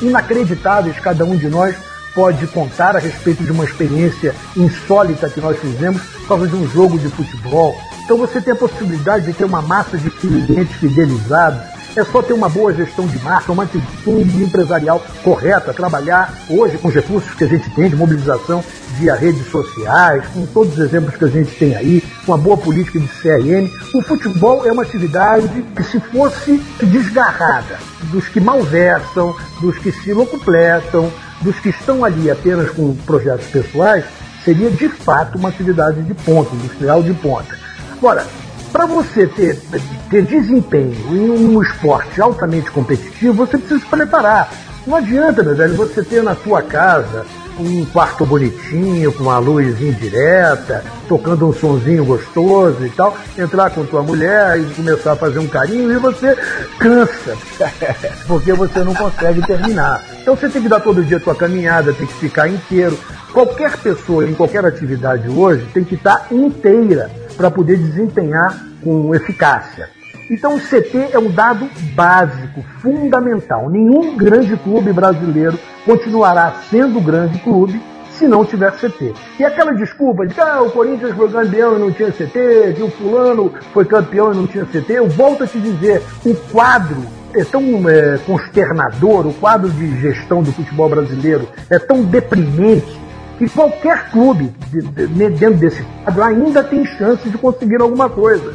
inacreditáveis 0.00 0.98
cada 1.00 1.24
um 1.24 1.36
de 1.36 1.48
nós 1.48 1.74
pode 2.18 2.48
contar 2.48 2.96
a 2.96 2.98
respeito 2.98 3.44
de 3.44 3.52
uma 3.52 3.64
experiência 3.64 4.34
insólita 4.56 5.30
que 5.30 5.40
nós 5.40 5.56
fizemos 5.56 6.02
por 6.02 6.26
causa 6.26 6.48
de 6.48 6.56
um 6.56 6.68
jogo 6.68 6.98
de 6.98 7.08
futebol. 7.08 7.80
Então 8.04 8.18
você 8.18 8.40
tem 8.40 8.52
a 8.52 8.56
possibilidade 8.56 9.26
de 9.26 9.32
ter 9.32 9.44
uma 9.44 9.62
massa 9.62 9.96
de 9.96 10.10
clientes 10.10 10.74
fidelizados. 10.78 11.77
É 11.96 12.04
só 12.04 12.22
ter 12.22 12.32
uma 12.32 12.48
boa 12.48 12.72
gestão 12.72 13.06
de 13.06 13.18
marca, 13.22 13.52
uma 13.52 13.64
atitude 13.64 14.42
empresarial 14.42 15.02
correta, 15.22 15.72
trabalhar 15.72 16.32
hoje 16.48 16.78
com 16.78 16.88
os 16.88 16.94
recursos 16.94 17.34
que 17.34 17.44
a 17.44 17.48
gente 17.48 17.68
tem 17.70 17.88
de 17.88 17.96
mobilização 17.96 18.62
via 18.98 19.14
redes 19.14 19.50
sociais, 19.50 20.24
com 20.32 20.46
todos 20.46 20.74
os 20.74 20.78
exemplos 20.78 21.16
que 21.16 21.24
a 21.24 21.28
gente 21.28 21.50
tem 21.56 21.74
aí, 21.74 22.02
com 22.24 22.32
uma 22.32 22.38
boa 22.38 22.56
política 22.56 22.98
de 22.98 23.08
CRM. 23.08 23.68
O 23.94 24.02
futebol 24.02 24.66
é 24.66 24.72
uma 24.72 24.82
atividade 24.82 25.64
que, 25.74 25.82
se 25.82 25.98
fosse 25.98 26.62
desgarrada 26.82 27.78
dos 28.04 28.28
que 28.28 28.40
malversam, 28.40 29.34
dos 29.60 29.78
que 29.78 29.90
se 29.90 30.12
locupletam, 30.12 31.10
dos 31.40 31.58
que 31.58 31.70
estão 31.70 32.04
ali 32.04 32.30
apenas 32.30 32.70
com 32.70 32.94
projetos 32.94 33.46
pessoais, 33.46 34.04
seria 34.44 34.70
de 34.70 34.88
fato 34.88 35.38
uma 35.38 35.48
atividade 35.48 36.02
de 36.02 36.14
ponta, 36.14 36.54
industrial 36.54 37.02
de 37.02 37.14
ponta. 37.14 37.58
Agora, 37.92 38.26
para 38.72 38.86
você 38.86 39.26
ter, 39.26 39.58
ter 40.10 40.22
desempenho 40.22 40.94
em 41.10 41.30
um 41.30 41.62
esporte 41.62 42.20
altamente 42.20 42.70
competitivo, 42.70 43.34
você 43.34 43.58
precisa 43.58 43.80
se 43.80 43.86
preparar. 43.86 44.50
Não 44.86 44.96
adianta, 44.96 45.42
meu 45.42 45.54
velho, 45.54 45.74
você 45.74 46.02
ter 46.02 46.22
na 46.22 46.34
sua 46.34 46.62
casa 46.62 47.26
um 47.58 47.84
quarto 47.86 48.24
bonitinho, 48.24 49.12
com 49.12 49.24
uma 49.24 49.38
luz 49.38 49.80
indireta, 49.80 50.84
tocando 51.08 51.48
um 51.48 51.52
sonzinho 51.52 52.04
gostoso 52.04 52.86
e 52.86 52.90
tal, 52.90 53.16
entrar 53.36 53.70
com 53.70 53.84
tua 53.84 54.02
mulher 54.02 54.60
e 54.60 54.64
começar 54.74 55.12
a 55.12 55.16
fazer 55.16 55.40
um 55.40 55.46
carinho 55.46 55.92
e 55.92 55.98
você 55.98 56.36
cansa, 56.78 57.36
porque 58.26 58.52
você 58.52 58.78
não 58.80 58.94
consegue 58.94 59.44
terminar. 59.44 60.04
Então 60.22 60.36
você 60.36 60.48
tem 60.48 60.62
que 60.62 60.68
dar 60.68 60.80
todo 60.80 61.02
dia 61.02 61.16
a 61.16 61.20
tua 61.20 61.34
caminhada, 61.34 61.92
tem 61.92 62.06
que 62.06 62.14
ficar 62.14 62.48
inteiro. 62.48 62.98
Qualquer 63.32 63.76
pessoa 63.76 64.26
em 64.26 64.34
qualquer 64.34 64.64
atividade 64.64 65.28
hoje 65.28 65.66
tem 65.74 65.84
que 65.84 65.96
estar 65.96 66.28
inteira 66.30 67.10
para 67.38 67.50
poder 67.50 67.78
desempenhar 67.78 68.54
com 68.82 69.14
eficácia. 69.14 69.88
Então 70.30 70.56
o 70.56 70.60
CT 70.60 71.08
é 71.12 71.18
um 71.18 71.30
dado 71.30 71.66
básico, 71.94 72.62
fundamental. 72.82 73.70
Nenhum 73.70 74.16
grande 74.16 74.56
clube 74.58 74.92
brasileiro 74.92 75.58
continuará 75.86 76.52
sendo 76.68 77.00
grande 77.00 77.38
clube 77.38 77.80
se 78.10 78.26
não 78.26 78.44
tiver 78.44 78.72
CT. 78.72 79.14
E 79.38 79.44
aquela 79.44 79.72
desculpa 79.72 80.26
de 80.26 80.34
que 80.34 80.40
ah, 80.40 80.60
o 80.60 80.70
Corinthians 80.70 81.16
foi 81.16 81.30
campeão 81.30 81.76
e 81.76 81.78
não 81.78 81.92
tinha 81.92 82.10
CT, 82.10 82.74
que 82.76 82.82
o 82.82 82.90
fulano 82.90 83.54
foi 83.72 83.84
campeão 83.84 84.32
e 84.32 84.36
não 84.36 84.46
tinha 84.46 84.66
CT, 84.66 84.92
eu 84.92 85.08
volto 85.08 85.44
a 85.44 85.46
te 85.46 85.60
dizer, 85.60 86.02
o 86.26 86.34
quadro 86.34 87.00
é 87.32 87.44
tão 87.44 87.88
é, 87.88 88.18
consternador, 88.26 89.26
o 89.26 89.34
quadro 89.34 89.70
de 89.70 90.00
gestão 90.00 90.42
do 90.42 90.52
futebol 90.52 90.88
brasileiro 90.88 91.48
é 91.70 91.78
tão 91.78 92.02
deprimente 92.02 93.07
que 93.38 93.48
qualquer 93.48 94.10
clube 94.10 94.52
de, 94.70 94.82
de, 94.82 95.06
dentro 95.06 95.58
desse 95.58 95.82
quadro 96.04 96.22
ainda 96.24 96.62
tem 96.64 96.84
chance 96.84 97.28
de 97.28 97.38
conseguir 97.38 97.80
alguma 97.80 98.10
coisa. 98.10 98.54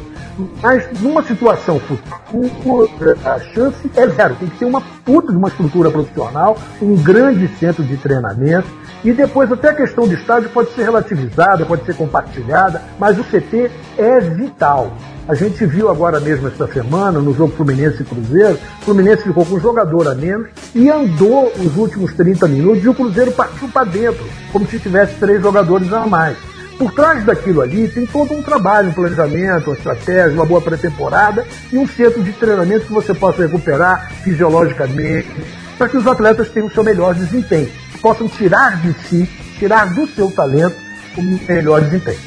Mas 0.60 1.00
numa 1.00 1.22
situação 1.22 1.80
futura, 1.80 3.16
a 3.24 3.38
chance 3.38 3.90
é 3.96 4.06
zero. 4.08 4.36
Tem 4.36 4.48
que 4.48 4.58
ter 4.58 4.64
uma 4.64 4.80
puta 5.04 5.32
de 5.32 5.38
uma 5.38 5.48
estrutura 5.48 5.90
profissional, 5.90 6.58
um 6.82 6.96
grande 6.96 7.48
centro 7.56 7.84
de 7.84 7.96
treinamento. 7.96 8.66
E 9.04 9.12
depois 9.12 9.52
até 9.52 9.68
a 9.68 9.74
questão 9.74 10.08
do 10.08 10.14
estádio 10.14 10.48
pode 10.48 10.72
ser 10.72 10.84
relativizada, 10.84 11.66
pode 11.66 11.84
ser 11.84 11.94
compartilhada, 11.94 12.80
mas 12.98 13.18
o 13.18 13.24
CT 13.24 13.70
é 13.98 14.18
vital. 14.18 14.96
A 15.28 15.34
gente 15.34 15.66
viu 15.66 15.90
agora 15.90 16.18
mesmo 16.18 16.48
esta 16.48 16.66
semana, 16.66 17.20
no 17.20 17.34
jogo 17.34 17.54
Fluminense 17.54 18.02
e 18.02 18.04
Cruzeiro, 18.04 18.58
o 18.80 18.84
Fluminense 18.84 19.22
ficou 19.22 19.44
com 19.44 19.56
um 19.56 19.60
jogador 19.60 20.08
a 20.08 20.14
menos 20.14 20.48
e 20.74 20.88
andou 20.88 21.52
os 21.58 21.76
últimos 21.76 22.14
30 22.14 22.48
minutos 22.48 22.82
e 22.82 22.88
o 22.88 22.94
Cruzeiro 22.94 23.32
partiu 23.32 23.68
para 23.68 23.84
dentro, 23.84 24.24
como 24.50 24.66
se 24.66 24.78
tivesse 24.78 25.14
três 25.16 25.42
jogadores 25.42 25.92
a 25.92 26.06
mais. 26.06 26.38
Por 26.78 26.90
trás 26.92 27.24
daquilo 27.24 27.60
ali 27.60 27.88
tem 27.88 28.06
todo 28.06 28.34
um 28.34 28.42
trabalho, 28.42 28.88
um 28.88 28.92
planejamento, 28.92 29.68
uma 29.68 29.76
estratégia, 29.76 30.32
uma 30.32 30.46
boa 30.46 30.60
pré-temporada 30.60 31.44
e 31.70 31.76
um 31.76 31.86
centro 31.86 32.22
de 32.22 32.32
treinamento 32.32 32.86
que 32.86 32.92
você 32.92 33.14
possa 33.14 33.42
recuperar 33.42 34.10
fisiologicamente, 34.22 35.44
para 35.78 35.88
que 35.88 35.96
os 35.96 36.06
atletas 36.06 36.48
tenham 36.50 36.68
o 36.68 36.70
seu 36.70 36.82
melhor 36.82 37.14
desempenho, 37.14 37.70
possam 38.04 38.28
tirar 38.28 38.82
de 38.82 38.92
si, 39.08 39.26
tirar 39.58 39.94
do 39.94 40.06
seu 40.06 40.30
talento 40.30 40.76
o 41.16 41.22
melhor 41.22 41.80
desempenho. 41.80 42.20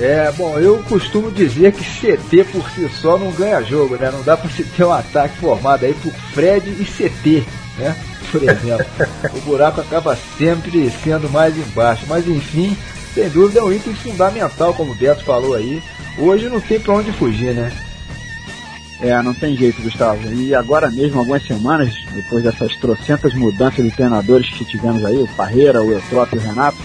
É, 0.00 0.32
bom, 0.36 0.58
eu 0.58 0.82
costumo 0.88 1.30
dizer 1.30 1.72
que 1.72 1.84
CT 1.84 2.44
por 2.50 2.68
si 2.70 2.90
só 3.00 3.16
não 3.16 3.30
ganha 3.30 3.62
jogo, 3.62 3.94
né? 3.94 4.10
Não 4.10 4.24
dá 4.24 4.36
para 4.36 4.50
se 4.50 4.64
ter 4.64 4.82
um 4.82 4.92
ataque 4.92 5.38
formado 5.38 5.86
aí 5.86 5.94
por 5.94 6.12
Fred 6.34 6.68
e 6.68 6.84
CT, 6.84 7.46
né? 7.78 7.96
Por 8.32 8.42
exemplo. 8.42 8.84
o 9.36 9.40
buraco 9.42 9.80
acaba 9.80 10.18
sempre 10.36 10.90
sendo 11.02 11.30
mais 11.30 11.56
embaixo. 11.56 12.04
Mas 12.08 12.26
enfim, 12.26 12.76
sem 13.14 13.28
dúvida 13.28 13.60
é 13.60 13.62
um 13.62 13.72
item 13.72 13.94
fundamental, 13.94 14.74
como 14.74 14.90
o 14.90 14.96
Beto 14.96 15.24
falou 15.24 15.54
aí. 15.54 15.80
Hoje 16.18 16.48
não 16.48 16.60
tem 16.60 16.80
para 16.80 16.92
onde 16.92 17.12
fugir, 17.12 17.54
né? 17.54 17.72
É, 19.00 19.20
não 19.22 19.34
tem 19.34 19.56
jeito, 19.56 19.82
Gustavo. 19.82 20.32
E 20.32 20.54
agora 20.54 20.90
mesmo, 20.90 21.18
algumas 21.18 21.46
semanas, 21.46 21.92
depois 22.12 22.42
dessas 22.42 22.74
trocentas 22.76 23.34
mudanças 23.34 23.84
de 23.84 23.90
treinadores 23.90 24.48
que 24.50 24.64
tivemos 24.64 25.04
aí, 25.04 25.16
o 25.16 25.28
Parreira, 25.28 25.82
o 25.82 25.92
Eutrópio 25.92 26.36
e 26.36 26.38
o 26.38 26.42
Renato, 26.42 26.78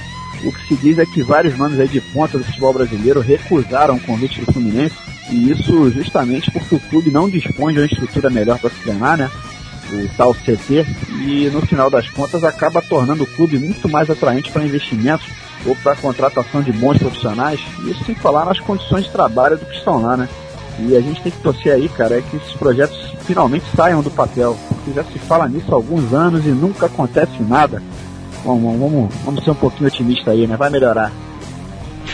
o 0.44 0.52
que 0.52 0.68
se 0.68 0.76
diz 0.76 0.98
é 0.98 1.06
que 1.06 1.22
vários 1.22 1.56
manos 1.56 1.80
aí 1.80 1.88
de 1.88 2.02
ponta 2.02 2.38
do 2.38 2.44
futebol 2.44 2.74
brasileiro 2.74 3.22
recusaram 3.22 3.96
o 3.96 4.00
convite 4.00 4.42
do 4.42 4.52
Fluminense, 4.52 4.96
e 5.30 5.52
isso 5.52 5.90
justamente 5.92 6.52
porque 6.52 6.76
o 6.76 6.80
clube 6.80 7.12
não 7.12 7.30
dispõe 7.30 7.74
de 7.74 7.80
uma 7.80 7.86
estrutura 7.86 8.30
melhor 8.30 8.60
para 8.60 8.70
se 8.70 8.82
treinar, 8.82 9.18
né? 9.18 9.30
o 9.94 10.10
tal 10.16 10.34
CT, 10.34 10.86
e 11.26 11.50
no 11.52 11.62
final 11.62 11.90
das 11.90 12.10
contas 12.10 12.44
acaba 12.44 12.82
tornando 12.82 13.24
o 13.24 13.28
clube 13.28 13.60
muito 13.60 13.90
mais 13.90 14.10
atraente 14.10 14.50
para 14.50 14.66
investimentos 14.66 15.28
ou 15.66 15.76
para 15.76 15.94
a 15.94 15.98
contratação 15.98 16.62
de 16.62 16.72
bons 16.72 16.98
profissionais, 16.98 17.60
isso 17.86 18.04
sem 18.06 18.16
falar 18.16 18.46
nas 18.46 18.60
condições 18.60 19.06
de 19.06 19.12
trabalho 19.12 19.58
do 19.58 19.66
que 19.66 19.76
estão 19.76 20.02
lá, 20.02 20.16
né? 20.16 20.30
E 20.80 20.96
a 20.96 21.02
gente 21.02 21.22
tem 21.22 21.32
que 21.32 21.40
torcer 21.40 21.74
aí, 21.74 21.90
cara, 21.90 22.18
é 22.18 22.22
que 22.22 22.38
esses 22.38 22.54
projetos 22.54 22.98
finalmente 23.22 23.66
saiam 23.76 24.02
do 24.02 24.10
papel, 24.10 24.58
porque 24.68 24.92
já 24.92 25.04
se 25.04 25.20
fala 25.20 25.48
nisso 25.48 25.72
há 25.72 25.76
alguns 25.76 26.14
anos 26.14 26.46
e 26.46 26.50
nunca 26.50 26.86
acontece 26.86 27.42
nada. 27.42 27.82
Vamos, 28.44 28.80
vamos, 28.80 29.14
vamos 29.24 29.44
ser 29.44 29.52
um 29.52 29.56
pouquinho 29.56 29.88
otimistas 29.88 30.28
aí, 30.30 30.48
né? 30.48 30.58
Vai 30.58 30.70
melhorar. 30.70 31.12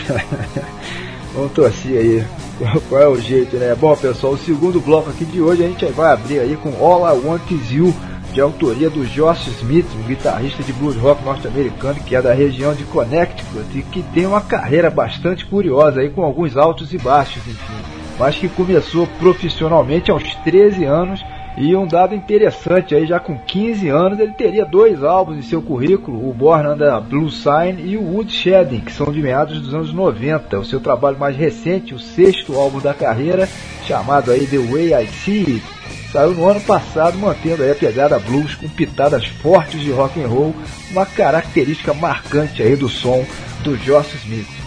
vamos 1.34 1.52
torcer 1.52 1.98
aí. 1.98 2.24
Qual 2.88 3.00
é 3.00 3.08
o 3.08 3.20
jeito, 3.20 3.56
né? 3.56 3.74
Bom, 3.74 3.96
pessoal, 3.96 4.34
o 4.34 4.38
segundo 4.38 4.80
bloco 4.80 5.10
aqui 5.10 5.24
de 5.24 5.40
hoje 5.40 5.64
a 5.64 5.68
gente 5.68 5.84
vai 5.86 6.12
abrir 6.12 6.40
aí 6.40 6.56
com 6.56 6.70
All 6.84 7.08
I 7.08 7.26
Want 7.26 7.50
Is 7.50 7.70
You 7.70 7.94
de 8.32 8.40
autoria 8.40 8.90
do 8.90 9.06
Josh 9.06 9.46
Smith, 9.58 9.86
um 9.96 10.06
guitarrista 10.06 10.62
de 10.62 10.72
blues 10.72 10.96
rock 10.96 11.24
norte-americano 11.24 12.00
que 12.00 12.14
é 12.14 12.20
da 12.20 12.34
região 12.34 12.74
de 12.74 12.84
Connecticut 12.84 13.66
e 13.74 13.82
que 13.82 14.02
tem 14.02 14.26
uma 14.26 14.40
carreira 14.40 14.90
bastante 14.90 15.46
curiosa 15.46 16.00
aí 16.00 16.10
com 16.10 16.22
alguns 16.22 16.56
altos 16.56 16.92
e 16.92 16.98
baixos, 16.98 17.46
enfim, 17.46 17.97
mas 18.18 18.36
que 18.36 18.48
começou 18.48 19.06
profissionalmente 19.18 20.10
aos 20.10 20.34
13 20.36 20.84
anos 20.84 21.24
e 21.60 21.74
um 21.74 21.88
dado 21.88 22.14
interessante 22.14 22.94
aí, 22.94 23.04
já 23.04 23.18
com 23.18 23.36
15 23.36 23.88
anos, 23.88 24.20
ele 24.20 24.32
teria 24.32 24.64
dois 24.64 25.02
álbuns 25.02 25.38
em 25.38 25.42
seu 25.42 25.60
currículo, 25.60 26.28
o 26.28 26.32
Born 26.32 26.68
Under 26.68 27.00
Blue 27.00 27.28
Sign 27.28 27.82
e 27.82 27.96
o 27.96 28.14
Wood 28.14 28.30
Shedding, 28.30 28.78
que 28.78 28.92
são 28.92 29.10
de 29.10 29.20
meados 29.20 29.60
dos 29.60 29.74
anos 29.74 29.92
90. 29.92 30.60
O 30.60 30.64
seu 30.64 30.78
trabalho 30.78 31.18
mais 31.18 31.36
recente, 31.36 31.94
o 31.94 31.98
sexto 31.98 32.54
álbum 32.54 32.78
da 32.78 32.94
carreira, 32.94 33.48
chamado 33.84 34.30
aí 34.30 34.46
The 34.46 34.58
Way 34.58 35.02
I 35.02 35.06
See 35.08 35.40
It, 35.40 35.64
saiu 36.12 36.32
no 36.32 36.48
ano 36.48 36.60
passado, 36.60 37.18
mantendo 37.18 37.64
aí 37.64 37.72
a 37.72 37.74
pegada 37.74 38.20
blues 38.20 38.54
com 38.54 38.68
pitadas 38.68 39.26
fortes 39.26 39.80
de 39.80 39.90
rock 39.90 40.22
and 40.22 40.28
roll, 40.28 40.54
uma 40.92 41.06
característica 41.06 41.92
marcante 41.92 42.62
aí 42.62 42.76
do 42.76 42.88
som 42.88 43.26
do 43.64 43.76
Josh 43.78 44.14
Smith. 44.14 44.57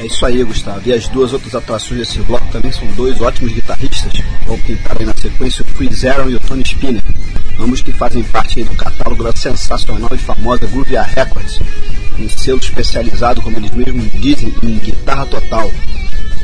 É 0.00 0.06
isso 0.06 0.24
aí, 0.24 0.42
Gustavo. 0.42 0.80
E 0.86 0.94
as 0.94 1.06
duas 1.08 1.34
outras 1.34 1.54
atrações 1.54 2.00
desse 2.00 2.18
bloco 2.20 2.50
também 2.50 2.72
são 2.72 2.86
dois 2.92 3.20
ótimos 3.20 3.52
guitarristas. 3.52 4.14
Vamos 4.46 4.62
pintar 4.62 4.96
aí 4.98 5.04
na 5.04 5.12
sequência 5.12 5.62
o 5.62 5.74
Chris 5.74 6.06
Aaron 6.06 6.30
e 6.30 6.36
o 6.36 6.40
Tony 6.40 6.62
Spinner. 6.62 7.02
Ambos 7.58 7.82
que 7.82 7.92
fazem 7.92 8.22
parte 8.22 8.64
do 8.64 8.74
catálogo 8.74 9.22
da 9.22 9.36
sensacional 9.36 10.08
e 10.14 10.16
famosa 10.16 10.66
Groovy 10.66 10.96
Records, 10.96 11.60
um 12.18 12.30
selo 12.30 12.58
especializado, 12.58 13.42
como 13.42 13.58
eles 13.58 13.70
mesmos 13.72 14.10
dizem, 14.12 14.54
em 14.62 14.78
guitarra 14.78 15.26
total. 15.26 15.70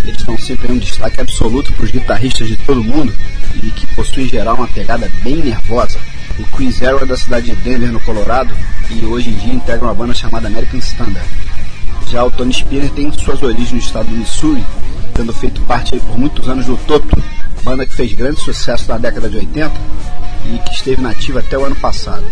Eles 0.05 0.23
dão 0.23 0.37
sempre 0.37 0.71
um 0.71 0.77
destaque 0.77 1.23
absoluto 1.23 1.73
para 1.73 1.87
os 1.87 1.91
guitarristas 1.91 2.49
de 2.49 2.57
todo 2.57 2.85
mundo 2.85 3.15
e 3.55 3.71
que 3.71 3.87
possuem 3.95 4.27
em 4.27 4.29
geral 4.29 4.57
uma 4.57 4.69
pegada 4.69 5.11
bem 5.25 5.37
nervosa. 5.37 5.99
O 6.39 6.45
Chris 6.55 6.83
Aaron 6.83 6.99
é 6.99 7.07
da 7.07 7.17
cidade 7.17 7.47
de 7.47 7.57
Denver, 7.57 7.91
no 7.91 8.01
Colorado, 8.01 8.55
e 8.91 9.03
hoje 9.07 9.31
em 9.31 9.35
dia 9.35 9.55
integra 9.55 9.87
uma 9.87 9.95
banda 9.95 10.13
chamada 10.13 10.47
American 10.47 10.79
Standard. 10.79 11.27
Já 12.11 12.25
o 12.25 12.31
Tony 12.31 12.53
Spinner 12.53 12.91
tem 12.91 13.13
suas 13.13 13.43
origens 13.43 13.73
no 13.73 13.79
estado 13.79 14.09
do 14.09 14.17
Missouri, 14.17 14.65
tendo 15.15 15.33
feito 15.33 15.61
parte 15.63 15.99
por 15.99 16.19
muitos 16.19 16.49
anos 16.49 16.67
do 16.67 16.77
Toto, 16.77 17.23
banda 17.63 17.85
que 17.85 17.95
fez 17.95 18.13
grande 18.13 18.41
sucesso 18.41 18.89
na 18.89 18.99
década 18.99 19.29
de 19.29 19.37
80 19.37 19.73
e 20.55 20.59
que 20.59 20.75
esteve 20.75 21.03
nativa 21.03 21.41
até 21.41 21.59
o 21.59 21.65
ano 21.65 21.77
passado. 21.77 22.25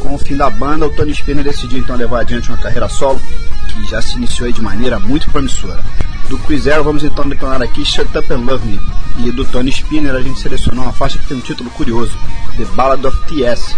Com 0.00 0.14
o 0.14 0.18
fim 0.18 0.36
da 0.36 0.50
banda, 0.50 0.86
o 0.86 0.90
Tony 0.90 1.12
Spinner 1.12 1.44
decidiu 1.44 1.78
então 1.78 1.96
levar 1.96 2.20
adiante 2.20 2.48
uma 2.48 2.58
carreira 2.58 2.88
solo 2.88 3.20
que 3.68 3.86
já 3.88 4.02
se 4.02 4.16
iniciou 4.16 4.50
de 4.52 4.60
maneira 4.60 4.98
muito 4.98 5.30
promissora. 5.30 5.82
Do 6.28 6.38
Chris 6.38 6.64
vamos 6.64 7.04
então 7.04 7.28
declarar 7.28 7.62
aqui 7.62 7.84
Shut 7.84 8.16
Up 8.16 8.32
and 8.32 8.38
Love 8.38 8.66
Me. 8.66 8.80
E 9.18 9.30
do 9.30 9.44
Tony 9.44 9.70
Spinner, 9.70 10.14
a 10.14 10.22
gente 10.22 10.40
selecionou 10.40 10.84
uma 10.84 10.92
faixa 10.92 11.18
que 11.18 11.26
tem 11.26 11.36
um 11.36 11.40
título 11.40 11.70
curioso: 11.70 12.16
The 12.56 12.64
Ballad 12.74 13.06
of 13.06 13.16
T.S. 13.26 13.76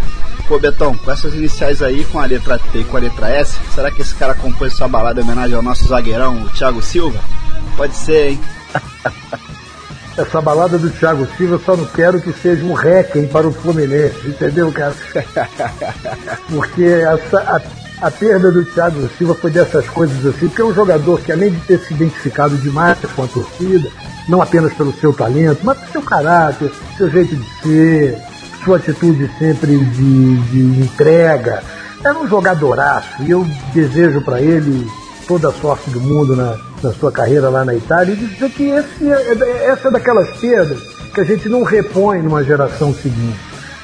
Pô, 0.48 0.58
Betão, 0.58 0.96
com 0.96 1.10
essas 1.10 1.34
iniciais 1.34 1.82
aí, 1.82 2.04
com 2.04 2.20
a 2.20 2.24
letra 2.24 2.58
T 2.58 2.78
e 2.78 2.84
com 2.84 2.96
a 2.96 3.00
letra 3.00 3.28
S, 3.28 3.58
será 3.74 3.90
que 3.90 4.00
esse 4.00 4.14
cara 4.14 4.32
compôs 4.34 4.74
sua 4.74 4.86
balada 4.86 5.20
em 5.20 5.24
homenagem 5.24 5.56
ao 5.56 5.62
nosso 5.62 5.88
zagueirão, 5.88 6.42
o 6.42 6.48
Thiago 6.50 6.80
Silva? 6.80 7.18
Pode 7.76 7.96
ser, 7.96 8.30
hein? 8.30 8.40
Essa 10.16 10.40
balada 10.40 10.78
do 10.78 10.88
Thiago 10.88 11.28
Silva 11.36 11.56
eu 11.56 11.60
só 11.60 11.76
não 11.76 11.84
quero 11.84 12.20
que 12.20 12.32
seja 12.32 12.64
um 12.64 12.72
requiem 12.72 13.26
para 13.28 13.46
o 13.46 13.52
Fluminense, 13.52 14.26
entendeu, 14.26 14.72
cara? 14.72 14.94
Porque 16.48 16.84
essa, 16.84 17.38
a, 17.38 18.06
a, 18.06 18.10
perda 18.10 18.50
do 18.50 18.64
Thiago 18.64 19.06
Silva 19.18 19.34
foi 19.34 19.50
dessas 19.50 19.86
coisas 19.88 20.24
assim, 20.24 20.48
porque 20.48 20.62
é 20.62 20.64
um 20.64 20.72
jogador 20.72 21.20
que 21.20 21.30
além 21.30 21.50
de 21.50 21.60
ter 21.60 21.78
se 21.80 21.92
identificado 21.92 22.56
demais 22.56 22.96
com 23.14 23.24
a 23.24 23.26
torcida, 23.26 23.90
não 24.26 24.40
apenas 24.40 24.72
pelo 24.72 24.92
seu 24.94 25.12
talento, 25.12 25.60
mas 25.62 25.76
pelo 25.78 25.92
seu 25.92 26.02
caráter, 26.02 26.72
seu 26.96 27.10
jeito 27.10 27.36
de 27.36 27.46
ser, 27.60 28.18
sua 28.64 28.78
atitude 28.78 29.30
sempre 29.38 29.76
de, 29.78 30.36
de 30.36 30.80
entrega. 30.80 31.62
Era 32.02 32.18
um 32.18 32.26
jogadoraço 32.26 33.22
e 33.22 33.30
eu 33.30 33.46
desejo 33.74 34.22
para 34.22 34.40
ele 34.40 34.90
toda 35.28 35.48
a 35.48 35.52
sorte 35.52 35.90
do 35.90 36.00
mundo 36.00 36.34
na, 36.34 36.56
na 36.86 36.92
sua 36.92 37.10
carreira 37.10 37.48
lá 37.48 37.64
na 37.64 37.74
Itália 37.74 38.14
e 38.14 38.16
dizer 38.16 38.50
que 38.50 38.64
esse, 38.68 39.10
é, 39.10 39.66
essa 39.66 39.88
é 39.88 39.90
daquelas 39.90 40.30
perdas 40.38 40.78
que 41.12 41.20
a 41.20 41.24
gente 41.24 41.48
não 41.48 41.62
repõe 41.62 42.22
numa 42.22 42.44
geração 42.44 42.94
seguinte. 42.94 43.38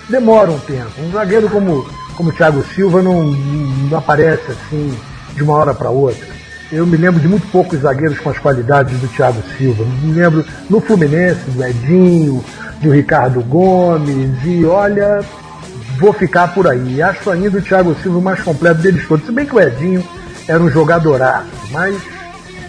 Demora 0.08 0.50
um 0.50 0.58
tempo. 0.58 0.90
Um 1.00 1.10
zagueiro 1.10 1.48
como, 1.48 1.86
como 2.16 2.30
o 2.30 2.32
Thiago 2.32 2.64
Silva 2.74 3.02
não, 3.02 3.24
não 3.24 3.98
aparece 3.98 4.52
assim 4.52 4.94
de 5.34 5.42
uma 5.42 5.54
hora 5.54 5.74
para 5.74 5.90
outra. 5.90 6.26
Eu 6.70 6.86
me 6.86 6.96
lembro 6.96 7.20
de 7.20 7.28
muito 7.28 7.46
poucos 7.48 7.80
zagueiros 7.80 8.18
com 8.18 8.30
as 8.30 8.38
qualidades 8.38 8.98
do 8.98 9.08
Thiago 9.08 9.42
Silva. 9.56 9.84
Me 10.02 10.12
lembro 10.12 10.44
no 10.70 10.80
Fluminense, 10.80 11.50
do 11.50 11.62
Edinho, 11.62 12.44
de 12.80 12.88
Ricardo 12.88 13.42
Gomes, 13.42 14.38
e 14.44 14.64
olha, 14.64 15.20
vou 15.98 16.12
ficar 16.12 16.54
por 16.54 16.66
aí. 16.66 17.02
Acho 17.02 17.30
ainda 17.30 17.58
o 17.58 17.62
Thiago 17.62 17.94
Silva 18.02 18.18
o 18.18 18.22
mais 18.22 18.40
completo 18.42 18.80
deles 18.80 19.06
todos. 19.06 19.26
Se 19.26 19.32
bem 19.32 19.44
que 19.44 19.54
o 19.54 19.60
Edinho 19.60 20.02
era 20.48 20.62
um 20.62 20.70
jogadoraço, 20.70 21.46
mas 21.70 21.94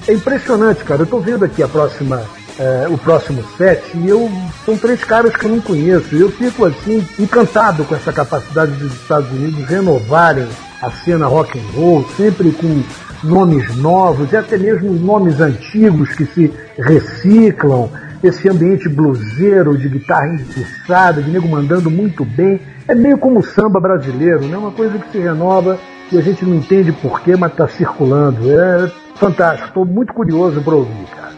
é 0.08 0.14
impressionante, 0.14 0.84
cara. 0.84 1.02
Eu 1.02 1.06
tô 1.06 1.20
vendo 1.20 1.46
aqui 1.46 1.64
a 1.64 1.68
próxima, 1.68 2.24
é, 2.60 2.88
o 2.90 2.98
próximo 2.98 3.44
set 3.58 3.82
e 3.96 4.08
eu 4.08 4.30
são 4.66 4.78
três 4.78 5.04
caras 5.04 5.36
que 5.36 5.46
eu 5.46 5.52
não 5.52 5.62
conheço. 5.62 6.16
Eu 6.16 6.32
fico 6.32 6.66
assim 6.66 7.06
encantado 7.20 7.84
com 7.86 7.96
essa 7.96 8.12
capacidade 8.12 8.72
dos 8.74 8.94
Estados 8.94 9.30
Unidos 9.32 9.66
renovarem 9.66 10.48
a 10.82 10.92
cena 10.92 11.28
rock 11.28 11.58
and 11.58 11.80
roll, 11.80 12.06
sempre 12.18 12.52
com 12.52 12.84
nomes 13.24 13.76
novos 13.78 14.32
e 14.34 14.38
até 14.38 14.58
mesmo 14.58 14.92
nomes 14.94 15.40
antigos 15.40 16.10
que 16.14 16.26
se 16.26 16.54
reciclam 16.78 17.90
esse 18.22 18.48
ambiente 18.50 18.88
bluseiro, 18.88 19.78
de 19.78 19.90
guitarra 19.90 20.28
empiçada, 20.28 21.22
de 21.22 21.30
nego 21.30 21.48
mandando 21.48 21.90
muito 21.92 22.24
bem. 22.24 22.60
É 22.88 22.96
meio 22.96 23.18
como 23.18 23.40
o 23.40 23.44
samba 23.44 23.80
brasileiro, 23.80 24.46
né? 24.46 24.58
Uma 24.58 24.72
coisa 24.72 24.98
que 24.98 25.12
se 25.12 25.20
renova 25.20 25.78
e 26.12 26.18
a 26.18 26.22
gente 26.22 26.46
não 26.46 26.56
entende 26.56 26.92
porquê, 26.92 27.36
mas 27.36 27.52
está 27.52 27.68
circulando. 27.68 28.50
É 28.50 29.03
fantástico, 29.16 29.68
estou 29.68 29.86
muito 29.86 30.14
curioso 30.14 30.62
para 30.62 30.76
ouvir, 30.76 31.06
cara. 31.16 31.34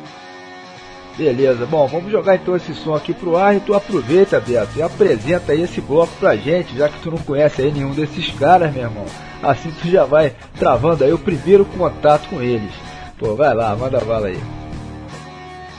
Beleza, 1.17 1.65
bom, 1.65 1.87
vamos 1.87 2.11
jogar 2.11 2.35
então 2.35 2.57
esse 2.57 2.73
som 2.73 2.93
aqui 2.93 3.13
pro 3.13 3.37
ar 3.37 3.55
e 3.55 3.61
tu 3.61 3.73
aproveita, 3.73 4.37
Beto, 4.37 4.77
e 4.77 4.81
apresenta 4.81 5.53
aí 5.53 5.61
esse 5.61 5.79
bloco 5.79 6.11
pra 6.19 6.35
gente, 6.35 6.75
já 6.75 6.89
que 6.89 6.99
tu 6.99 7.09
não 7.09 7.17
conhece 7.19 7.61
aí 7.61 7.71
nenhum 7.71 7.91
desses 7.91 8.29
caras, 8.31 8.73
meu 8.73 8.83
irmão. 8.83 9.05
Assim 9.41 9.71
tu 9.81 9.87
já 9.87 10.03
vai 10.03 10.33
travando 10.59 11.05
aí 11.05 11.13
o 11.13 11.17
primeiro 11.17 11.63
contato 11.63 12.27
com 12.27 12.41
eles. 12.41 12.71
Pô, 13.17 13.33
vai 13.33 13.53
lá, 13.53 13.73
manda 13.77 13.97
bala 14.01 14.27
aí. 14.27 14.39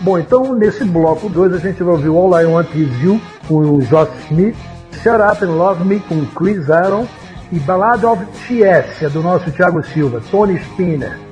Bom, 0.00 0.18
então 0.18 0.54
nesse 0.54 0.84
bloco 0.84 1.28
2 1.28 1.52
a 1.52 1.58
gente 1.58 1.82
vai 1.82 1.94
ouvir 1.94 2.08
All 2.08 2.40
I 2.40 2.46
Want 2.46 2.74
Is 2.74 3.02
You 3.02 3.20
com 3.46 3.56
o 3.56 3.82
Josh 3.82 4.08
Smith, 4.30 4.56
Shut 5.02 5.20
Up 5.20 5.44
and 5.44 5.50
Love 5.50 5.84
Me 5.84 6.00
com 6.00 6.24
Chris 6.26 6.70
Aaron 6.70 7.06
e 7.52 7.58
Ballad 7.58 8.04
of 8.06 8.24
T.S., 8.48 9.04
é 9.04 9.08
do 9.10 9.22
nosso 9.22 9.50
Thiago 9.50 9.82
Silva, 9.82 10.22
Tony 10.30 10.56
Spinner. 10.56 11.25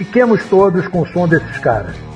Fiquemos 0.00 0.42
todos 0.46 0.88
com 0.88 1.02
o 1.02 1.06
som 1.06 1.28
desses 1.28 1.58
caras. 1.58 2.09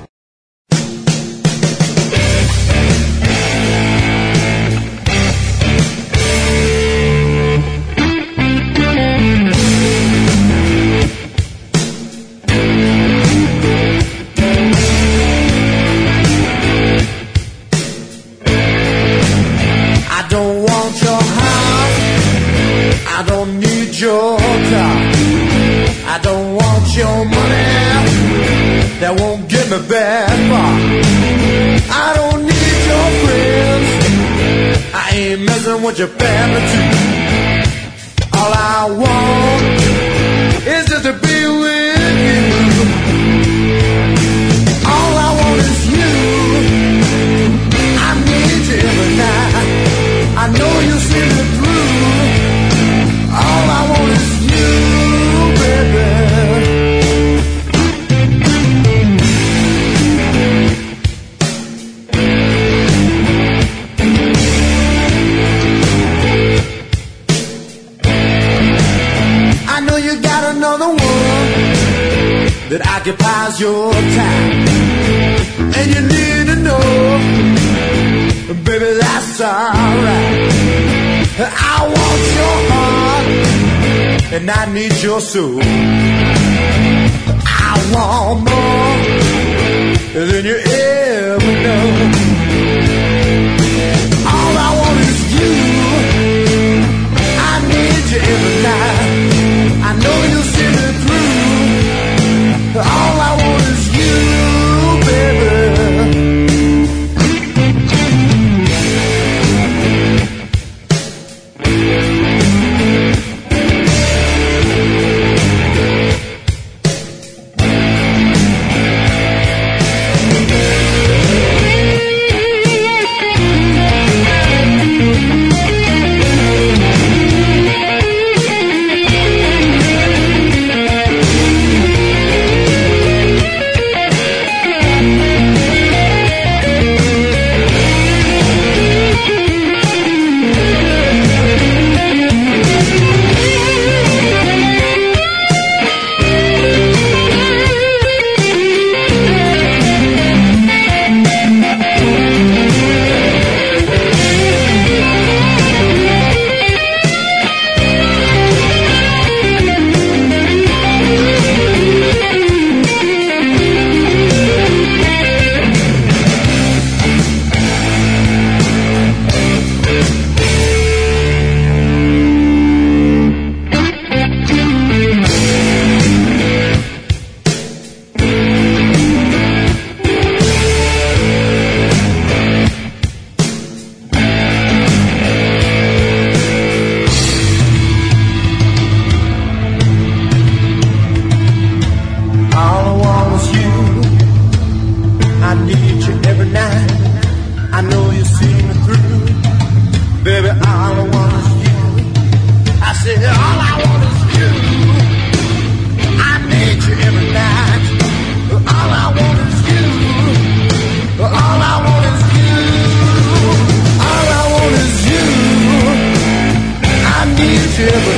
Need 84.75 85.01
your 85.01 85.21
soul. 85.21 86.14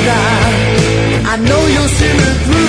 I 0.06 1.38
know 1.38 1.66
you'll 1.68 1.88
see 1.88 2.14
me 2.14 2.30
through. 2.46 2.67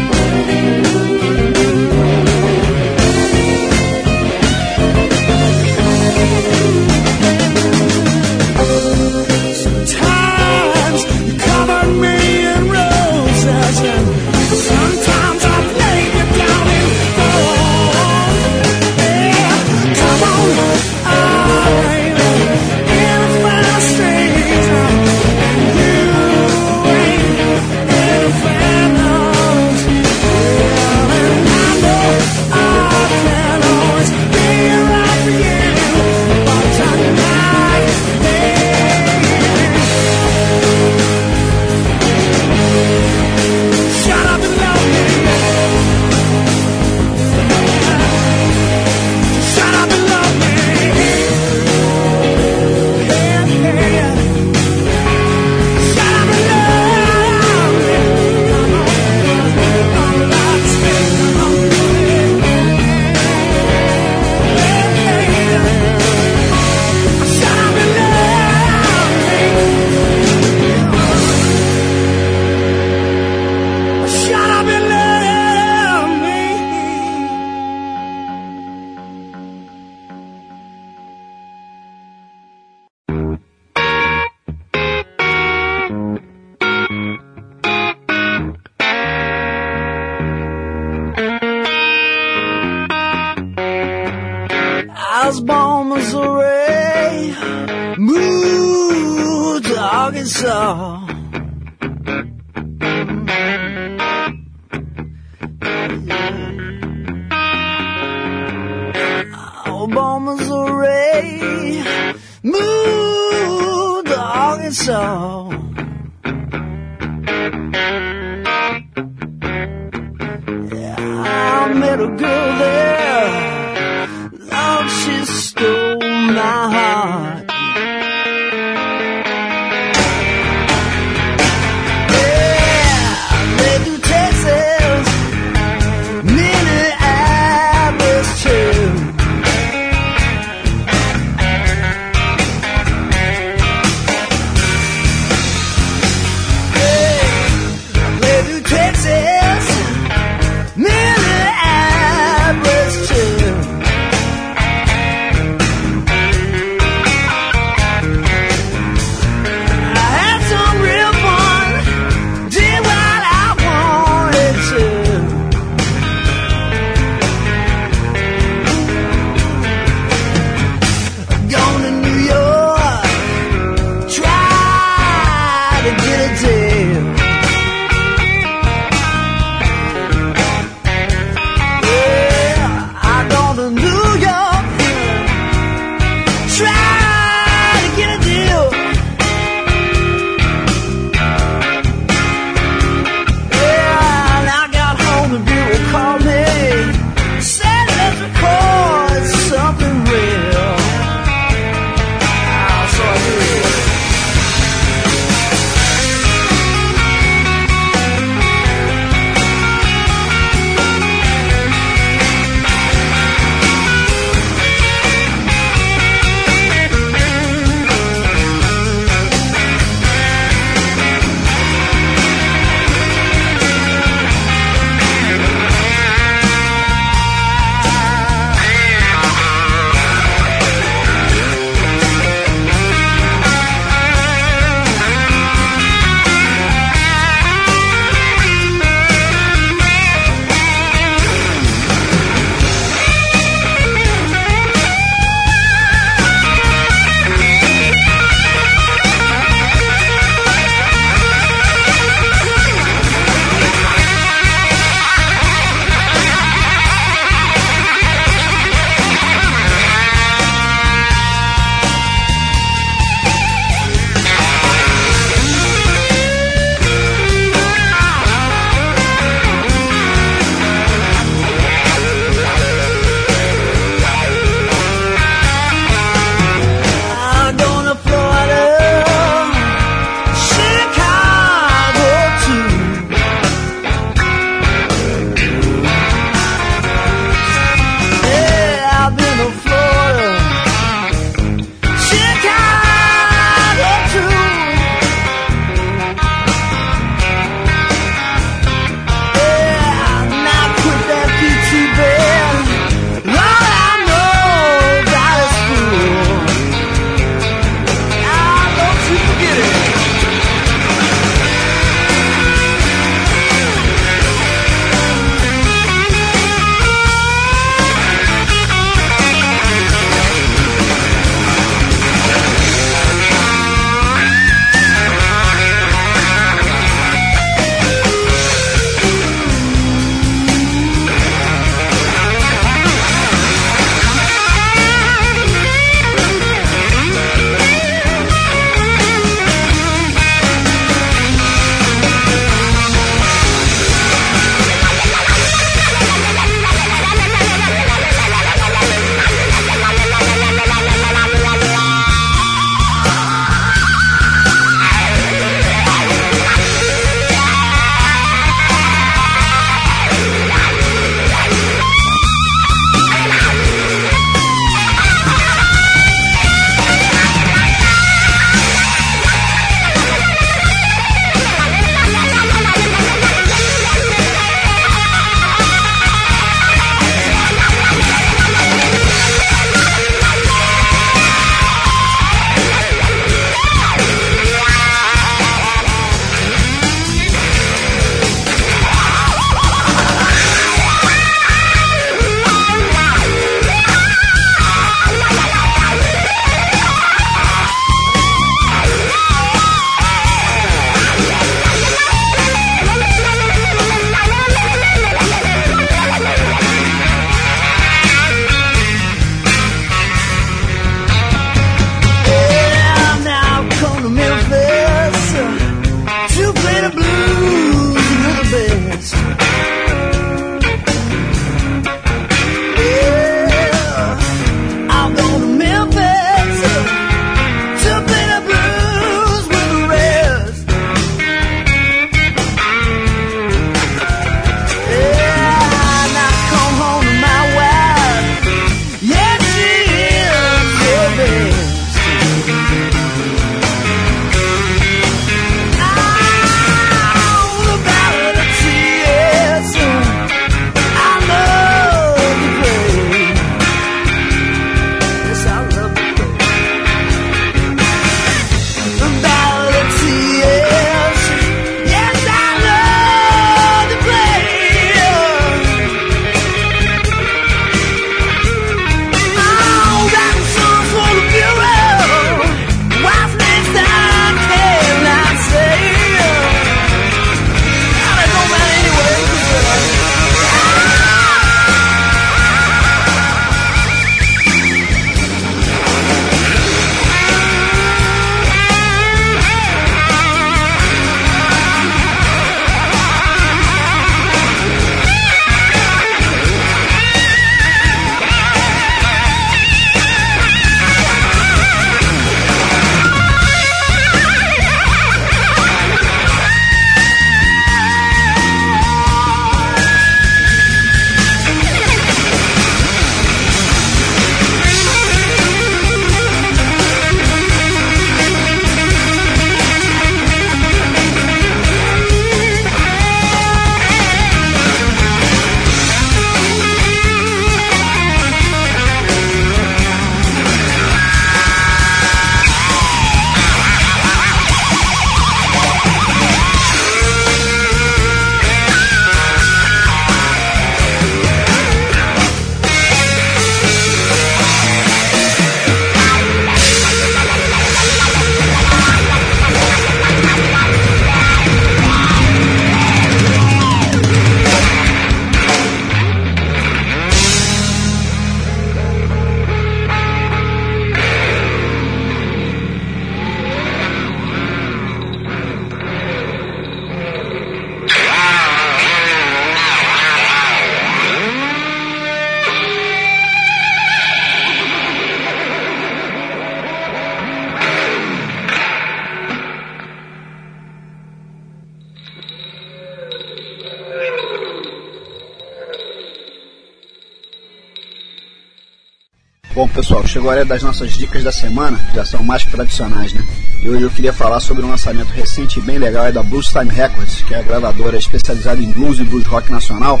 Pessoal, 590.26 590.30
chegou 590.30 590.30
a 590.30 590.32
hora 590.32 590.44
das 590.44 590.62
nossas 590.62 590.92
dicas 590.92 591.22
da 591.22 591.32
semana, 591.32 591.78
que 591.78 591.96
já 591.96 592.04
são 592.04 592.22
mais 592.22 592.44
tradicionais, 592.44 593.12
né? 593.12 593.24
E 593.62 593.68
hoje 593.68 593.82
eu 593.82 593.90
queria 593.90 594.12
falar 594.12 594.40
sobre 594.40 594.64
um 594.64 594.68
lançamento 594.68 595.10
recente 595.10 595.58
e 595.58 595.62
bem 595.62 595.78
legal 595.78 596.04
é 596.06 596.12
da 596.12 596.22
Blues 596.22 596.48
Time 596.48 596.68
Records, 596.68 597.22
que 597.22 597.34
é 597.34 597.38
a 597.38 597.42
gravadora 597.42 597.96
especializada 597.96 598.60
em 598.60 598.70
blues 598.70 598.98
e 598.98 599.04
blues 599.04 599.26
rock 599.26 599.50
nacional 599.50 600.00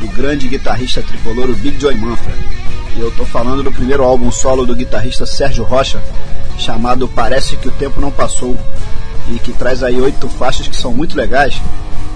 do 0.00 0.08
grande 0.08 0.48
guitarrista 0.48 1.02
tricolor 1.02 1.48
Big 1.54 1.80
Joy 1.80 1.94
Manfred. 1.94 2.38
E 2.96 3.00
eu 3.00 3.10
tô 3.12 3.24
falando 3.24 3.62
do 3.62 3.72
primeiro 3.72 4.02
álbum 4.02 4.30
solo 4.30 4.66
do 4.66 4.74
guitarrista 4.74 5.24
Sérgio 5.24 5.64
Rocha, 5.64 6.02
chamado 6.58 7.08
Parece 7.08 7.56
que 7.56 7.68
o 7.68 7.72
Tempo 7.72 8.00
Não 8.00 8.10
Passou, 8.10 8.56
e 9.28 9.38
que 9.38 9.52
traz 9.52 9.82
aí 9.82 10.00
oito 10.00 10.28
faixas 10.28 10.66
que 10.66 10.76
são 10.76 10.92
muito 10.92 11.16
legais. 11.16 11.60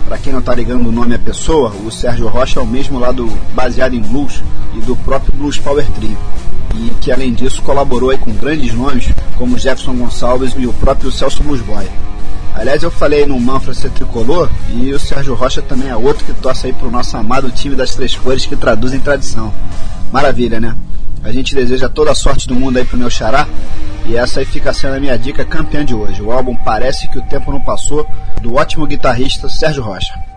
Para 0.07 0.19
quem 0.19 0.33
não 0.33 0.43
tá 0.43 0.55
ligando 0.55 0.89
o 0.89 0.93
nome 0.93 1.15
à 1.15 1.19
pessoa, 1.19 1.71
o 1.85 1.91
Sérgio 1.91 2.29
Rocha 2.29 2.61
é 2.61 2.63
o 2.63 2.67
mesmo 2.67 2.99
lá 2.99 3.11
do 3.13 3.27
Baseado 3.55 3.95
em 3.95 4.01
Blues 4.01 4.43
e 4.75 4.81
do 4.81 4.97
próprio 4.97 5.33
Blues 5.33 5.57
Power 5.57 5.87
Trio 5.93 6.19
e 6.75 6.91
que 7.01 7.13
além 7.13 7.33
disso 7.33 7.63
colaborou 7.63 8.11
aí 8.11 8.19
com 8.19 8.33
grandes 8.33 8.75
nomes 8.75 9.09
como 9.37 9.59
Jefferson 9.59 9.95
Gonçalves 9.95 10.55
e 10.57 10.67
o 10.67 10.73
próprio 10.73 11.11
Celso 11.11 11.43
Bluesboy. 11.43 11.87
Aliás, 12.55 12.83
eu 12.83 12.91
falei 12.91 13.27
no 13.27 13.39
Manfra 13.39 13.75
ser 13.75 13.91
tricolor 13.91 14.49
e 14.71 14.93
o 14.93 14.99
Sérgio 14.99 15.35
Rocha 15.35 15.61
também 15.61 15.89
é 15.89 15.97
outro 15.97 16.25
que 16.25 16.33
torce 16.35 16.67
aí 16.67 16.73
pro 16.73 16.91
nosso 16.91 17.17
amado 17.17 17.51
time 17.51 17.75
das 17.75 17.95
três 17.95 18.15
cores 18.15 18.47
que 18.47 18.55
traduzem 18.55 19.01
tradição. 19.01 19.53
Maravilha, 20.13 20.61
né? 20.61 20.77
A 21.25 21.33
gente 21.33 21.55
deseja 21.55 21.89
toda 21.89 22.13
a 22.13 22.15
sorte 22.15 22.47
do 22.47 22.55
mundo 22.55 22.77
aí 22.77 22.85
pro 22.85 22.99
meu 22.99 23.11
xará 23.11 23.49
e 24.07 24.17
essa 24.17 24.41
aí 24.41 24.47
fica 24.47 24.73
sendo 24.73 24.95
a 24.95 25.01
minha 25.01 25.19
dica 25.19 25.45
campeã 25.45 25.85
de 25.85 25.95
hoje. 25.95 26.23
O 26.23 26.31
álbum 26.31 26.55
Parece 26.55 27.09
que 27.09 27.19
o 27.19 27.23
Tempo 27.23 27.51
Não 27.51 27.61
Passou, 27.61 28.07
do 28.41 28.55
ótimo 28.55 28.87
guitarrista 28.87 29.49
Sérgio 29.49 29.83
Rocha. 29.83 30.34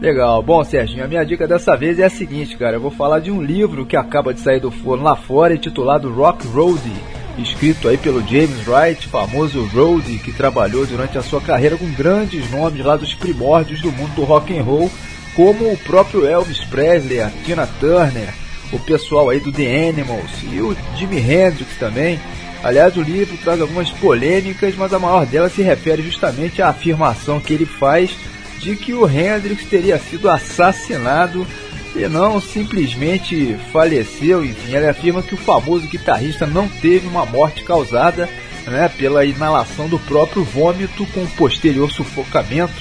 Legal. 0.00 0.42
Bom, 0.42 0.62
Serginho, 0.62 1.04
a 1.04 1.08
minha 1.08 1.24
dica 1.24 1.48
dessa 1.48 1.74
vez 1.74 1.98
é 1.98 2.04
a 2.04 2.10
seguinte, 2.10 2.56
cara. 2.56 2.76
Eu 2.76 2.80
vou 2.80 2.90
falar 2.90 3.18
de 3.18 3.30
um 3.30 3.42
livro 3.42 3.86
que 3.86 3.96
acaba 3.96 4.34
de 4.34 4.40
sair 4.40 4.60
do 4.60 4.70
forno 4.70 5.04
lá 5.04 5.16
fora, 5.16 5.54
intitulado 5.54 6.12
Rock 6.12 6.46
Roadie, 6.48 7.02
escrito 7.38 7.88
aí 7.88 7.96
pelo 7.96 8.20
James 8.20 8.66
Wright, 8.66 9.08
famoso 9.08 9.64
roadie 9.64 10.18
que 10.18 10.32
trabalhou 10.32 10.86
durante 10.86 11.16
a 11.16 11.22
sua 11.22 11.40
carreira 11.40 11.78
com 11.78 11.90
grandes 11.92 12.50
nomes 12.50 12.84
lá 12.84 12.96
dos 12.96 13.14
primórdios 13.14 13.80
do 13.80 13.90
mundo 13.90 14.14
do 14.14 14.24
rock 14.24 14.56
and 14.56 14.62
roll, 14.62 14.90
como 15.34 15.72
o 15.72 15.78
próprio 15.78 16.26
Elvis 16.26 16.62
Presley, 16.64 17.20
a 17.20 17.30
Tina 17.44 17.66
Turner, 17.80 18.32
o 18.72 18.78
pessoal 18.78 19.30
aí 19.30 19.40
do 19.40 19.52
The 19.52 19.88
Animals 19.88 20.42
e 20.52 20.60
o 20.60 20.76
Jimi 20.96 21.18
Hendrix 21.18 21.76
também. 21.78 22.20
Aliás, 22.62 22.96
o 22.96 23.02
livro 23.02 23.36
traz 23.38 23.60
algumas 23.60 23.90
polêmicas, 23.90 24.74
mas 24.76 24.92
a 24.92 24.98
maior 24.98 25.24
delas 25.24 25.52
se 25.52 25.62
refere 25.62 26.02
justamente 26.02 26.60
à 26.60 26.68
afirmação 26.68 27.40
que 27.40 27.54
ele 27.54 27.66
faz 27.66 28.10
de 28.58 28.76
que 28.76 28.94
o 28.94 29.08
Hendrix 29.08 29.64
teria 29.64 29.98
sido 29.98 30.28
assassinado 30.28 31.46
e 31.94 32.06
não 32.08 32.40
simplesmente 32.40 33.56
faleceu. 33.72 34.44
Enfim, 34.44 34.74
ele 34.74 34.88
afirma 34.88 35.22
que 35.22 35.34
o 35.34 35.38
famoso 35.38 35.86
guitarrista 35.86 36.46
não 36.46 36.68
teve 36.68 37.06
uma 37.06 37.24
morte 37.24 37.64
causada 37.64 38.28
né, 38.66 38.90
pela 38.96 39.24
inalação 39.24 39.88
do 39.88 39.98
próprio 39.98 40.44
vômito 40.44 41.06
com 41.06 41.26
posterior 41.26 41.90
sufocamento 41.90 42.74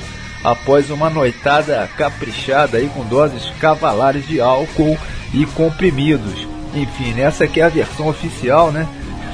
após 0.43 0.91
uma 0.91 1.09
noitada 1.09 1.89
caprichada 1.97 2.77
aí 2.77 2.87
com 2.87 3.03
doses 3.05 3.49
cavalares 3.59 4.27
de 4.27 4.39
álcool 4.39 4.97
e 5.33 5.45
comprimidos. 5.47 6.47
Enfim, 6.73 7.19
essa 7.19 7.45
é 7.45 7.61
a 7.61 7.69
versão 7.69 8.07
oficial, 8.07 8.71
né? 8.71 8.87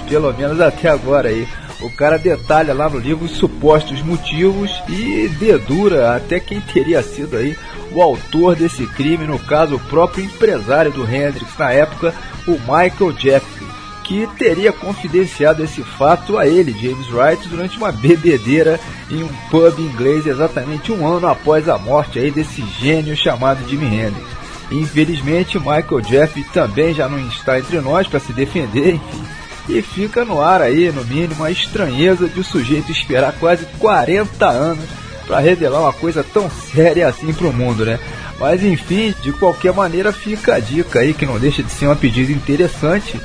Pelo 0.08 0.32
menos 0.34 0.60
até 0.62 0.90
agora 0.90 1.30
aí. 1.30 1.48
O 1.82 1.90
cara 1.90 2.18
detalha 2.18 2.74
lá 2.74 2.88
no 2.88 3.00
livro 3.00 3.26
os 3.26 3.32
supostos 3.32 4.02
motivos 4.04 4.72
e 4.88 5.28
dedura 5.40 6.16
até 6.16 6.40
quem 6.40 6.62
teria 6.62 7.02
sido 7.02 7.36
aí 7.36 7.58
o 7.92 8.02
autor 8.02 8.56
desse 8.56 8.86
crime, 8.86 9.26
no 9.26 9.40
caso 9.40 9.76
o 9.76 9.80
próprio 9.80 10.24
empresário 10.24 10.92
do 10.92 11.04
Hendrix 11.04 11.58
na 11.58 11.72
época, 11.72 12.14
o 12.48 12.52
Michael 12.52 13.18
Jeffrey, 13.18 13.68
que 14.04 14.28
teria 14.38 14.72
confidenciado 14.72 15.64
esse 15.64 15.82
fato 15.84 16.38
a 16.38 16.48
ele, 16.48 16.72
James 16.72 17.12
Wright, 17.12 17.48
durante 17.50 17.78
uma 17.78 17.92
bebedeira 17.92 18.80
em 19.10 19.24
um 19.24 19.30
pub 19.50 19.80
inglês 19.80 20.28
exatamente 20.28 20.92
um 20.92 21.06
ano 21.06 21.28
após 21.28 21.68
a 21.68 21.80
morte 21.80 22.20
aí 22.20 22.30
desse 22.30 22.64
gênio 22.80 23.18
chamado 23.18 23.68
Jimi 23.68 23.88
Hendrix. 23.88 24.28
Infelizmente, 24.72 25.60
Michael 25.60 26.04
Jeffrey 26.08 26.46
também 26.54 26.94
já 26.94 27.10
não 27.10 27.20
está 27.28 27.60
entre 27.60 27.82
nós 27.82 28.08
para 28.08 28.20
se 28.20 28.32
defender, 28.32 28.94
enfim 28.94 29.41
e 29.78 29.82
fica 29.82 30.26
no 30.26 30.42
ar 30.42 30.62
aí, 30.62 30.92
no 30.92 31.04
mínimo, 31.06 31.44
a 31.44 31.52
estranheza 31.52 32.28
de 32.28 32.40
o 32.40 32.44
sujeito 32.44 32.92
esperar 32.92 33.34
quase 33.34 33.66
40 33.80 34.48
anos 34.48 34.86
para 35.26 35.40
revelar 35.40 35.82
uma 35.82 35.94
coisa 35.94 36.24
tão 36.24 36.50
séria 36.50 37.08
assim 37.08 37.32
para 37.34 37.48
o 37.48 37.54
mundo, 37.54 37.86
né? 37.86 38.00
Mas 38.40 38.64
enfim, 38.64 39.14
de 39.22 39.32
qualquer 39.32 39.72
maneira 39.72 40.12
fica 40.12 40.56
a 40.56 40.60
dica 40.60 41.00
aí 41.00 41.14
que 41.14 41.26
não 41.26 41.40
deixa 41.40 41.62
de 41.62 41.72
ser 41.72 41.86
uma 41.86 41.96
pedida 41.96 42.32
interessante. 42.32 43.20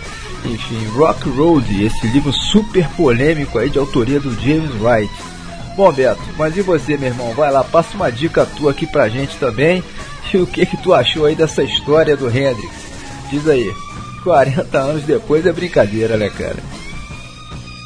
Enfim, 0.45 0.87
Rock 0.95 1.29
Road, 1.31 1.85
esse 1.85 2.07
livro 2.07 2.33
super 2.33 2.87
polêmico 2.91 3.59
aí 3.59 3.71
de 3.71 3.79
autoria 3.79 4.21
do 4.21 4.33
James 4.35 4.71
Wright. 4.81 5.13
Bom, 5.77 5.93
Beto, 5.93 6.23
mas 6.39 6.57
e 6.57 6.63
você, 6.63 6.97
meu 6.97 7.09
irmão? 7.09 7.33
Vai 7.33 7.51
lá, 7.51 7.65
passa 7.65 7.97
uma 7.97 8.11
dica 8.11 8.47
tua 8.47 8.71
aqui 8.71 8.87
pra 8.87 9.09
gente 9.09 9.37
também. 9.37 9.83
E 10.35 10.39
o 10.39 10.47
que 10.47 10.67
que 10.67 10.77
tu 10.77 10.93
achou 10.93 11.25
aí 11.25 11.37
dessa 11.37 11.63
história 11.63 12.17
do 12.17 12.29
Hendrix? 12.29 12.75
Diz 13.31 13.49
aí. 13.49 13.73
40 14.27 14.77
anos 14.77 15.05
depois 15.05 15.47
é 15.47 15.53
brincadeira, 15.53 16.17
né, 16.17 16.29
cara? 16.29 16.57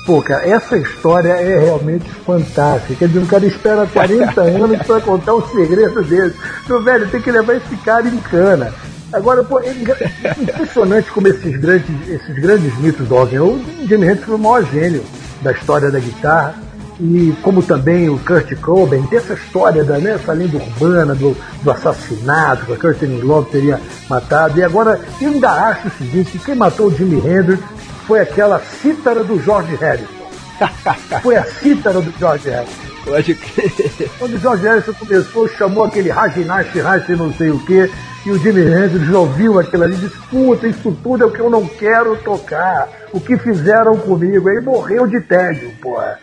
Pô, 0.06 0.22
cara, 0.22 0.48
essa 0.48 0.78
história 0.78 1.32
é 1.32 1.58
realmente 1.58 2.08
fantástica. 2.24 2.94
Quer 2.94 3.08
dizer, 3.08 3.20
o 3.20 3.26
cara 3.26 3.44
espera 3.44 3.86
40 3.86 4.40
anos 4.40 4.78
para 4.86 5.02
contar 5.02 5.34
um 5.34 5.46
segredo 5.48 6.02
desse. 6.02 6.34
Meu 6.66 6.82
velho, 6.82 7.06
tem 7.10 7.20
que 7.20 7.30
levar 7.30 7.56
esse 7.56 7.76
cara 7.84 8.08
em 8.08 8.16
cana. 8.16 8.72
Agora, 9.12 9.44
pô, 9.44 9.60
é 9.60 9.70
impressionante 9.70 11.10
como 11.10 11.28
esses 11.28 11.54
grandes, 11.58 12.08
esses 12.08 12.34
grandes 12.36 12.74
mitos 12.78 13.06
do 13.06 13.14
rock 13.14 13.38
O 13.38 13.60
Jimi 13.86 14.06
Hendrix 14.06 14.24
foi 14.24 14.36
o 14.36 14.38
maior 14.38 14.64
gênio 14.64 15.04
da 15.42 15.52
história 15.52 15.90
da 15.90 15.98
guitarra 15.98 16.54
e 17.00 17.34
como 17.42 17.62
também 17.62 18.10
o 18.10 18.18
Kurt 18.18 18.54
Cobain, 18.60 19.02
tem 19.04 19.18
essa 19.18 19.32
história 19.32 19.82
da 19.82 19.98
né, 19.98 20.12
essa 20.12 20.32
lenda 20.32 20.58
urbana 20.58 21.14
do, 21.14 21.34
do 21.62 21.70
assassinato 21.70 22.66
que 22.66 22.72
a 22.72 22.76
Courtney 22.76 23.20
Love 23.22 23.50
teria 23.50 23.80
matado. 24.08 24.58
E 24.58 24.62
agora 24.62 25.00
eu 25.20 25.30
ainda 25.30 25.50
acho 25.50 25.88
o 25.88 25.90
seguinte, 25.92 26.32
que 26.32 26.38
quem 26.38 26.54
matou 26.54 26.88
o 26.88 26.94
Jimi 26.94 27.16
Hendrix 27.16 27.62
foi 28.06 28.20
aquela 28.20 28.60
cítara 28.60 29.24
do 29.24 29.42
George 29.42 29.74
Harrison. 29.76 30.20
foi 31.22 31.36
a 31.36 31.44
cítara 31.44 32.02
do 32.02 32.12
George 32.18 32.50
Harrison. 32.50 32.90
Pode 33.04 33.34
crer. 33.34 34.10
Quando 34.18 34.34
o 34.34 34.38
George 34.38 34.64
Harrison 34.64 34.92
começou, 34.92 35.48
chamou 35.48 35.84
aquele 35.84 36.10
Rajinash 36.10 36.74
Rash 36.74 37.08
não 37.10 37.32
sei 37.32 37.50
o 37.50 37.58
que, 37.60 37.90
e 38.26 38.30
o 38.30 38.38
Jimi 38.38 38.60
Hendrix 38.60 39.08
ouviu 39.14 39.58
aquilo 39.58 39.84
ali 39.84 39.96
disse, 39.96 40.16
puta, 40.30 40.68
isso 40.68 40.94
tudo 41.02 41.24
é 41.24 41.26
o 41.26 41.30
que 41.30 41.40
eu 41.40 41.48
não 41.48 41.66
quero 41.66 42.14
tocar. 42.18 42.88
O 43.10 43.18
que 43.18 43.38
fizeram 43.38 43.96
comigo? 43.96 44.50
Aí 44.50 44.60
morreu 44.60 45.06
de 45.06 45.20
tédio, 45.22 45.72
porra. 45.80 46.18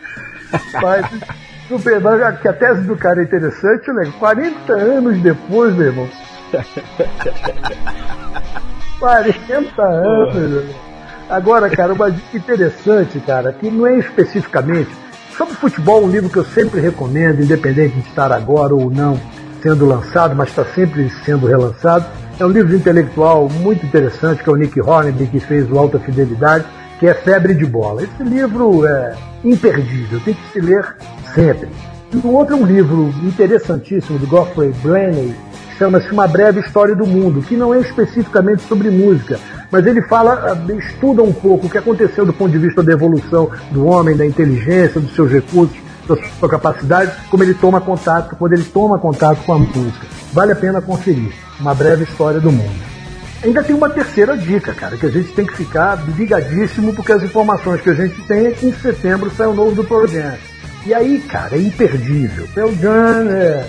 Mas, 0.80 1.06
super, 1.68 2.00
mas 2.00 2.40
que 2.40 2.48
a 2.48 2.52
tese 2.52 2.82
do 2.82 2.96
cara 2.96 3.20
é 3.20 3.24
interessante, 3.24 3.92
né? 3.92 4.12
40 4.18 4.72
anos 4.72 5.18
depois, 5.20 5.74
meu 5.74 5.86
irmão. 5.86 6.08
40 8.98 9.82
anos, 9.82 10.34
meu 10.34 10.60
irmão. 10.60 10.74
Agora, 11.28 11.68
cara, 11.68 11.92
uma 11.92 12.10
dica 12.10 12.36
interessante, 12.36 13.20
cara, 13.20 13.52
que 13.52 13.70
não 13.70 13.86
é 13.86 13.98
especificamente 13.98 14.90
sobre 15.36 15.54
futebol, 15.54 16.04
um 16.04 16.10
livro 16.10 16.30
que 16.30 16.38
eu 16.38 16.44
sempre 16.44 16.80
recomendo, 16.80 17.42
independente 17.42 17.94
de 17.94 18.08
estar 18.08 18.32
agora 18.32 18.74
ou 18.74 18.90
não 18.90 19.20
sendo 19.62 19.86
lançado, 19.86 20.34
mas 20.34 20.48
está 20.48 20.64
sempre 20.64 21.08
sendo 21.24 21.46
relançado. 21.46 22.06
É 22.40 22.44
um 22.44 22.48
livro 22.48 22.74
intelectual 22.74 23.48
muito 23.48 23.84
interessante, 23.84 24.42
que 24.42 24.48
é 24.48 24.52
o 24.52 24.56
Nick 24.56 24.80
Hornby, 24.80 25.26
que 25.26 25.40
fez 25.40 25.70
o 25.70 25.78
Alta 25.78 25.98
Fidelidade 25.98 26.64
que 26.98 27.06
é 27.06 27.14
Febre 27.14 27.54
de 27.54 27.64
Bola. 27.64 28.02
Esse 28.02 28.22
livro 28.22 28.86
é 28.86 29.14
imperdível, 29.44 30.20
tem 30.24 30.34
que 30.34 30.52
se 30.52 30.60
ler 30.60 30.96
sempre. 31.34 31.68
E 32.12 32.16
o 32.16 32.32
outro 32.32 32.54
é 32.54 32.58
um 32.58 32.64
livro 32.64 33.12
interessantíssimo 33.22 34.18
de 34.18 34.26
Godfrey 34.26 34.72
Blaney, 34.82 35.34
chama-se 35.78 36.10
Uma 36.10 36.26
Breve 36.26 36.60
História 36.60 36.96
do 36.96 37.06
Mundo, 37.06 37.42
que 37.42 37.56
não 37.56 37.72
é 37.74 37.80
especificamente 37.80 38.62
sobre 38.62 38.90
música, 38.90 39.38
mas 39.70 39.86
ele 39.86 40.02
fala, 40.02 40.52
ah, 40.52 40.72
estuda 40.72 41.22
um 41.22 41.32
pouco 41.32 41.66
o 41.66 41.70
que 41.70 41.78
aconteceu 41.78 42.24
do 42.24 42.32
ponto 42.32 42.50
de 42.50 42.58
vista 42.58 42.82
da 42.82 42.92
evolução 42.92 43.50
do 43.70 43.86
homem, 43.86 44.16
da 44.16 44.26
inteligência, 44.26 45.00
dos 45.00 45.14
seus 45.14 45.30
recursos, 45.30 45.76
da 46.08 46.16
sua 46.16 46.48
capacidade, 46.48 47.12
como 47.30 47.42
ele 47.42 47.54
toma 47.54 47.80
contato, 47.80 48.34
quando 48.36 48.54
ele 48.54 48.64
toma 48.64 48.98
contato 48.98 49.44
com 49.44 49.52
a 49.52 49.58
música. 49.58 50.06
Vale 50.32 50.52
a 50.52 50.56
pena 50.56 50.80
conferir. 50.80 51.32
Uma 51.60 51.74
breve 51.74 52.04
história 52.04 52.40
do 52.40 52.50
mundo. 52.50 52.97
Ainda 53.42 53.62
tem 53.62 53.74
uma 53.74 53.88
terceira 53.88 54.36
dica, 54.36 54.74
cara, 54.74 54.96
que 54.96 55.06
a 55.06 55.10
gente 55.10 55.32
tem 55.32 55.46
que 55.46 55.56
ficar 55.56 55.96
ligadíssimo, 56.16 56.92
porque 56.92 57.12
as 57.12 57.22
informações 57.22 57.80
que 57.80 57.90
a 57.90 57.94
gente 57.94 58.20
tem 58.22 58.46
é 58.46 58.50
que 58.50 58.66
em 58.66 58.72
setembro 58.72 59.30
sai 59.30 59.46
o 59.46 59.54
novo 59.54 59.76
do 59.76 59.84
Pearl 59.84 60.08
Jam. 60.08 60.36
E 60.84 60.92
aí, 60.92 61.20
cara, 61.20 61.54
é 61.54 61.60
imperdível. 61.60 62.48
Pearl 62.52 62.72
Jam 62.74 63.30
é, 63.30 63.64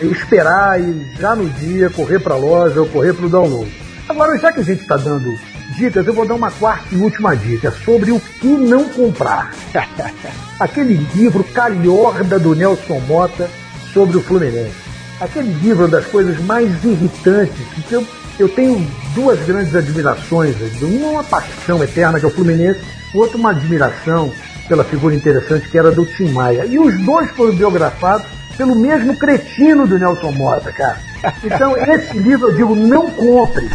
é 0.00 0.06
esperar 0.06 0.80
e 0.80 1.06
já 1.20 1.36
no 1.36 1.48
dia 1.50 1.88
correr 1.90 2.18
para 2.18 2.34
a 2.34 2.36
loja 2.38 2.80
ou 2.80 2.88
correr 2.88 3.14
para 3.14 3.26
o 3.26 3.28
download. 3.28 3.70
Agora, 4.08 4.36
já 4.38 4.50
que 4.50 4.58
a 4.58 4.64
gente 4.64 4.82
está 4.82 4.96
dando 4.96 5.38
dicas, 5.76 6.04
eu 6.04 6.12
vou 6.12 6.26
dar 6.26 6.34
uma 6.34 6.50
quarta 6.50 6.92
e 6.92 6.96
última 6.96 7.36
dica 7.36 7.70
sobre 7.70 8.10
o 8.10 8.18
que 8.18 8.48
não 8.48 8.88
comprar. 8.88 9.52
Aquele 10.58 10.94
livro 11.14 11.44
calhorda 11.44 12.40
do 12.40 12.56
Nelson 12.56 12.98
Mota 13.06 13.48
sobre 13.92 14.16
o 14.16 14.22
Fluminense. 14.22 14.82
Aquele 15.20 15.52
livro 15.52 15.84
é 15.84 15.88
das 15.88 16.06
coisas 16.06 16.40
mais 16.40 16.82
irritantes 16.82 17.64
que 17.88 17.92
eu 17.92 18.04
eu 18.42 18.48
tenho 18.48 18.84
duas 19.14 19.38
grandes 19.46 19.74
admirações, 19.74 20.56
uma 20.80 21.08
uma 21.08 21.24
paixão 21.24 21.82
eterna 21.82 22.18
que 22.18 22.24
é 22.24 22.28
o 22.28 22.32
Fluminense, 22.32 22.80
outra 23.14 23.38
uma 23.38 23.50
admiração 23.50 24.32
pela 24.68 24.84
figura 24.84 25.14
interessante 25.14 25.68
que 25.68 25.78
era 25.78 25.92
do 25.92 26.04
Tim 26.04 26.30
Maia. 26.30 26.66
E 26.66 26.78
os 26.78 26.98
dois 27.04 27.30
foram 27.30 27.54
biografados 27.54 28.26
pelo 28.56 28.74
mesmo 28.74 29.16
cretino 29.16 29.86
do 29.86 29.98
Nelson 29.98 30.32
Mota, 30.32 30.72
cara. 30.72 30.98
Então, 31.44 31.76
esse 31.76 32.18
livro 32.18 32.48
eu 32.48 32.54
digo, 32.54 32.74
não 32.74 33.10
compre. 33.10 33.68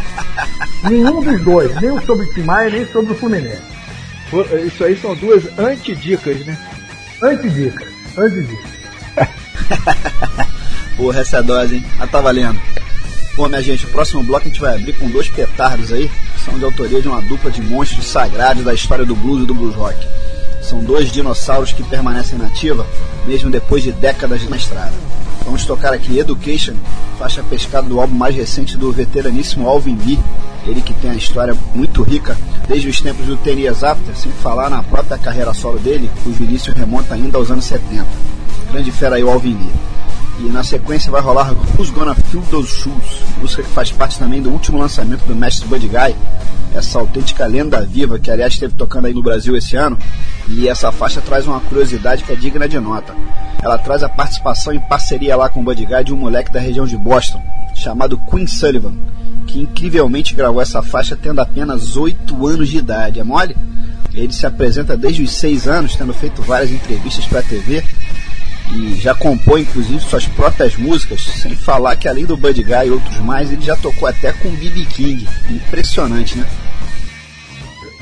Nenhum 0.84 1.22
dos 1.22 1.42
dois, 1.42 1.74
nem 1.82 1.92
o 1.92 2.02
sobre 2.02 2.26
o 2.26 2.34
Tim 2.34 2.44
Maia, 2.44 2.70
nem 2.70 2.86
sobre 2.88 3.14
o 3.14 3.16
Fluminense. 3.16 3.62
Isso 4.66 4.84
aí 4.84 4.98
são 4.98 5.16
duas 5.16 5.48
antidicas, 5.58 6.46
né? 6.46 6.58
Antidicas, 7.22 7.88
antidicas. 8.18 8.72
Porra, 10.98 11.22
essa 11.22 11.38
é 11.38 11.40
a 11.40 11.44
dose, 11.44 11.76
hein? 11.76 11.86
Ah, 12.00 12.08
tá 12.08 12.20
valendo. 12.20 12.60
Bom, 13.38 13.48
minha 13.48 13.62
gente, 13.62 13.86
o 13.86 13.90
próximo 13.90 14.24
bloco 14.24 14.46
a 14.46 14.48
gente 14.48 14.60
vai 14.60 14.76
abrir 14.76 14.94
com 14.94 15.08
dois 15.12 15.30
petardos 15.30 15.94
aí, 15.94 16.10
que 16.10 16.42
são 16.42 16.58
de 16.58 16.66
autoria 16.66 17.00
de 17.00 17.08
uma 17.08 17.22
dupla 17.22 17.52
de 17.52 17.62
monstros 17.62 18.08
sagrados 18.08 18.66
da 18.66 18.74
história 18.74 19.06
do 19.06 19.16
blues 19.16 19.44
e 19.44 19.46
do 19.46 19.54
blues 19.54 19.76
rock. 19.76 19.96
São 20.60 20.80
dois 20.80 21.12
dinossauros 21.12 21.72
que 21.72 21.84
permanecem 21.84 22.40
nativa, 22.40 22.84
mesmo 23.28 23.52
depois 23.52 23.84
de 23.84 23.92
décadas 23.92 24.50
na 24.50 24.58
estrada. 24.58 24.94
Vamos 25.46 25.68
tocar 25.68 25.94
aqui 25.94 26.18
Education, 26.18 26.74
faixa 27.20 27.44
pescada 27.44 27.88
do 27.88 28.02
álbum 28.02 28.16
mais 28.16 28.36
recente 28.36 28.76
do 28.76 28.92
veteraníssimo 28.92 29.70
Alvin 29.70 30.00
Lee, 30.04 30.20
ele 30.66 30.82
que 30.82 30.96
tem 30.96 31.12
a 31.12 31.16
história 31.16 31.56
muito 31.76 32.02
rica 32.02 32.36
desde 32.68 32.90
os 32.90 33.00
tempos 33.00 33.28
do 33.28 33.38
Ten 33.38 33.60
Years 33.60 33.84
After, 33.84 34.18
sem 34.18 34.32
falar 34.32 34.68
na 34.68 34.82
própria 34.82 35.16
carreira 35.16 35.54
solo 35.54 35.78
dele, 35.78 36.10
cujo 36.24 36.44
início 36.44 36.74
remonta 36.74 37.14
ainda 37.14 37.38
aos 37.38 37.52
anos 37.52 37.66
70. 37.66 38.04
Grande 38.72 38.92
fera 38.92 39.18
aí 39.18 39.24
o 39.24 39.30
Alvin 39.30 39.54
Lee. 39.54 39.97
E 40.40 40.44
na 40.50 40.64
sequência 40.64 41.12
vai 41.12 41.20
rolar 41.20 41.52
Who's 41.52 41.90
Gonna 41.90 42.14
Fill 42.14 42.44
Those 42.52 42.70
Shoes, 42.70 43.22
música 43.40 43.64
que 43.64 43.70
faz 43.70 43.92
parte 43.92 44.20
também 44.20 44.40
do 44.40 44.52
último 44.52 44.78
lançamento 44.78 45.26
do 45.26 45.36
mestre 45.36 45.68
Buddy 45.68 45.88
Guy, 45.88 46.16
essa 46.76 47.00
autêntica 47.00 47.46
lenda 47.48 47.82
viva 47.82 48.20
que 48.20 48.30
aliás 48.30 48.54
esteve 48.54 48.76
tocando 48.76 49.06
aí 49.06 49.14
no 49.14 49.24
Brasil 49.24 49.58
esse 49.58 49.76
ano. 49.76 49.98
E 50.48 50.68
essa 50.68 50.92
faixa 50.92 51.22
traz 51.22 51.48
uma 51.48 51.60
curiosidade 51.60 52.24
que 52.24 52.32
é 52.32 52.36
digna 52.36 52.70
de 52.70 52.80
nota. 52.80 53.16
Ela 53.64 53.80
traz 53.80 54.04
a 54.04 54.10
participação 54.10 54.72
em 54.74 54.80
parceria 54.80 55.36
lá 55.36 55.50
com 55.50 55.62
o 55.62 55.64
Buddy 55.64 55.86
Guy 55.86 56.04
de 56.04 56.14
um 56.14 56.18
moleque 56.18 56.54
da 56.54 56.60
região 56.60 56.86
de 56.86 56.96
Boston, 56.96 57.42
chamado 57.76 58.18
Quinn 58.30 58.46
Sullivan, 58.46 58.94
que 59.48 59.62
incrivelmente 59.62 60.36
gravou 60.36 60.62
essa 60.62 60.84
faixa 60.84 61.16
tendo 61.16 61.42
apenas 61.42 61.98
8 61.98 62.48
anos 62.48 62.70
de 62.70 62.78
idade. 62.78 63.20
É 63.20 63.24
mole? 63.24 63.58
Ele 64.14 64.32
se 64.32 64.46
apresenta 64.46 64.96
desde 64.96 65.24
os 65.24 65.32
6 65.32 65.68
anos, 65.68 65.96
tendo 65.96 66.14
feito 66.14 66.44
várias 66.44 66.70
entrevistas 66.72 67.26
para 67.26 67.40
a 67.40 67.44
TV 67.44 67.84
e 68.74 68.96
já 68.96 69.14
compõe 69.16 69.62
inclusive 69.62 70.00
suas 70.00 70.28
próprias 70.28 70.76
músicas, 70.76 71.22
sem 71.22 71.56
falar 71.56 71.96
que 71.96 72.08
além 72.08 72.26
do 72.26 72.38
Buddy 72.38 72.64
Guy 72.64 72.88
e 72.88 72.92
outros 72.92 73.18
mais, 73.20 73.52
ele 73.52 73.62
já 73.62 73.76
tocou 73.76 74.08
até 74.08 74.32
com 74.34 74.50
B.B. 74.50 74.86
King. 74.86 75.28
Impressionante, 75.50 76.38
né? 76.38 76.46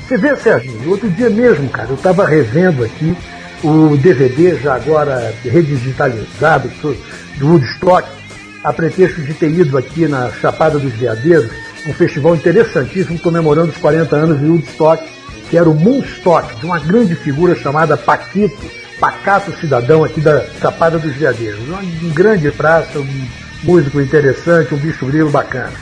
Você 0.06 0.16
vê, 0.16 0.36
Sérgio, 0.36 0.88
outro 0.88 1.10
dia 1.10 1.28
mesmo, 1.28 1.68
cara, 1.68 1.88
eu 1.88 1.96
estava 1.96 2.26
revendo 2.26 2.84
aqui 2.84 3.16
o 3.62 3.96
DVD 3.96 4.56
já 4.56 4.74
agora 4.74 5.34
redigitalizado 5.44 6.70
do 7.38 7.46
Woodstock, 7.48 8.08
a 8.62 8.72
pretexto 8.72 9.22
de 9.22 9.34
ter 9.34 9.50
ido 9.50 9.76
aqui 9.76 10.06
na 10.06 10.30
Chapada 10.30 10.78
dos 10.78 10.92
Veadeiros, 10.92 11.50
um 11.88 11.92
festival 11.92 12.34
interessantíssimo 12.34 13.18
comemorando 13.18 13.70
os 13.70 13.78
40 13.78 14.14
anos 14.14 14.38
de 14.38 14.46
Woodstock, 14.46 15.02
que 15.50 15.56
era 15.56 15.68
o 15.68 15.74
Moonstock, 15.74 16.56
de 16.56 16.66
uma 16.66 16.78
grande 16.78 17.14
figura 17.14 17.54
chamada 17.54 17.96
Paquito, 17.96 18.56
pacato 18.98 19.52
cidadão 19.60 20.04
aqui 20.04 20.20
da 20.20 20.44
Chapada 20.60 20.98
dos 20.98 21.14
Veadeiros. 21.14 21.60
Um 22.02 22.10
grande 22.10 22.50
praça, 22.50 22.98
um 22.98 23.26
músico 23.62 24.00
interessante, 24.00 24.74
um 24.74 24.78
bicho 24.78 25.06
grilo 25.06 25.30
bacana. 25.30 25.72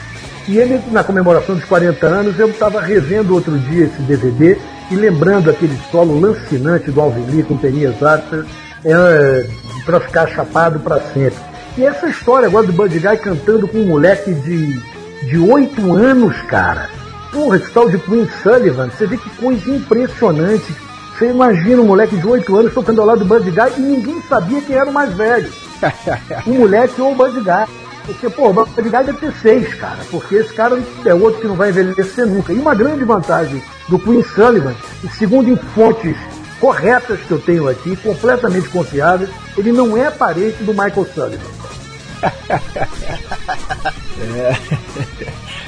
E 0.47 0.57
ele, 0.57 0.79
na 0.91 1.03
comemoração 1.03 1.55
dos 1.55 1.65
40 1.65 2.05
anos, 2.05 2.39
eu 2.39 2.49
estava 2.49 2.79
revendo 2.79 3.33
outro 3.33 3.57
dia 3.57 3.85
esse 3.85 4.01
DVD 4.03 4.57
e 4.91 4.95
lembrando 4.95 5.49
aquele 5.49 5.77
solo 5.89 6.19
lancinante 6.19 6.91
do 6.91 7.01
Alvin 7.01 7.25
Lee 7.31 7.43
com 7.43 7.57
Tenias 7.57 8.01
Arthur, 8.03 8.45
é, 8.83 9.47
para 9.83 9.99
ficar 9.99 10.27
chapado 10.27 10.79
para 10.79 10.99
sempre. 10.99 11.39
E 11.77 11.83
essa 11.83 12.07
história 12.07 12.47
agora 12.47 12.67
do 12.67 12.73
Buddy 12.73 12.99
Guy 12.99 13.17
cantando 13.17 13.67
com 13.67 13.79
um 13.79 13.87
moleque 13.87 14.33
de, 14.33 14.79
de 15.23 15.37
8 15.37 15.93
anos, 15.93 16.39
cara. 16.43 16.89
Porra, 17.31 17.57
esse 17.57 17.71
tal 17.71 17.89
de 17.89 17.97
Queen 17.97 18.29
Sullivan, 18.41 18.89
você 18.89 19.07
vê 19.07 19.17
que 19.17 19.29
coisa 19.31 19.69
impressionante. 19.69 20.73
Você 21.17 21.29
imagina 21.29 21.81
um 21.81 21.85
moleque 21.85 22.17
de 22.17 22.27
8 22.27 22.57
anos 22.57 22.73
tocando 22.73 22.99
ao 22.99 23.07
lado 23.07 23.19
do 23.19 23.25
Buddy 23.25 23.49
Guy 23.49 23.73
e 23.77 23.79
ninguém 23.79 24.21
sabia 24.27 24.61
quem 24.61 24.75
era 24.75 24.89
o 24.89 24.93
mais 24.93 25.13
velho. 25.13 25.49
o 26.45 26.49
moleque 26.49 27.01
ou 27.01 27.13
o 27.13 27.15
Buddy 27.15 27.39
Guy. 27.39 27.65
Porque, 28.05 28.29
pô, 28.29 28.49
o 28.49 28.53
Buddy 28.53 28.89
Guy 28.89 29.03
deve 29.05 29.19
ter 29.19 29.31
6, 29.31 29.73
cara. 29.75 29.99
Porque 30.11 30.35
esse 30.35 30.53
cara 30.53 30.77
é 31.05 31.13
outro 31.13 31.39
que 31.39 31.47
não 31.47 31.55
vai 31.55 31.69
envelhecer 31.69 32.27
nunca. 32.27 32.51
E 32.51 32.59
uma 32.59 32.75
grande 32.75 33.05
vantagem 33.05 33.63
do 33.87 33.97
Queen 33.97 34.21
Sullivan, 34.23 34.75
segundo 35.17 35.49
em 35.49 35.55
fontes 35.55 36.17
corretas 36.59 37.21
que 37.21 37.31
eu 37.31 37.39
tenho 37.39 37.69
aqui, 37.69 37.95
completamente 37.95 38.67
confiáveis, 38.67 39.29
ele 39.57 39.71
não 39.71 39.95
é 39.95 40.11
parente 40.11 40.63
do 40.63 40.73
Michael 40.73 41.07
Sullivan. 41.13 41.49
é. 44.19 44.55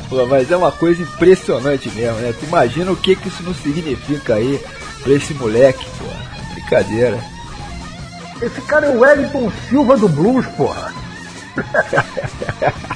Pô, 0.10 0.26
mas 0.26 0.50
é 0.50 0.58
uma 0.58 0.72
coisa 0.72 1.04
impressionante 1.04 1.90
mesmo, 1.90 2.18
né? 2.20 2.34
Tu 2.38 2.46
imagina 2.46 2.92
o 2.92 2.96
que, 2.96 3.16
que 3.16 3.28
isso 3.28 3.44
não 3.44 3.54
significa 3.54 4.36
aí 4.36 4.60
pra 5.04 5.12
esse 5.14 5.34
moleque, 5.34 5.86
pô. 5.98 6.06
Brincadeira. 6.54 7.20
Esse 8.42 8.62
cara 8.62 8.88
é 8.88 8.90
o 8.90 9.00
Wellington 9.00 9.52
Silva 9.70 9.98
do 9.98 10.08
Blues, 10.08 10.46
porra. 10.56 10.94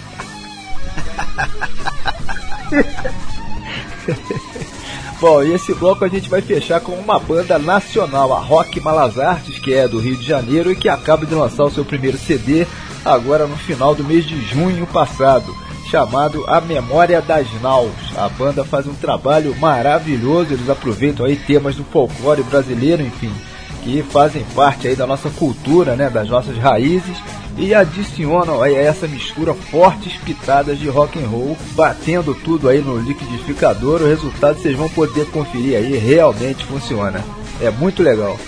Bom, 5.19 5.43
e 5.43 5.53
esse 5.53 5.73
bloco 5.75 6.03
a 6.03 6.07
gente 6.07 6.29
vai 6.29 6.41
fechar 6.41 6.79
com 6.79 6.93
uma 6.93 7.19
banda 7.19 7.59
nacional, 7.59 8.33
a 8.33 8.39
Rock 8.39 8.79
Malas 8.79 9.19
Artes, 9.19 9.59
que 9.59 9.71
é 9.73 9.87
do 9.87 9.99
Rio 9.99 10.17
de 10.17 10.25
Janeiro 10.25 10.71
e 10.71 10.75
que 10.75 10.89
acaba 10.89 11.27
de 11.27 11.35
lançar 11.35 11.63
o 11.63 11.71
seu 11.71 11.85
primeiro 11.85 12.17
CD 12.17 12.65
agora 13.05 13.45
no 13.45 13.55
final 13.55 13.93
do 13.93 14.03
mês 14.03 14.25
de 14.25 14.41
junho 14.43 14.87
passado, 14.87 15.55
chamado 15.91 16.45
A 16.47 16.61
Memória 16.61 17.21
das 17.21 17.47
Naus. 17.61 17.91
A 18.15 18.29
banda 18.29 18.63
faz 18.63 18.87
um 18.87 18.93
trabalho 18.93 19.53
maravilhoso, 19.57 20.53
eles 20.53 20.69
aproveitam 20.69 21.25
aí 21.25 21.35
temas 21.35 21.75
do 21.75 21.83
folclore 21.83 22.41
brasileiro, 22.43 23.03
enfim, 23.03 23.31
que 23.83 24.01
fazem 24.01 24.45
parte 24.55 24.87
aí 24.87 24.95
da 24.95 25.05
nossa 25.05 25.29
cultura, 25.29 25.97
né, 25.97 26.09
das 26.09 26.29
nossas 26.29 26.57
raízes 26.57 27.17
e 27.57 27.73
adicionam 27.75 28.63
aí 28.63 28.73
essa 28.73 29.05
mistura 29.05 29.53
fortes 29.53 30.13
pitadas 30.21 30.79
de 30.79 30.87
rock 30.87 31.21
and 31.21 31.27
roll, 31.27 31.57
batendo 31.73 32.33
tudo 32.33 32.69
aí 32.69 32.79
no 32.81 32.97
liquidificador. 32.97 34.01
O 34.01 34.07
resultado 34.07 34.61
vocês 34.61 34.77
vão 34.77 34.87
poder 34.87 35.25
conferir 35.27 35.75
aí, 35.77 35.97
realmente 35.97 36.65
funciona. 36.65 37.21
É 37.59 37.69
muito 37.69 38.01
legal. 38.01 38.39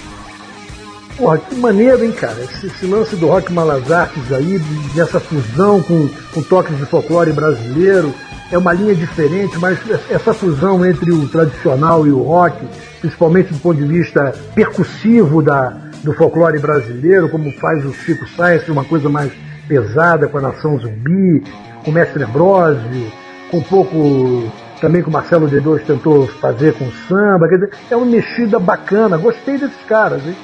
Porra, 1.18 1.38
que 1.38 1.56
maneiro, 1.56 2.03
hein, 2.03 2.11
cara? 2.11 2.41
Esse, 2.41 2.68
esse 2.68 2.85
lance 2.85 3.15
do 3.15 3.27
rock 3.27 3.53
malas 3.53 3.91
artes 3.91 4.31
aí, 4.31 4.60
dessa 4.95 5.19
fusão 5.19 5.81
com, 5.81 6.10
com 6.34 6.41
toques 6.41 6.76
de 6.77 6.85
folclore 6.85 7.31
brasileiro, 7.31 8.14
é 8.52 8.57
uma 8.57 8.73
linha 8.73 8.95
diferente, 8.95 9.57
mas 9.60 9.80
essa 10.10 10.34
fusão 10.34 10.85
entre 10.85 11.11
o 11.11 11.27
tradicional 11.27 12.07
e 12.07 12.11
o 12.11 12.22
rock, 12.22 12.57
principalmente 12.99 13.53
do 13.53 13.60
ponto 13.60 13.77
de 13.77 13.85
vista 13.85 14.34
percussivo 14.56 15.41
da, 15.41 15.69
do 16.03 16.14
folclore 16.14 16.60
brasileiro, 16.60 17.30
como 17.30 17.52
faz 17.53 17.85
o 17.85 17.94
Chico 17.94 18.27
Sainz, 18.30 18.68
uma 18.68 18.84
coisa 18.84 19.07
mais 19.07 19.31
pesada 19.68 20.27
com 20.27 20.38
a 20.38 20.41
Nação 20.41 20.77
Zumbi, 20.80 21.44
com 21.84 21.91
o 21.91 21.94
Mestre 21.94 22.23
Ambrosio, 22.23 23.11
com 23.49 23.57
um 23.57 23.64
pouco 23.64 24.52
também 24.81 25.02
que 25.02 25.10
o 25.10 25.11
Marcelo 25.11 25.48
D2 25.48 25.85
tentou 25.85 26.27
fazer 26.27 26.73
com 26.73 26.91
samba, 27.07 27.48
quer 27.48 27.56
dizer, 27.56 27.72
é 27.90 27.95
uma 27.95 28.06
mexida 28.06 28.60
bacana, 28.60 29.18
gostei 29.18 29.57
desses 29.57 29.81
caras, 29.88 30.26
hein? 30.26 30.35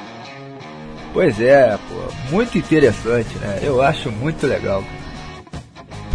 Pois 1.14 1.40
é, 1.42 1.78
pô, 1.78 2.32
muito 2.32 2.58
interessante, 2.58 3.36
né? 3.40 3.60
Eu 3.62 3.82
acho 3.82 4.12
muito 4.12 4.46
legal. 4.46 4.84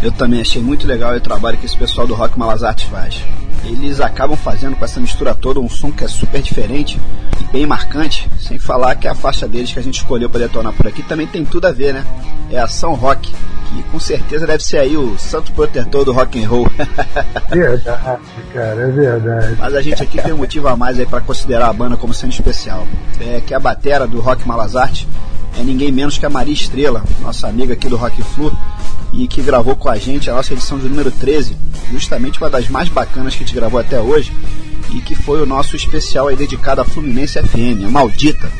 Eu 0.01 0.11
também 0.11 0.41
achei 0.41 0.61
muito 0.61 0.85
legal 0.87 1.13
o 1.13 1.21
trabalho 1.21 1.57
que 1.57 1.65
esse 1.65 1.77
pessoal 1.77 2.05
do 2.07 2.13
Rock 2.13 2.37
Malazarte 2.37 2.85
faz. 2.85 3.21
Eles 3.65 3.99
acabam 3.99 4.37
fazendo 4.37 4.75
com 4.75 4.85
essa 4.85 4.99
mistura 4.99 5.33
toda 5.33 5.59
um 5.59 5.69
som 5.69 5.91
que 5.91 6.03
é 6.03 6.07
super 6.07 6.41
diferente 6.41 6.99
e 7.41 7.43
bem 7.45 7.65
marcante, 7.65 8.29
sem 8.39 8.59
falar 8.59 8.95
que 8.95 9.07
a 9.07 9.15
faixa 9.15 9.47
deles 9.47 9.73
que 9.73 9.79
a 9.79 9.81
gente 9.81 9.97
escolheu 9.97 10.29
para 10.29 10.41
detonar 10.41 10.73
por 10.73 10.87
aqui 10.87 11.01
também 11.01 11.25
tem 11.25 11.43
tudo 11.43 11.65
a 11.65 11.71
ver, 11.71 11.93
né? 11.93 12.05
É 12.51 12.59
ação 12.59 12.93
rock, 12.93 13.31
que 13.31 13.83
com 13.91 13.99
certeza 13.99 14.45
deve 14.45 14.63
ser 14.63 14.77
aí 14.77 14.95
o 14.95 15.17
santo 15.17 15.51
protetor 15.51 16.05
do 16.05 16.13
rock 16.13 16.43
and 16.43 16.47
roll. 16.47 16.69
verdade, 17.49 18.21
cara, 18.53 18.81
é 18.81 18.91
verdade. 18.91 19.55
Mas 19.57 19.73
a 19.73 19.81
gente 19.81 20.03
aqui 20.03 20.21
tem 20.21 20.33
um 20.33 20.37
motivo 20.37 20.67
a 20.67 20.77
mais 20.77 20.99
aí 20.99 21.05
para 21.05 21.21
considerar 21.21 21.69
a 21.69 21.73
banda 21.73 21.97
como 21.97 22.13
sendo 22.13 22.33
especial. 22.33 22.85
É 23.19 23.41
que 23.41 23.53
a 23.53 23.59
batera 23.59 24.05
do 24.05 24.21
Rock 24.21 24.47
Malazarte 24.47 25.07
é 25.57 25.63
ninguém 25.63 25.91
menos 25.91 26.17
que 26.17 26.25
a 26.25 26.29
Maria 26.29 26.53
Estrela, 26.53 27.03
nossa 27.21 27.47
amiga 27.47 27.73
aqui 27.73 27.87
do 27.87 27.95
Rock 27.95 28.21
Flu, 28.21 28.55
e 29.15 29.27
que 29.27 29.41
gravou 29.41 29.75
com 29.75 29.89
a 29.89 29.97
gente 29.97 30.29
a 30.29 30.33
nossa 30.33 30.53
edição 30.53 30.77
de 30.77 30.89
número 30.89 31.09
13, 31.09 31.55
justamente 31.91 32.39
uma 32.39 32.49
das 32.49 32.67
mais 32.67 32.89
bacanas 32.89 33.33
que 33.33 33.43
a 33.43 33.45
gente 33.45 33.55
gravou 33.55 33.79
até 33.79 33.99
hoje, 33.99 34.31
e 34.93 34.99
que 34.99 35.15
foi 35.15 35.41
o 35.41 35.45
nosso 35.45 35.75
especial 35.75 36.27
aí 36.27 36.35
dedicado 36.35 36.81
à 36.81 36.85
Fluminense 36.85 37.41
FM, 37.41 37.85
a 37.85 37.89
maldita, 37.89 38.51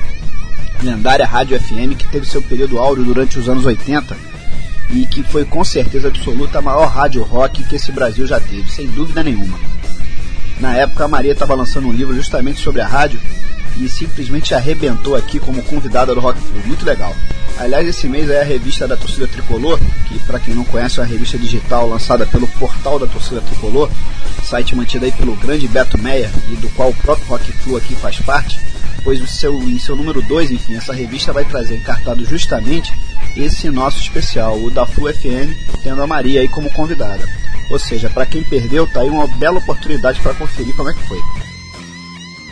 lendária 0.82 1.26
rádio 1.26 1.60
FM 1.60 1.96
que 1.98 2.08
teve 2.08 2.26
seu 2.26 2.42
período 2.42 2.78
áureo 2.78 3.04
durante 3.04 3.38
os 3.38 3.48
anos 3.48 3.66
80 3.66 4.16
e 4.92 5.06
que 5.06 5.24
foi 5.24 5.46
com 5.46 5.64
certeza 5.64 6.08
absoluta 6.08 6.60
a 6.60 6.62
maior 6.62 6.88
rádio 6.88 7.24
rock 7.24 7.64
que 7.64 7.76
esse 7.76 7.92
Brasil 7.92 8.26
já 8.26 8.40
teve, 8.40 8.70
sem 8.72 8.88
dúvida 8.88 9.24
nenhuma. 9.24 9.58
Na 10.60 10.76
época 10.76 11.04
a 11.04 11.08
Maria 11.08 11.34
estava 11.34 11.54
lançando 11.54 11.88
um 11.88 11.92
livro 11.92 12.16
justamente 12.16 12.60
sobre 12.62 12.82
a 12.82 12.88
rádio 12.88 13.20
e 13.78 13.90
simplesmente 13.90 14.54
arrebentou 14.54 15.16
aqui 15.16 15.40
como 15.40 15.62
convidada 15.64 16.14
do 16.14 16.22
Rock 16.22 16.40
Flu. 16.40 16.62
Muito 16.66 16.86
legal. 16.86 17.14
Aliás, 17.58 17.88
esse 17.88 18.10
mês 18.10 18.30
é 18.30 18.42
a 18.42 18.44
revista 18.44 18.86
da 18.86 18.98
Torcida 18.98 19.28
Tricolor, 19.28 19.80
que 20.08 20.20
para 20.20 20.40
quem 20.40 20.54
não 20.54 20.66
conhece 20.66 21.00
é 21.00 21.04
uma 21.04 21.08
revista 21.08 21.38
digital 21.38 21.88
lançada 21.88 22.26
pelo 22.26 22.48
portal 22.48 23.00
da 23.00 23.08
Torcida 23.08 23.40
Tricolor, 23.42 23.90
site 24.44 24.76
mantido 24.76 25.06
aí 25.06 25.12
pelo 25.14 25.36
grande 25.38 25.68
Beto 25.68 25.98
Meia 25.98 26.30
e 26.50 26.56
do 26.58 26.68
qual 26.70 26.90
o 26.90 26.96
próprio 26.96 27.28
Rock 27.28 27.52
Flu 27.54 27.78
aqui 27.78 27.96
faz 27.96 28.20
parte, 28.20 28.60
pois 29.04 29.22
o 29.22 29.28
seu, 29.28 29.54
em 29.64 29.80
seu 29.80 29.96
número 29.96 30.22
2, 30.22 30.52
enfim, 30.52 30.76
essa 30.76 30.94
revista 30.94 31.32
vai 31.32 31.46
trazer 31.46 31.78
encartado 31.78 32.26
justamente 32.26 32.92
esse 33.38 33.70
nosso 33.70 34.00
especial, 34.00 34.62
o 34.62 34.70
da 34.70 34.86
Flu 34.86 35.12
FM, 35.14 35.56
tendo 35.82 36.02
a 36.02 36.08
Maria 36.08 36.42
aí 36.42 36.50
como 36.50 36.70
convidada. 36.72 37.28
Ou 37.70 37.80
seja, 37.80 38.10
para 38.10 38.26
quem 38.26 38.44
perdeu, 38.44 38.86
tá 38.86 39.00
aí 39.00 39.10
uma 39.10 39.28
bela 39.28 39.60
oportunidade 39.60 40.20
para 40.22 40.34
conferir 40.34 40.76
como 40.76 40.90
é 40.90 40.94
que 40.94 41.08
foi. 41.08 41.20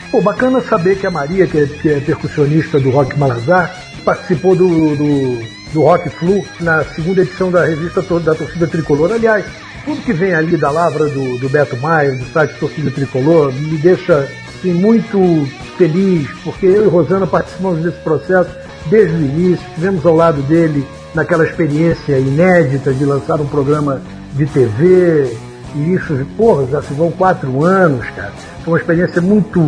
Pô, 0.09 0.21
bacana 0.21 0.61
saber 0.61 0.97
que 0.97 1.05
a 1.05 1.11
Maria, 1.11 1.45
que 1.45 1.57
é, 1.57 1.65
que 1.65 1.89
é 1.89 1.99
percussionista 1.99 2.79
do 2.79 2.89
Rock 2.89 3.17
Malazar, 3.17 3.92
participou 4.03 4.55
do, 4.55 4.95
do, 4.95 5.43
do, 5.73 5.81
Rock 5.81 6.09
Flu 6.09 6.43
na 6.59 6.83
segunda 6.83 7.21
edição 7.21 7.49
da 7.51 7.65
revista 7.65 8.01
da 8.01 8.35
Torcida 8.35 8.67
Tricolor. 8.67 9.11
Aliás, 9.11 9.45
tudo 9.85 10.01
que 10.01 10.13
vem 10.13 10.33
ali 10.33 10.57
da 10.57 10.69
lavra 10.69 11.07
do, 11.07 11.37
do 11.37 11.49
Beto 11.49 11.75
Maia, 11.77 12.15
do 12.15 12.25
site 12.31 12.59
Torcida 12.59 12.91
Tricolor, 12.91 13.51
me 13.53 13.77
deixa 13.77 14.29
assim, 14.63 14.73
muito 14.73 15.47
feliz, 15.77 16.27
porque 16.43 16.65
eu 16.65 16.85
e 16.85 16.87
Rosana 16.87 17.27
participamos 17.27 17.83
desse 17.83 17.97
processo 17.99 18.49
desde 18.89 19.15
o 19.15 19.19
início, 19.19 19.65
estivemos 19.67 20.05
ao 20.05 20.15
lado 20.15 20.41
dele 20.43 20.85
naquela 21.13 21.45
experiência 21.45 22.17
inédita 22.17 22.93
de 22.93 23.05
lançar 23.05 23.39
um 23.39 23.47
programa 23.47 24.01
de 24.33 24.45
TV, 24.45 25.35
e 25.75 25.93
isso, 25.93 26.25
porra, 26.37 26.67
já 26.67 26.81
se 26.81 26.93
vão 26.93 27.11
quatro 27.11 27.63
anos, 27.63 28.05
cara. 28.15 28.31
Foi 28.63 28.73
uma 28.73 28.79
experiência 28.79 29.21
muito 29.21 29.59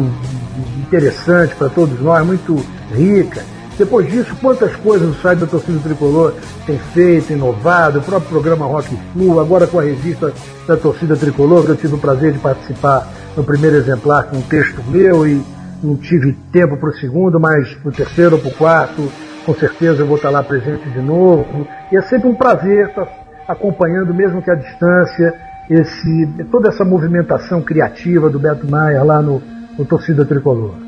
interessante 0.78 1.56
para 1.56 1.70
todos 1.70 2.00
nós, 2.00 2.26
muito 2.26 2.64
rica. 2.94 3.44
Depois 3.78 4.10
disso, 4.10 4.34
quantas 4.42 4.74
coisas 4.78 5.10
o 5.10 5.22
site 5.22 5.40
da 5.40 5.48
Torcida 5.48 5.80
Tricolor 5.80 6.34
tem 6.66 6.80
feito, 6.94 7.34
inovado, 7.34 8.00
o 8.00 8.02
próprio 8.02 8.30
programa 8.30 8.66
Rock 8.66 8.96
Flu, 9.12 9.40
agora 9.40 9.68
com 9.68 9.80
a 9.80 9.84
revista 9.84 10.32
da 10.66 10.78
Torcida 10.78 11.18
Tricolor, 11.18 11.66
que 11.66 11.72
eu 11.72 11.76
tive 11.76 11.96
o 11.96 11.98
prazer 11.98 12.32
de 12.32 12.40
participar 12.40 13.06
no 13.36 13.44
primeiro 13.44 13.76
exemplar 13.76 14.26
com 14.26 14.38
um 14.38 14.42
texto 14.42 14.82
meu 14.88 15.28
e 15.28 15.44
não 15.84 15.98
tive 15.98 16.34
tempo 16.54 16.78
para 16.78 16.90
o 16.90 16.94
segundo, 16.94 17.38
mas 17.38 17.74
para 17.76 17.90
o 17.90 17.92
terceiro 17.92 18.36
ou 18.36 18.42
para 18.42 18.50
o 18.50 18.54
quarto, 18.54 19.12
com 19.46 19.54
certeza 19.54 20.02
eu 20.02 20.08
vou 20.08 20.16
estar 20.16 20.30
lá 20.30 20.42
presente 20.42 20.90
de 20.90 21.02
novo. 21.02 21.68
E 21.92 21.98
é 21.98 22.02
sempre 22.02 22.30
um 22.30 22.36
prazer 22.36 22.88
estar 22.88 23.08
acompanhando, 23.46 24.14
mesmo 24.14 24.42
que 24.42 24.50
à 24.50 24.56
distância, 24.56 25.34
esse, 25.70 26.28
toda 26.50 26.70
essa 26.70 26.86
movimentação 26.86 27.62
criativa 27.62 28.30
do 28.30 28.40
Beto 28.40 28.70
Maia 28.70 29.04
lá 29.04 29.22
no, 29.22 29.44
no 29.78 29.84
Torcida 29.86 30.24
Tricolor. 30.24 30.85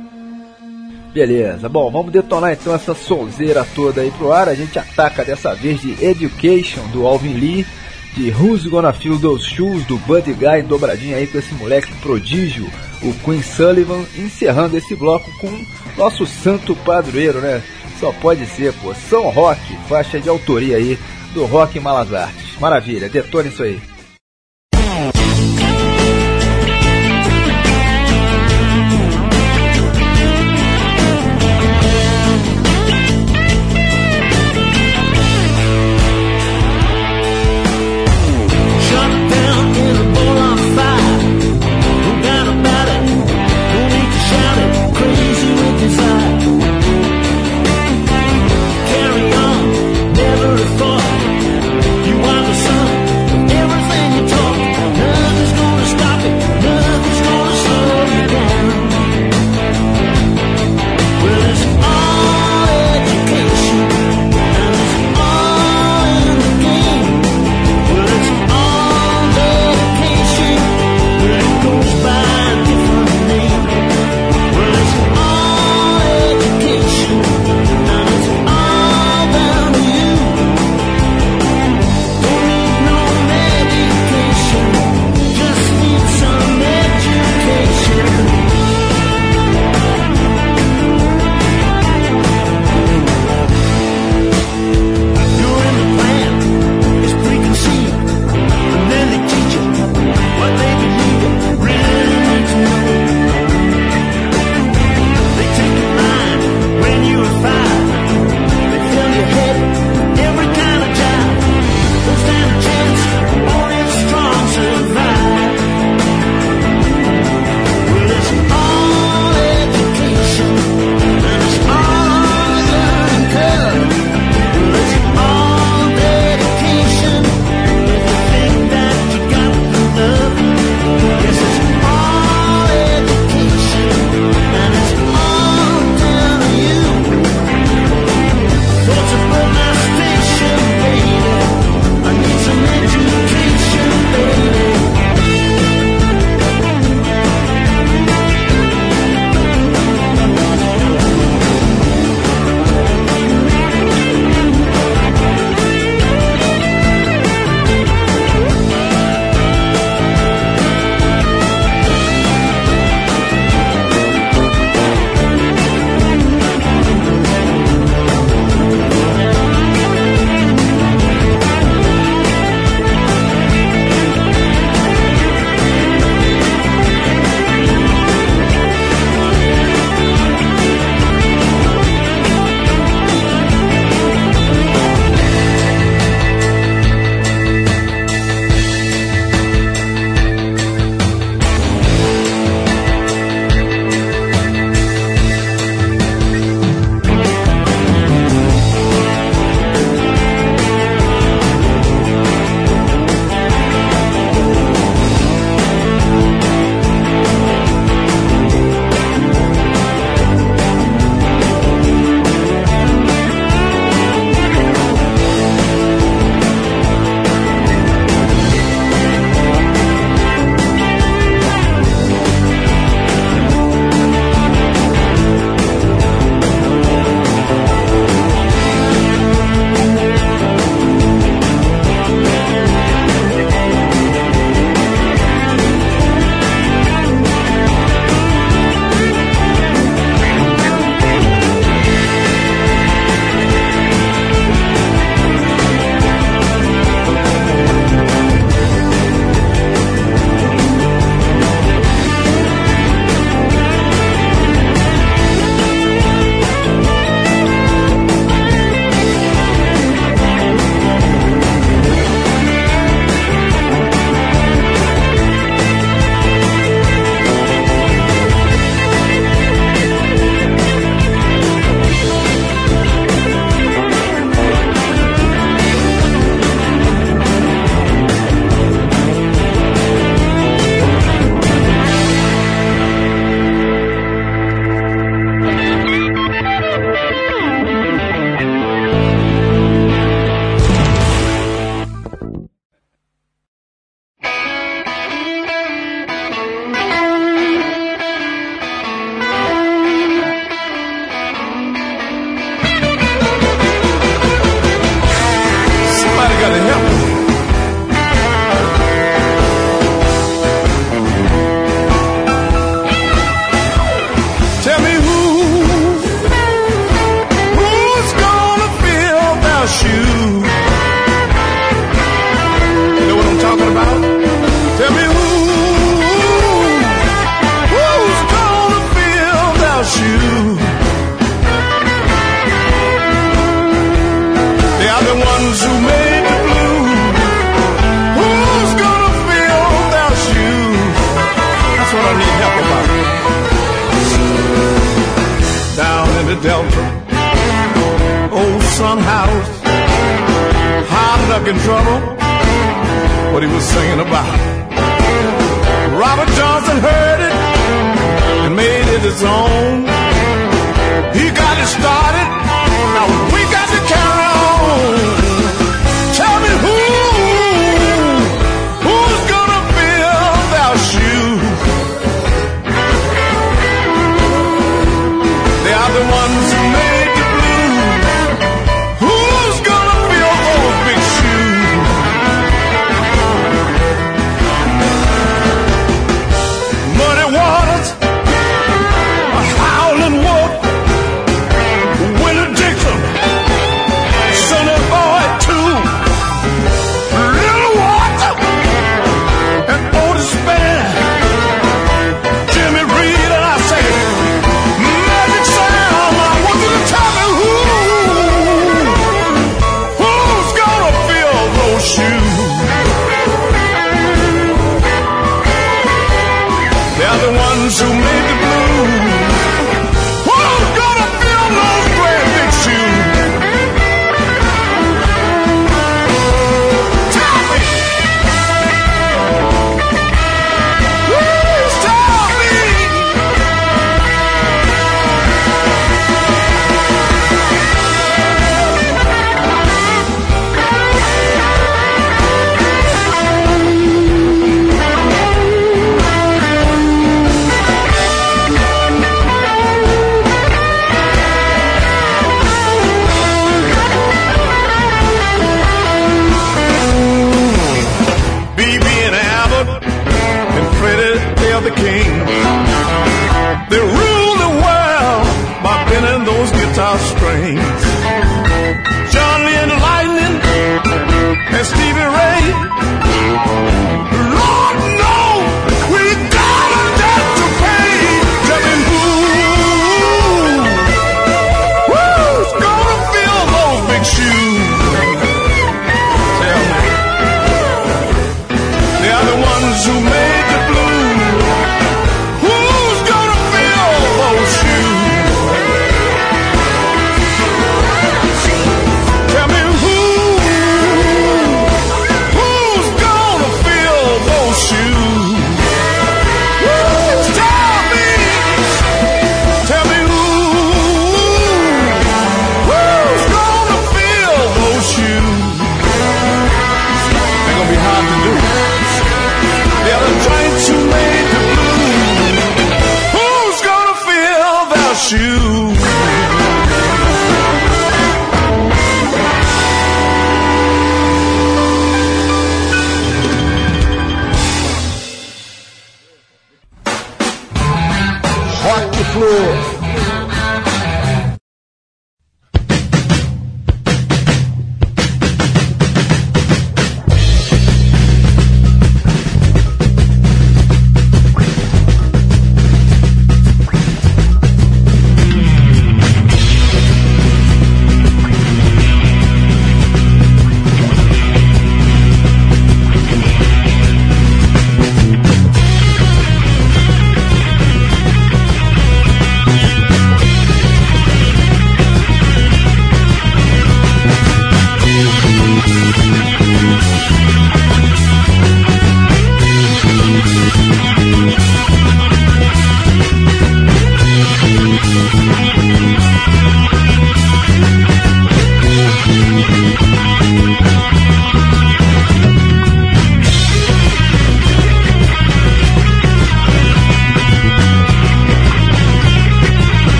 Beleza, 1.17 1.67
bom, 1.67 1.89
vamos 1.89 2.11
detonar 2.11 2.53
então 2.53 2.75
essa 2.75 2.93
sonzeira 2.93 3.65
toda 3.73 4.01
aí 4.01 4.11
pro 4.11 4.31
ar. 4.31 4.47
A 4.47 4.53
gente 4.53 4.77
ataca 4.77 5.25
dessa 5.25 5.51
vez 5.55 5.81
de 5.81 5.97
Education 6.05 6.87
do 6.89 7.07
Alvin 7.07 7.33
Lee, 7.33 7.65
de 8.15 8.29
Who's 8.29 8.67
Gonna 8.67 8.93
Fill 8.93 9.19
Those 9.19 9.43
Shoes 9.43 9.83
do 9.87 9.97
Buddy 9.97 10.33
Guy, 10.33 10.61
dobradinha 10.61 11.17
aí 11.17 11.25
com 11.25 11.39
esse 11.39 11.55
moleque 11.55 11.91
prodígio, 12.01 12.69
o 13.01 13.11
Queen 13.25 13.41
Sullivan, 13.41 14.05
encerrando 14.15 14.77
esse 14.77 14.95
bloco 14.95 15.31
com 15.39 15.65
nosso 15.97 16.23
santo 16.27 16.75
padroeiro, 16.75 17.39
né? 17.39 17.63
Só 17.99 18.11
pode 18.11 18.45
ser, 18.45 18.71
pô, 18.73 18.93
São 18.93 19.27
Rock, 19.31 19.59
faixa 19.89 20.19
de 20.19 20.29
autoria 20.29 20.77
aí 20.77 20.99
do 21.33 21.45
Rock 21.45 21.79
Malas 21.79 22.13
Artes. 22.13 22.59
Maravilha, 22.59 23.09
detona 23.09 23.49
isso 23.49 23.63
aí. 23.63 23.81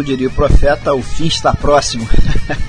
Como 0.00 0.04
diria 0.04 0.28
o 0.28 0.32
profeta, 0.32 0.94
o 0.94 1.02
fim 1.02 1.26
está 1.26 1.52
próximo. 1.52 2.08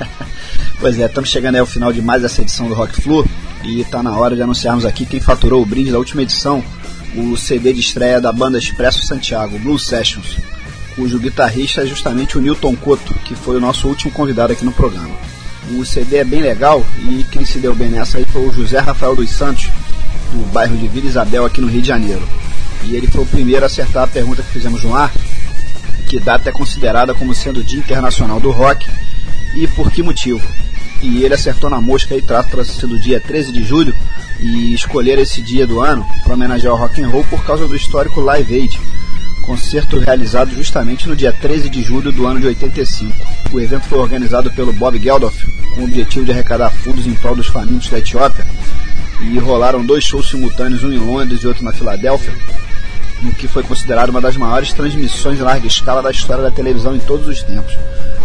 pois 0.81 0.99
é, 0.99 1.05
estamos 1.05 1.29
chegando 1.29 1.55
ao 1.55 1.65
final 1.65 1.93
de 1.93 2.01
mais 2.01 2.25
essa 2.25 2.41
edição 2.41 2.67
do 2.67 2.73
Rock 2.73 3.01
Flu 3.01 3.25
e 3.63 3.79
está 3.79 4.03
na 4.03 4.17
hora 4.17 4.35
de 4.35 4.41
anunciarmos 4.41 4.83
aqui 4.83 5.05
quem 5.05 5.21
faturou 5.21 5.61
o 5.61 5.65
brinde 5.65 5.91
da 5.91 5.97
última 5.97 6.23
edição, 6.23 6.61
o 7.15 7.37
CD 7.37 7.71
de 7.71 7.79
estreia 7.79 8.19
da 8.19 8.33
banda 8.33 8.57
Expresso 8.57 9.05
Santiago, 9.05 9.57
Blue 9.59 9.79
Sessions, 9.79 10.39
cujo 10.93 11.19
guitarrista 11.19 11.83
é 11.83 11.85
justamente 11.85 12.37
o 12.37 12.41
Newton 12.41 12.75
Couto, 12.75 13.13
que 13.23 13.33
foi 13.33 13.55
o 13.55 13.61
nosso 13.61 13.87
último 13.87 14.11
convidado 14.11 14.51
aqui 14.51 14.65
no 14.65 14.73
programa. 14.73 15.15
O 15.71 15.85
CD 15.85 16.17
é 16.17 16.25
bem 16.25 16.41
legal 16.41 16.85
e 16.97 17.23
quem 17.31 17.45
se 17.45 17.59
deu 17.59 17.73
bem 17.73 17.87
nessa 17.87 18.17
aí 18.17 18.25
foi 18.25 18.45
o 18.45 18.51
José 18.51 18.79
Rafael 18.79 19.15
dos 19.15 19.29
Santos, 19.29 19.69
do 20.33 20.51
bairro 20.51 20.75
de 20.75 20.89
Vila 20.89 21.07
Isabel, 21.07 21.45
aqui 21.45 21.61
no 21.61 21.67
Rio 21.67 21.81
de 21.81 21.87
Janeiro. 21.87 22.27
E 22.83 22.93
ele 22.93 23.07
foi 23.07 23.23
o 23.23 23.27
primeiro 23.27 23.63
a 23.63 23.67
acertar 23.67 24.03
a 24.03 24.07
pergunta 24.07 24.43
que 24.43 24.51
fizemos 24.51 24.83
no 24.83 24.93
ar, 24.93 25.13
que 26.11 26.19
data 26.19 26.49
é 26.49 26.51
considerada 26.51 27.13
como 27.13 27.33
sendo 27.33 27.61
o 27.61 27.63
Dia 27.63 27.79
Internacional 27.79 28.37
do 28.37 28.51
Rock 28.51 28.85
e 29.55 29.65
por 29.65 29.89
que 29.89 30.03
motivo. 30.03 30.45
E 31.01 31.23
ele 31.23 31.33
acertou 31.33 31.69
na 31.69 31.79
mosca 31.79 32.13
e 32.17 32.21
trata-se 32.21 32.85
do 32.85 32.99
dia 32.99 33.17
13 33.21 33.53
de 33.53 33.63
julho 33.63 33.95
e 34.37 34.73
escolher 34.73 35.17
esse 35.19 35.41
dia 35.41 35.65
do 35.65 35.79
ano 35.79 36.05
para 36.21 36.33
homenagear 36.33 36.73
o 36.73 36.77
rock 36.77 37.01
and 37.01 37.07
roll 37.07 37.23
por 37.29 37.45
causa 37.45 37.65
do 37.65 37.77
histórico 37.77 38.19
Live 38.19 38.53
Aid, 38.53 38.77
concerto 39.45 39.99
realizado 39.99 40.53
justamente 40.53 41.07
no 41.07 41.15
dia 41.15 41.31
13 41.31 41.69
de 41.69 41.81
julho 41.81 42.11
do 42.11 42.27
ano 42.27 42.41
de 42.41 42.47
85. 42.47 43.15
O 43.53 43.59
evento 43.61 43.85
foi 43.85 43.99
organizado 43.99 44.51
pelo 44.51 44.73
Bob 44.73 44.99
Geldof 44.99 45.45
com 45.73 45.81
o 45.81 45.85
objetivo 45.85 46.25
de 46.25 46.31
arrecadar 46.33 46.71
fundos 46.71 47.07
em 47.07 47.13
prol 47.13 47.37
dos 47.37 47.47
famintos 47.47 47.89
da 47.89 47.99
Etiópia 47.99 48.45
e 49.21 49.39
rolaram 49.39 49.85
dois 49.85 50.03
shows 50.03 50.29
simultâneos, 50.29 50.83
um 50.83 50.91
em 50.91 50.97
Londres 50.97 51.41
e 51.41 51.47
outro 51.47 51.63
na 51.63 51.71
Filadélfia, 51.71 52.33
no 53.21 53.31
que 53.31 53.47
foi 53.47 53.63
considerado 53.63 54.09
uma 54.09 54.21
das 54.21 54.35
maiores 54.35 54.73
transmissões 54.73 55.39
em 55.39 55.43
larga 55.43 55.67
escala 55.67 56.01
da 56.01 56.11
história 56.11 56.43
da 56.43 56.51
televisão 56.51 56.95
em 56.95 56.99
todos 56.99 57.27
os 57.27 57.43
tempos, 57.43 57.77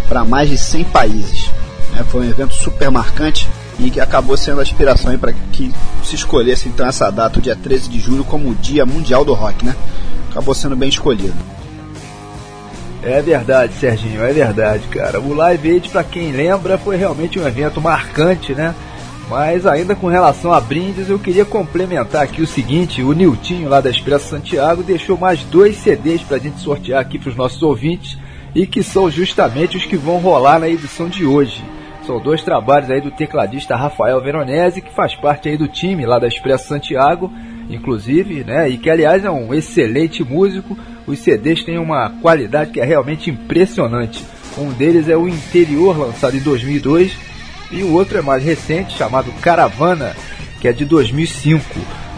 para 0.09 0.25
mais 0.25 0.49
de 0.49 0.59
100 0.59 0.85
países. 0.85 1.51
É, 1.99 2.05
foi 2.05 2.27
um 2.27 2.31
evento 2.31 2.55
super 2.55 2.91
marcante 2.91 3.49
e 3.79 3.91
que 3.91 4.01
acabou 4.01 4.37
sendo 4.37 4.61
a 4.61 4.63
inspiração 4.63 5.17
para 5.19 5.33
que 5.53 5.73
se 6.03 6.15
escolhesse 6.15 6.69
então 6.69 6.87
essa 6.87 7.11
data, 7.11 7.39
o 7.39 7.43
dia 7.43 7.57
13 7.57 7.89
de 7.89 8.01
julho, 8.01 8.25
como 8.25 8.51
o 8.51 8.55
Dia 8.55 8.87
Mundial 8.87 9.25
do 9.25 9.35
Rock, 9.35 9.65
né? 9.65 9.75
Acabou 10.31 10.55
sendo 10.55 10.77
bem 10.77 10.89
escolhido. 10.89 11.35
É 13.03 13.23
verdade, 13.23 13.73
Serginho, 13.79 14.23
é 14.23 14.33
verdade, 14.33 14.89
cara. 14.89 15.21
O 15.21 15.33
Live 15.33 15.71
Aid, 15.71 15.89
para 15.91 16.03
quem 16.03 16.33
lembra, 16.33 16.77
foi 16.77 16.97
realmente 16.97 17.39
um 17.39 17.47
evento 17.47 17.81
marcante, 17.81 18.53
né? 18.55 18.75
Mas 19.29 19.67
ainda 19.67 19.95
com 19.97 20.07
relação 20.07 20.53
a 20.53 20.61
brindes, 20.61 21.11
eu 21.11 21.19
queria 21.19 21.45
complementar 21.45 22.23
aqui 22.23 22.43
o 22.43 22.47
seguinte: 22.47 23.03
o 23.03 23.13
Niltinho 23.13 23.69
lá 23.69 23.81
da 23.81 23.91
Expresso 23.91 24.29
Santiago 24.29 24.83
deixou 24.83 25.19
mais 25.19 25.43
dois 25.45 25.77
CDs 25.77 26.23
para 26.23 26.37
a 26.37 26.41
gente 26.41 26.61
sortear 26.61 27.01
aqui 27.01 27.19
para 27.19 27.31
os 27.31 27.37
nossos 27.37 27.63
ouvintes 27.63 28.17
e 28.55 28.67
que 28.67 28.83
são 28.83 29.11
justamente 29.11 29.77
os 29.77 29.85
que 29.85 29.97
vão 29.97 30.19
rolar 30.19 30.61
na 30.61 30.69
edição 30.69 31.09
de 31.09 31.27
hoje. 31.27 31.63
São 32.07 32.21
dois 32.21 32.45
trabalhos 32.45 32.89
aí 32.89 33.01
do 33.01 33.11
tecladista 33.11 33.75
Rafael 33.75 34.21
Veronese, 34.23 34.81
que 34.81 34.95
faz 34.95 35.17
parte 35.17 35.49
aí 35.49 35.57
do 35.57 35.67
time 35.67 36.07
lá 36.07 36.21
da 36.21 36.29
Expresso 36.29 36.69
Santiago, 36.69 37.33
inclusive, 37.69 38.45
né? 38.45 38.69
E 38.69 38.79
que 38.79 38.89
aliás 38.89 39.25
é 39.25 39.31
um 39.31 39.53
excelente 39.53 40.23
músico. 40.23 40.79
Os 41.05 41.19
CDs 41.19 41.65
têm 41.65 41.79
uma 41.79 42.11
qualidade 42.23 42.71
que 42.71 42.81
é 42.81 42.85
realmente 42.85 43.29
impressionante. 43.29 44.25
Um 44.57 44.71
deles 44.73 45.09
é 45.09 45.17
o 45.17 45.27
Interior, 45.27 45.99
lançado 45.99 46.37
em 46.37 46.41
2002 46.41 47.36
e 47.71 47.83
o 47.83 47.93
outro 47.93 48.19
é 48.19 48.23
mais 48.23 48.45
recente, 48.45 48.97
chamado 48.97 49.33
Caravana, 49.41 50.17
que 50.61 50.69
é 50.69 50.73
de 50.73 50.85
2005. 50.85 51.65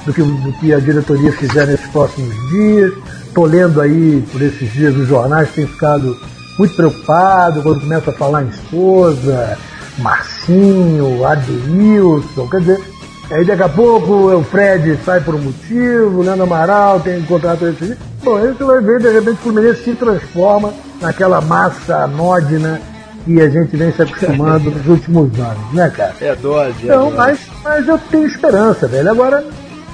do 0.06 0.12
que, 0.12 0.22
do 0.22 0.52
que 0.60 0.72
a 0.72 0.78
diretoria 0.78 1.32
fizer 1.32 1.66
nesses 1.66 1.86
próximos 1.88 2.34
dias. 2.50 2.92
Estou 3.26 3.46
lendo 3.46 3.80
aí 3.80 4.22
por 4.30 4.42
esses 4.42 4.70
dias 4.72 4.94
os 4.94 5.08
jornais 5.08 5.50
têm 5.52 5.66
ficado 5.66 6.16
muito 6.58 6.74
preocupado 6.74 7.62
quando 7.62 7.80
começa 7.80 8.10
a 8.10 8.14
falar 8.14 8.42
em 8.42 8.48
esposa, 8.48 9.58
Marcinho, 9.98 11.24
Adeilson, 11.24 12.48
quer 12.48 12.60
dizer, 12.60 12.91
Aí 13.30 13.44
daqui 13.44 13.62
a 13.62 13.68
pouco 13.68 14.34
o 14.34 14.44
Fred 14.44 14.98
sai 15.04 15.20
por 15.20 15.34
um 15.34 15.38
motivo, 15.38 16.18
o 16.18 16.22
Leandro 16.22 16.42
Amaral 16.42 17.00
tem 17.00 17.18
um 17.18 17.24
contrato 17.24 17.66
esse. 17.66 17.96
Bom, 18.22 18.36
aí 18.36 18.48
você 18.48 18.64
vai 18.64 18.80
ver, 18.80 19.00
de 19.00 19.10
repente 19.10 19.34
o 19.34 19.42
Fluminense 19.42 19.84
se 19.84 19.94
transforma 19.94 20.72
naquela 21.00 21.40
massa 21.40 22.04
anódina 22.04 22.80
que 23.24 23.40
a 23.40 23.48
gente 23.48 23.76
vem 23.76 23.92
se 23.92 24.02
acostumando 24.02 24.70
nos 24.70 24.86
últimos 24.86 25.38
anos, 25.38 25.72
né, 25.72 25.90
cara? 25.90 26.14
É 26.20 26.34
dose, 26.34 26.74
é 26.82 26.84
Então, 26.84 27.10
mas, 27.12 27.38
mas 27.62 27.86
eu 27.86 27.98
tenho 27.98 28.26
esperança, 28.26 28.86
velho. 28.86 29.10
Agora, 29.10 29.44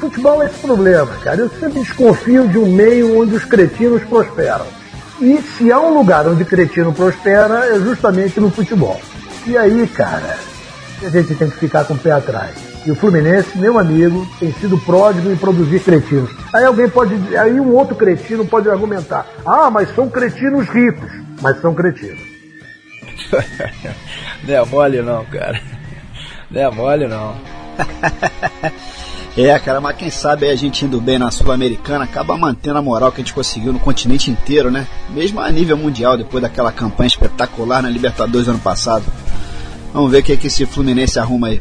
futebol 0.00 0.42
é 0.42 0.46
esse 0.46 0.58
problema, 0.58 1.10
cara. 1.22 1.40
Eu 1.40 1.50
sempre 1.50 1.80
desconfio 1.80 2.48
de 2.48 2.58
um 2.58 2.66
meio 2.72 3.20
onde 3.20 3.34
os 3.34 3.44
cretinos 3.44 4.02
prosperam. 4.04 4.66
E 5.20 5.38
se 5.38 5.70
há 5.70 5.80
um 5.80 5.94
lugar 5.94 6.26
onde 6.26 6.44
cretino 6.44 6.92
prospera, 6.92 7.66
é 7.66 7.78
justamente 7.78 8.40
no 8.40 8.50
futebol. 8.50 9.00
E 9.46 9.56
aí, 9.56 9.86
cara, 9.88 10.38
a 11.02 11.08
gente 11.08 11.34
tem 11.34 11.50
que 11.50 11.56
ficar 11.56 11.84
com 11.84 11.94
o 11.94 11.98
pé 11.98 12.12
atrás. 12.12 12.67
E 12.86 12.90
o 12.90 12.94
Fluminense, 12.94 13.58
meu 13.58 13.78
amigo, 13.78 14.26
tem 14.38 14.52
sido 14.52 14.78
pródigo 14.78 15.30
em 15.30 15.36
produzir 15.36 15.80
cretinos. 15.80 16.30
Aí 16.52 16.64
alguém 16.64 16.88
pode, 16.88 17.14
aí 17.36 17.60
um 17.60 17.74
outro 17.74 17.94
cretino 17.94 18.46
pode 18.46 18.68
argumentar: 18.68 19.26
ah, 19.44 19.70
mas 19.70 19.94
são 19.94 20.08
cretinos 20.08 20.68
ricos, 20.68 21.10
mas 21.42 21.60
são 21.60 21.74
cretinos. 21.74 22.20
não 24.44 24.54
é 24.54 24.64
mole 24.64 25.02
não, 25.02 25.24
cara. 25.24 25.60
Não 26.50 26.60
é 26.60 26.70
mole 26.70 27.06
não. 27.06 27.34
é, 29.36 29.58
cara, 29.58 29.80
mas 29.80 29.96
quem 29.96 30.10
sabe 30.10 30.48
a 30.48 30.56
gente 30.56 30.84
indo 30.84 31.00
bem 31.00 31.18
na 31.18 31.30
Sul-Americana 31.30 32.04
acaba 32.04 32.36
mantendo 32.36 32.78
a 32.78 32.82
moral 32.82 33.12
que 33.12 33.20
a 33.20 33.24
gente 33.24 33.34
conseguiu 33.34 33.72
no 33.72 33.78
continente 33.78 34.30
inteiro, 34.30 34.70
né? 34.70 34.86
Mesmo 35.10 35.40
a 35.40 35.50
nível 35.50 35.76
mundial, 35.76 36.16
depois 36.16 36.42
daquela 36.42 36.72
campanha 36.72 37.08
espetacular 37.08 37.82
na 37.82 37.90
Libertadores 37.90 38.48
ano 38.48 38.58
passado. 38.58 39.04
Vamos 39.92 40.10
ver 40.10 40.18
o 40.18 40.22
que, 40.22 40.32
é 40.32 40.36
que 40.36 40.46
esse 40.46 40.64
Fluminense 40.64 41.18
arruma 41.18 41.48
aí. 41.48 41.60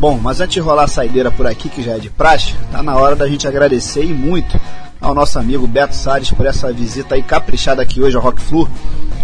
Bom, 0.00 0.18
mas 0.18 0.40
antes 0.40 0.54
de 0.54 0.60
rolar 0.60 0.84
a 0.84 0.88
saideira 0.88 1.30
por 1.30 1.46
aqui, 1.46 1.68
que 1.68 1.82
já 1.82 1.92
é 1.92 1.98
de 1.98 2.08
praxe, 2.08 2.54
tá 2.72 2.82
na 2.82 2.96
hora 2.96 3.14
da 3.14 3.28
gente 3.28 3.46
agradecer 3.46 4.02
e 4.02 4.14
muito 4.14 4.58
ao 4.98 5.14
nosso 5.14 5.38
amigo 5.38 5.66
Beto 5.66 5.94
Salles 5.94 6.30
por 6.30 6.46
essa 6.46 6.72
visita 6.72 7.16
aí 7.16 7.22
caprichada 7.22 7.82
aqui 7.82 8.00
hoje 8.00 8.16
ao 8.16 8.22
Rock 8.22 8.40
Flu. 8.40 8.66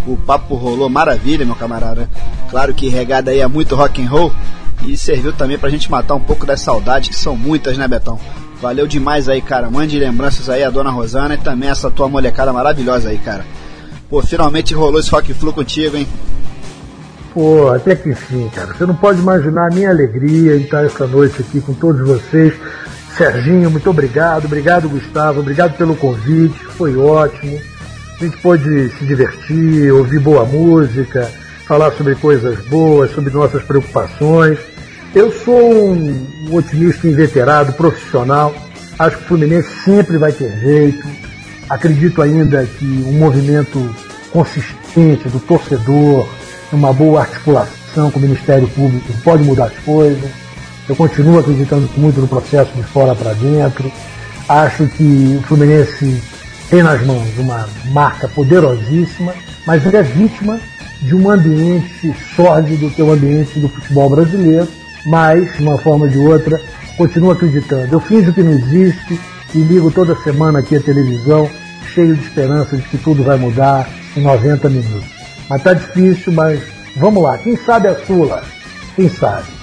O 0.06 0.18
papo 0.18 0.54
rolou 0.54 0.90
maravilha, 0.90 1.46
meu 1.46 1.56
camarada. 1.56 2.10
Claro 2.50 2.74
que 2.74 2.90
regada 2.90 3.30
aí 3.30 3.40
é 3.40 3.46
muito 3.46 3.74
rock 3.74 4.02
and 4.02 4.10
roll 4.10 4.30
e 4.84 4.98
serviu 4.98 5.32
também 5.32 5.58
pra 5.58 5.70
gente 5.70 5.90
matar 5.90 6.14
um 6.14 6.20
pouco 6.20 6.44
das 6.44 6.60
saudades, 6.60 7.08
que 7.08 7.16
são 7.16 7.34
muitas, 7.34 7.78
né, 7.78 7.88
Betão? 7.88 8.20
Valeu 8.60 8.86
demais 8.86 9.30
aí, 9.30 9.40
cara. 9.40 9.70
Mande 9.70 9.98
lembranças 9.98 10.50
aí 10.50 10.62
a 10.62 10.68
dona 10.68 10.90
Rosana 10.90 11.36
e 11.36 11.38
também 11.38 11.70
essa 11.70 11.90
tua 11.90 12.06
molecada 12.06 12.52
maravilhosa 12.52 13.08
aí, 13.08 13.16
cara. 13.16 13.46
Pô, 14.10 14.20
finalmente 14.20 14.74
rolou 14.74 15.00
esse 15.00 15.10
rock 15.10 15.32
flu 15.32 15.54
contigo, 15.54 15.96
hein? 15.96 16.06
Pô, 17.36 17.68
até 17.68 17.94
que 17.94 18.08
enfim, 18.08 18.48
cara. 18.48 18.72
Você 18.72 18.86
não 18.86 18.94
pode 18.94 19.20
imaginar 19.20 19.66
a 19.66 19.74
minha 19.74 19.90
alegria 19.90 20.56
em 20.56 20.62
estar 20.62 20.86
essa 20.86 21.06
noite 21.06 21.42
aqui 21.42 21.60
com 21.60 21.74
todos 21.74 22.00
vocês. 22.00 22.54
Serginho, 23.14 23.70
muito 23.70 23.90
obrigado. 23.90 24.46
Obrigado, 24.46 24.88
Gustavo. 24.88 25.40
Obrigado 25.40 25.76
pelo 25.76 25.94
convite. 25.94 26.58
Foi 26.64 26.96
ótimo. 26.96 27.60
A 28.18 28.24
gente 28.24 28.38
pôde 28.38 28.88
se 28.88 29.04
divertir, 29.04 29.92
ouvir 29.92 30.18
boa 30.18 30.46
música, 30.46 31.30
falar 31.66 31.92
sobre 31.92 32.14
coisas 32.14 32.58
boas, 32.68 33.10
sobre 33.10 33.30
nossas 33.34 33.62
preocupações. 33.62 34.58
Eu 35.14 35.30
sou 35.30 35.92
um, 35.92 36.26
um 36.48 36.54
otimista 36.54 37.06
inveterado, 37.06 37.74
profissional. 37.74 38.54
Acho 38.98 39.18
que 39.18 39.24
o 39.24 39.26
Fluminense 39.26 39.68
sempre 39.84 40.16
vai 40.16 40.32
ter 40.32 40.58
jeito. 40.58 41.06
Acredito 41.68 42.22
ainda 42.22 42.64
que 42.64 43.04
um 43.06 43.18
movimento 43.18 43.94
consistente 44.32 45.28
do 45.28 45.38
torcedor, 45.38 46.26
uma 46.72 46.92
boa 46.92 47.20
articulação 47.20 48.10
com 48.10 48.18
o 48.18 48.22
Ministério 48.22 48.68
Público 48.68 49.12
pode 49.22 49.42
mudar 49.42 49.66
as 49.66 49.78
coisas. 49.78 50.30
Eu 50.88 50.96
continuo 50.96 51.38
acreditando 51.38 51.88
muito 51.96 52.20
no 52.20 52.28
processo 52.28 52.72
de 52.74 52.82
fora 52.82 53.14
para 53.14 53.32
dentro. 53.32 53.90
Acho 54.48 54.86
que 54.86 55.38
o 55.38 55.42
Fluminense 55.42 56.22
tem 56.70 56.82
nas 56.82 57.04
mãos 57.04 57.26
uma 57.38 57.68
marca 57.90 58.28
poderosíssima, 58.28 59.34
mas 59.66 59.84
ele 59.84 59.96
é 59.96 60.02
vítima 60.02 60.60
de 61.00 61.14
um 61.14 61.30
ambiente 61.30 62.14
sórdido 62.34 62.90
que 62.90 63.00
é 63.00 63.04
o 63.04 63.12
ambiente 63.12 63.58
do 63.58 63.68
futebol 63.68 64.10
brasileiro, 64.10 64.68
mas, 65.04 65.56
de 65.56 65.62
uma 65.62 65.78
forma 65.78 66.04
ou 66.04 66.10
de 66.10 66.18
outra, 66.18 66.60
continuo 66.96 67.30
acreditando. 67.30 67.94
Eu 67.94 68.00
finjo 68.00 68.32
que 68.32 68.42
não 68.42 68.52
existe 68.52 69.20
e 69.54 69.58
ligo 69.58 69.90
toda 69.90 70.16
semana 70.16 70.58
aqui 70.60 70.76
a 70.76 70.80
televisão, 70.80 71.48
cheio 71.94 72.16
de 72.16 72.22
esperança 72.22 72.76
de 72.76 72.82
que 72.82 72.98
tudo 72.98 73.22
vai 73.22 73.36
mudar 73.36 73.88
em 74.16 74.20
90 74.20 74.68
minutos. 74.68 75.15
Mas 75.48 75.62
tá 75.62 75.72
difícil, 75.72 76.32
mas 76.32 76.62
vamos 76.96 77.22
lá. 77.22 77.38
Quem 77.38 77.56
sabe 77.56 77.88
a 77.88 77.94
Sula? 78.04 78.42
Quem 78.94 79.08
sabe? 79.08 79.56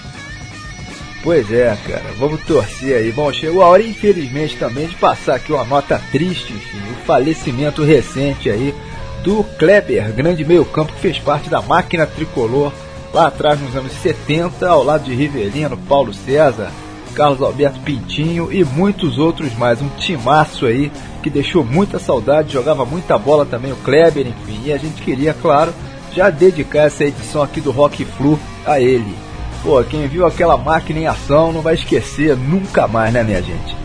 Pois 1.23 1.49
é, 1.51 1.77
cara, 1.87 2.13
vamos 2.19 2.43
torcer 2.43 2.97
aí. 2.97 3.11
Bom, 3.11 3.31
chegou 3.31 3.63
a 3.63 3.67
hora, 3.67 3.81
infelizmente, 3.81 4.57
também 4.57 4.87
de 4.87 4.95
passar 4.95 5.35
aqui 5.35 5.53
uma 5.53 5.63
nota 5.63 6.01
triste, 6.11 6.51
enfim, 6.51 6.77
o 6.91 7.05
falecimento 7.05 7.81
recente 7.81 8.49
aí 8.49 8.75
do 9.23 9.41
Kleber, 9.57 10.11
grande 10.11 10.43
meio-campo 10.43 10.91
que 10.91 10.99
fez 10.99 11.17
parte 11.17 11.49
da 11.49 11.61
máquina 11.61 12.05
tricolor 12.05 12.73
lá 13.13 13.27
atrás 13.27 13.59
nos 13.61 13.73
anos 13.73 13.93
70, 13.93 14.67
ao 14.67 14.83
lado 14.83 15.05
de 15.05 15.13
Rivelino, 15.13 15.77
Paulo 15.77 16.13
César, 16.13 16.69
Carlos 17.15 17.41
Alberto 17.41 17.79
Pintinho 17.79 18.51
e 18.51 18.65
muitos 18.65 19.17
outros 19.17 19.53
mais. 19.55 19.81
Um 19.81 19.87
timaço 19.89 20.65
aí 20.65 20.91
que 21.23 21.29
deixou 21.29 21.63
muita 21.63 21.97
saudade, 21.97 22.51
jogava 22.51 22.85
muita 22.85 23.17
bola 23.17 23.45
também 23.45 23.71
o 23.71 23.77
Kleber, 23.77 24.27
enfim, 24.27 24.61
e 24.65 24.73
a 24.73 24.77
gente 24.77 25.01
queria, 25.01 25.33
claro, 25.33 25.73
já 26.11 26.29
dedicar 26.29 26.81
essa 26.81 27.05
edição 27.05 27.41
aqui 27.41 27.61
do 27.61 27.71
Rock 27.71 28.03
Flu 28.03 28.37
a 28.65 28.79
ele. 28.79 29.15
Pô, 29.63 29.81
quem 29.85 30.05
viu 30.07 30.25
aquela 30.25 30.57
máquina 30.57 30.99
em 30.99 31.07
ação 31.07 31.53
não 31.53 31.61
vai 31.61 31.75
esquecer 31.75 32.35
nunca 32.35 32.85
mais, 32.87 33.13
né, 33.13 33.23
minha 33.23 33.41
gente? 33.41 33.77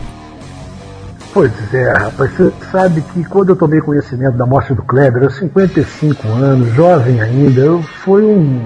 Pois 1.33 1.73
é, 1.73 1.93
rapaz, 1.93 2.31
você 2.33 2.51
sabe 2.69 3.01
que 3.13 3.23
quando 3.23 3.49
eu 3.49 3.55
tomei 3.55 3.79
conhecimento 3.79 4.35
da 4.35 4.45
morte 4.45 4.73
do 4.73 4.83
Kleber, 4.83 5.23
aos 5.23 5.37
55 5.37 6.27
anos, 6.27 6.73
jovem 6.73 7.21
ainda, 7.21 7.61
eu, 7.61 7.81
foi 8.03 8.25
um 8.25 8.59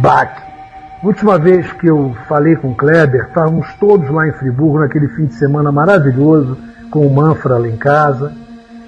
baque. 0.00 0.40
Última 1.02 1.38
vez 1.38 1.72
que 1.72 1.88
eu 1.88 2.14
falei 2.28 2.54
com 2.56 2.68
o 2.68 2.74
Kleber, 2.76 3.24
estávamos 3.26 3.66
todos 3.80 4.08
lá 4.10 4.28
em 4.28 4.32
Friburgo 4.32 4.78
naquele 4.78 5.08
fim 5.08 5.26
de 5.26 5.34
semana 5.34 5.72
maravilhoso, 5.72 6.56
com 6.90 7.06
o 7.06 7.14
Manfra 7.14 7.58
lá 7.58 7.68
em 7.68 7.76
casa. 7.76 8.32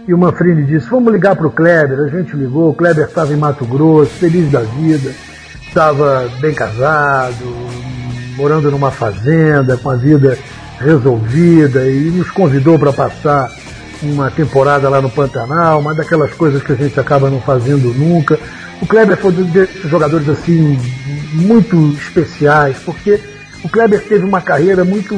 E 0.06 0.12
o 0.12 0.18
Manfrini 0.18 0.64
disse: 0.64 0.88
Vamos 0.88 1.12
ligar 1.12 1.36
para 1.36 1.46
o 1.46 1.50
Kleber. 1.50 2.00
A 2.00 2.08
gente 2.08 2.36
ligou, 2.36 2.70
o 2.70 2.74
Kleber 2.74 3.06
estava 3.06 3.32
em 3.32 3.36
Mato 3.36 3.64
Grosso, 3.64 4.10
feliz 4.12 4.50
da 4.50 4.60
vida, 4.60 5.12
estava 5.66 6.28
bem 6.40 6.52
casado, 6.52 7.44
morando 8.36 8.70
numa 8.70 8.90
fazenda, 8.90 9.76
com 9.76 9.90
a 9.90 9.96
vida 9.96 10.36
resolvida, 10.78 11.88
e 11.88 12.10
nos 12.10 12.30
convidou 12.30 12.78
para 12.78 12.92
passar 12.92 13.50
uma 14.02 14.30
temporada 14.30 14.88
lá 14.88 15.00
no 15.00 15.08
Pantanal, 15.08 15.78
uma 15.78 15.94
daquelas 15.94 16.34
coisas 16.34 16.60
que 16.60 16.72
a 16.72 16.76
gente 16.76 16.98
acaba 16.98 17.30
não 17.30 17.40
fazendo 17.40 17.94
nunca. 17.94 18.38
O 18.80 18.86
Kleber 18.86 19.16
foi 19.16 19.30
um 19.30 19.44
desses 19.44 19.88
jogadores 19.88 20.28
assim 20.28 20.76
muito 21.34 21.92
especiais, 21.92 22.78
porque 22.84 23.20
o 23.64 23.68
Kleber 23.68 24.02
teve 24.02 24.24
uma 24.24 24.40
carreira 24.40 24.84
muito 24.84 25.14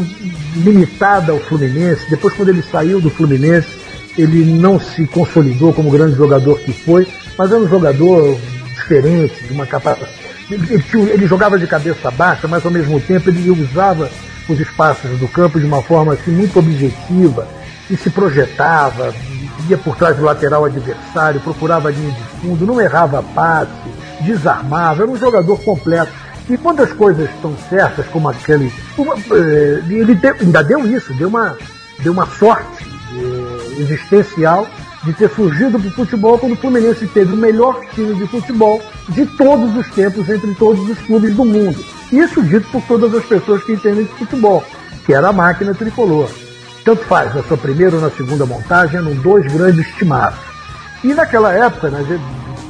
limitada 0.56 1.32
ao 1.32 1.38
Fluminense. 1.38 2.08
Depois, 2.10 2.34
quando 2.34 2.50
ele 2.50 2.62
saiu 2.62 3.00
do 3.00 3.10
Fluminense, 3.10 3.68
ele 4.16 4.44
não 4.44 4.78
se 4.78 5.06
consolidou 5.06 5.72
como 5.72 5.90
grande 5.90 6.16
jogador 6.16 6.58
que 6.60 6.72
foi, 6.72 7.06
mas 7.38 7.50
era 7.50 7.60
um 7.60 7.68
jogador 7.68 8.38
diferente, 8.74 9.44
de 9.44 9.52
uma 9.52 9.66
capacidade. 9.66 10.12
Ele, 10.50 10.84
ele, 11.10 11.26
jogava 11.26 11.58
de 11.58 11.66
cabeça 11.66 12.10
baixa, 12.10 12.46
mas 12.46 12.64
ao 12.64 12.70
mesmo 12.70 13.00
tempo 13.00 13.30
ele 13.30 13.50
usava 13.50 14.10
os 14.48 14.60
espaços 14.60 15.18
do 15.18 15.26
campo 15.26 15.58
de 15.58 15.64
uma 15.64 15.82
forma 15.82 16.12
assim, 16.12 16.30
muito 16.30 16.58
objetiva 16.58 17.48
e 17.90 17.96
se 17.96 18.10
projetava, 18.10 19.14
ia 19.68 19.78
por 19.78 19.96
trás 19.96 20.16
do 20.16 20.22
lateral 20.22 20.64
adversário, 20.64 21.40
procurava 21.40 21.88
a 21.88 21.92
linha 21.92 22.12
de 22.12 22.22
fundo, 22.40 22.66
não 22.66 22.80
errava 22.80 23.22
passe, 23.34 23.70
desarmava, 24.20 25.02
era 25.02 25.10
um 25.10 25.16
jogador 25.16 25.58
completo. 25.60 26.12
E 26.48 26.56
quando 26.58 26.82
as 26.82 26.92
coisas 26.92 27.30
estão 27.30 27.56
certas, 27.68 28.06
como 28.08 28.28
aquele. 28.28 28.72
Eh, 28.98 29.82
ele 29.88 30.14
deu, 30.14 30.34
ainda 30.40 30.62
deu 30.62 30.86
isso, 30.86 31.14
deu 31.14 31.28
uma, 31.28 31.56
deu 32.00 32.12
uma 32.12 32.26
sorte 32.26 32.84
eh, 32.84 33.80
existencial 33.80 34.66
de 35.04 35.12
ter 35.12 35.30
surgido 35.30 35.78
para 35.78 35.88
o 35.88 35.92
futebol 35.92 36.38
quando 36.38 36.52
o 36.52 36.56
Fluminense 36.56 37.06
teve 37.08 37.32
o 37.32 37.36
melhor 37.36 37.80
time 37.94 38.14
de 38.14 38.26
futebol 38.26 38.82
de 39.08 39.26
todos 39.26 39.74
os 39.76 39.88
tempos 39.94 40.28
entre 40.28 40.54
todos 40.54 40.88
os 40.88 40.98
clubes 41.00 41.34
do 41.34 41.44
mundo. 41.44 41.82
Isso 42.12 42.42
dito 42.42 42.66
por 42.70 42.82
todas 42.82 43.14
as 43.14 43.24
pessoas 43.24 43.62
que 43.64 43.72
entendem 43.72 44.04
de 44.04 44.12
futebol, 44.12 44.64
que 45.04 45.12
era 45.12 45.28
a 45.28 45.32
máquina 45.32 45.74
tricolor. 45.74 46.28
Tanto 46.84 47.04
faz 47.04 47.34
na 47.34 47.42
sua 47.42 47.56
primeira 47.56 47.96
ou 47.96 48.02
na 48.02 48.10
segunda 48.10 48.44
montagem, 48.44 48.98
eram 48.98 49.14
dois 49.14 49.50
grandes 49.50 49.86
timaços. 49.96 50.40
E 51.02 51.08
naquela 51.08 51.52
época, 51.52 51.88
né, 51.90 52.20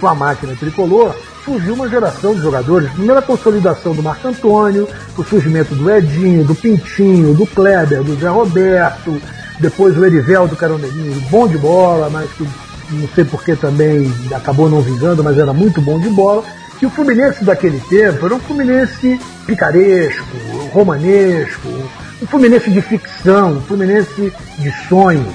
com 0.01 0.07
a 0.07 0.15
máquina 0.15 0.55
tricolor, 0.57 1.15
surgiu 1.45 1.75
uma 1.75 1.89
geração 1.89 2.35
de 2.35 2.41
jogadores. 2.41 2.91
Primeira 2.93 3.21
consolidação 3.21 3.95
do 3.95 4.03
Marco 4.03 4.27
Antônio, 4.27 4.89
o 5.17 5.25
surgimento 5.25 5.75
do 5.75 5.91
Edinho, 5.91 6.45
do 6.45 6.55
Pintinho, 6.55 7.35
do 7.35 7.47
Kleber, 7.47 8.03
do 8.03 8.19
Zé 8.19 8.29
Roberto, 8.29 9.21
depois 9.61 9.97
o 9.97 10.05
Eriveldo 10.05 10.57
Caroneirinho, 10.57 11.21
bom 11.31 11.47
de 11.47 11.59
bola, 11.59 12.09
mas 12.11 12.31
que 12.33 12.47
não 12.91 13.09
sei 13.15 13.25
porque 13.25 13.55
também 13.55 14.13
acabou 14.35 14.69
não 14.69 14.81
vingando, 14.81 15.23
mas 15.23 15.39
era 15.39 15.53
muito 15.53 15.81
bom 15.81 15.99
de 15.99 16.09
bola. 16.09 16.43
E 16.81 16.87
o 16.87 16.91
Fluminense 16.91 17.45
daquele 17.45 17.81
tempo 17.81 18.27
era 18.27 18.35
um 18.35 18.41
Fluminense 18.41 19.21
picaresco, 19.47 20.37
romanesco, 20.73 21.69
um 22.21 22.27
Fluminense 22.27 22.71
de 22.71 22.83
ficção, 22.83 23.53
um 23.53 23.61
Fluminense 23.61 24.33
de 24.59 24.73
sonho, 24.89 25.27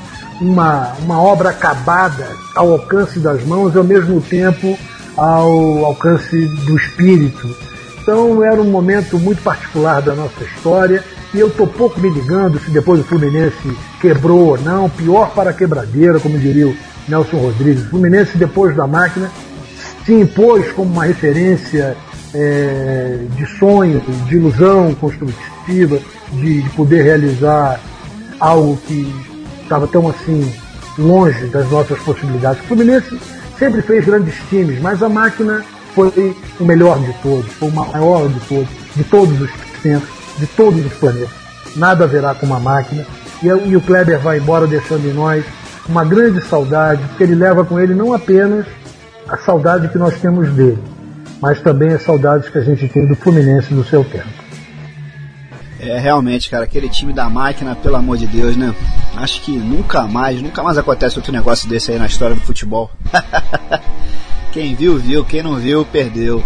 uma, 0.42 0.94
uma 1.00 1.22
obra 1.22 1.50
acabada 1.50 2.28
ao 2.56 2.74
alcance 2.74 3.20
das 3.20 3.44
mãos 3.44 3.74
e 3.74 3.78
ao 3.78 3.84
mesmo 3.84 4.22
tempo 4.22 4.78
ao 5.20 5.86
alcance 5.86 6.46
do 6.66 6.78
espírito. 6.78 7.54
Então 8.02 8.42
era 8.42 8.62
um 8.62 8.72
momento 8.72 9.20
muito 9.20 9.42
particular 9.44 10.02
da 10.02 10.16
nossa 10.16 10.44
história 10.44 11.04
e 11.34 11.40
eu 11.40 11.48
estou 11.48 11.68
pouco 11.68 12.00
me 12.00 12.10
ligando 12.10 12.58
se 12.60 12.72
depois 12.72 13.02
o 13.02 13.04
Fluminense 13.04 13.78
quebrou 14.02 14.48
ou 14.48 14.58
não, 14.58 14.90
pior 14.90 15.32
para 15.32 15.50
a 15.50 15.54
quebradeira, 15.54 16.20
como 16.20 16.40
diria 16.40 16.68
o 16.68 16.76
Nelson 17.08 17.38
Rodrigues. 17.38 17.84
O 17.84 17.90
Fluminense, 17.90 18.38
depois 18.38 18.76
da 18.76 18.88
máquina, 18.88 19.30
se 20.06 20.14
impôs 20.14 20.72
como 20.72 20.92
uma 20.92 21.04
referência 21.04 21.98
é, 22.34 23.20
de 23.36 23.46
sonho, 23.58 24.02
de 24.26 24.38
ilusão 24.38 24.96
construtiva, 24.96 26.00
de, 26.32 26.62
de 26.62 26.70
poder 26.70 27.04
realizar 27.04 27.80
algo 28.40 28.78
que 28.88 29.14
estava 29.62 29.86
tão 29.86 30.08
assim 30.08 30.50
longe 30.98 31.46
das 31.48 31.70
nossas 31.70 32.00
possibilidades. 32.00 32.64
O 32.64 32.68
Fluminense 32.68 33.20
sempre 33.60 33.82
fez 33.82 34.06
grandes 34.06 34.36
times, 34.50 34.82
mas 34.82 35.04
a 35.04 35.10
máquina 35.10 35.64
foi 35.94 36.36
o 36.60 36.66
melhor 36.66 36.98
de 37.00 37.14
todos, 37.22 37.52
foi 37.54 37.70
o 37.70 37.72
maior 37.72 38.28
de 38.30 38.40
todos, 38.48 38.70
de 38.96 39.04
todos 39.04 39.42
os 39.42 39.52
tempos, 39.84 40.10
de 40.38 40.48
todos 40.48 40.86
os 40.86 40.94
planetas. 40.94 41.30
Nada 41.76 42.06
haverá 42.06 42.34
com 42.34 42.46
uma 42.46 42.60
máquina. 42.60 43.06
E, 43.44 43.48
e 43.48 43.76
o 43.76 43.82
Kleber 43.82 44.20
vai 44.20 44.38
embora 44.38 44.66
deixando 44.66 45.06
em 45.06 45.14
nós 45.14 45.44
uma 45.88 46.06
grande 46.06 46.42
saudade, 46.42 47.02
porque 47.10 47.24
ele 47.24 47.36
leva 47.36 47.66
com 47.66 47.80
ele 47.80 47.94
não 47.94 48.14
apenas 48.14 48.66
a 49.28 49.38
saudade 49.38 49.90
que 49.90 49.98
nós 49.98 50.20
temos 50.20 50.50
dele, 50.52 50.80
mas 51.42 51.60
também 51.62 51.90
as 51.90 52.04
saudades 52.04 52.50
que 52.50 52.58
a 52.58 52.62
gente 52.62 52.88
tem 52.88 53.06
do 53.06 53.16
Fluminense 53.16 53.74
no 53.74 53.84
seu 53.84 54.04
tempo. 54.04 54.28
É, 55.80 55.98
realmente, 55.98 56.50
cara, 56.50 56.66
aquele 56.66 56.90
time 56.90 57.14
da 57.14 57.30
máquina, 57.30 57.76
pelo 57.76 57.96
amor 57.96 58.18
de 58.18 58.28
Deus, 58.28 58.56
né? 58.56 58.74
Acho 59.20 59.42
que 59.42 59.52
nunca 59.52 60.04
mais, 60.04 60.42
nunca 60.42 60.64
mais 60.64 60.78
acontece 60.78 61.18
outro 61.18 61.34
negócio 61.34 61.68
desse 61.68 61.92
aí 61.92 62.00
na 62.00 62.06
história 62.06 62.36
do 62.36 62.42
futebol. 62.42 62.90
quem 64.54 64.74
viu, 64.74 64.98
viu, 64.98 65.26
quem 65.26 65.44
não 65.44 65.56
viu, 65.56 65.86
perdeu. 65.86 66.42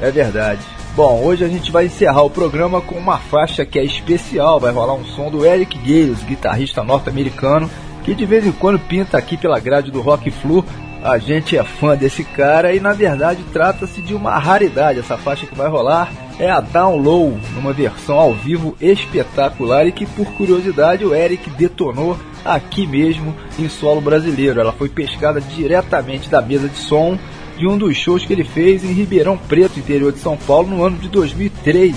É 0.00 0.10
verdade. 0.10 0.60
Bom, 0.96 1.22
hoje 1.22 1.44
a 1.44 1.48
gente 1.48 1.70
vai 1.70 1.86
encerrar 1.86 2.22
o 2.22 2.30
programa 2.30 2.80
com 2.80 2.96
uma 2.96 3.18
faixa 3.18 3.64
que 3.64 3.78
é 3.78 3.84
especial. 3.84 4.58
Vai 4.58 4.72
rolar 4.72 4.94
um 4.94 5.04
som 5.04 5.30
do 5.30 5.46
Eric 5.46 5.78
Gales, 5.78 6.24
guitarrista 6.24 6.82
norte-americano, 6.82 7.70
que 8.02 8.16
de 8.16 8.26
vez 8.26 8.44
em 8.44 8.50
quando 8.50 8.80
pinta 8.80 9.16
aqui 9.16 9.36
pela 9.36 9.60
grade 9.60 9.92
do 9.92 10.00
Rock 10.00 10.32
Flu. 10.32 10.64
A 11.04 11.18
gente 11.18 11.56
é 11.56 11.62
fã 11.62 11.96
desse 11.96 12.24
cara 12.24 12.74
e 12.74 12.80
na 12.80 12.92
verdade 12.92 13.44
trata-se 13.52 14.02
de 14.02 14.12
uma 14.12 14.36
raridade. 14.36 14.98
Essa 14.98 15.16
faixa 15.16 15.46
que 15.46 15.54
vai 15.54 15.68
rolar 15.68 16.10
é 16.38 16.50
a 16.50 16.60
Down 16.60 16.96
Low, 16.96 17.38
numa 17.54 17.72
versão 17.72 18.16
ao 18.16 18.32
vivo 18.32 18.76
espetacular 18.80 19.86
e 19.86 19.92
que 19.92 20.06
por 20.06 20.26
curiosidade 20.34 21.04
o 21.04 21.14
Eric 21.14 21.50
detonou 21.50 22.16
aqui 22.44 22.86
mesmo 22.86 23.34
em 23.58 23.68
solo 23.68 24.00
brasileiro. 24.00 24.60
Ela 24.60 24.72
foi 24.72 24.88
pescada 24.88 25.40
diretamente 25.40 26.30
da 26.30 26.40
mesa 26.40 26.68
de 26.68 26.78
som 26.78 27.18
de 27.58 27.66
um 27.66 27.76
dos 27.76 27.96
shows 27.96 28.24
que 28.24 28.32
ele 28.32 28.44
fez 28.44 28.84
em 28.84 28.92
Ribeirão 28.92 29.36
Preto, 29.36 29.80
interior 29.80 30.12
de 30.12 30.20
São 30.20 30.36
Paulo, 30.36 30.68
no 30.68 30.84
ano 30.84 30.96
de 30.98 31.08
2003. 31.08 31.96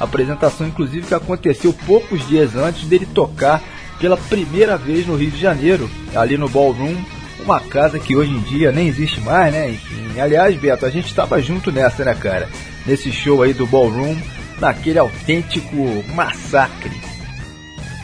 Apresentação, 0.00 0.66
inclusive, 0.66 1.06
que 1.06 1.14
aconteceu 1.14 1.74
poucos 1.86 2.26
dias 2.26 2.56
antes 2.56 2.88
dele 2.88 3.06
tocar 3.06 3.62
pela 4.00 4.16
primeira 4.16 4.76
vez 4.76 5.06
no 5.06 5.14
Rio 5.14 5.30
de 5.30 5.38
Janeiro, 5.38 5.88
ali 6.14 6.36
no 6.36 6.48
Ballroom, 6.48 6.96
uma 7.44 7.60
casa 7.60 7.98
que 7.98 8.16
hoje 8.16 8.32
em 8.32 8.40
dia 8.40 8.72
nem 8.72 8.88
existe 8.88 9.20
mais, 9.20 9.52
né? 9.52 9.70
Enfim, 9.70 10.18
aliás, 10.18 10.56
Beto, 10.56 10.86
a 10.86 10.90
gente 10.90 11.06
estava 11.06 11.40
junto 11.40 11.70
nessa, 11.70 12.04
né, 12.04 12.14
cara? 12.14 12.48
Nesse 12.86 13.12
show 13.12 13.42
aí 13.42 13.52
do 13.52 13.66
Ballroom, 13.66 14.16
naquele 14.60 14.98
autêntico 14.98 16.04
massacre. 16.14 17.00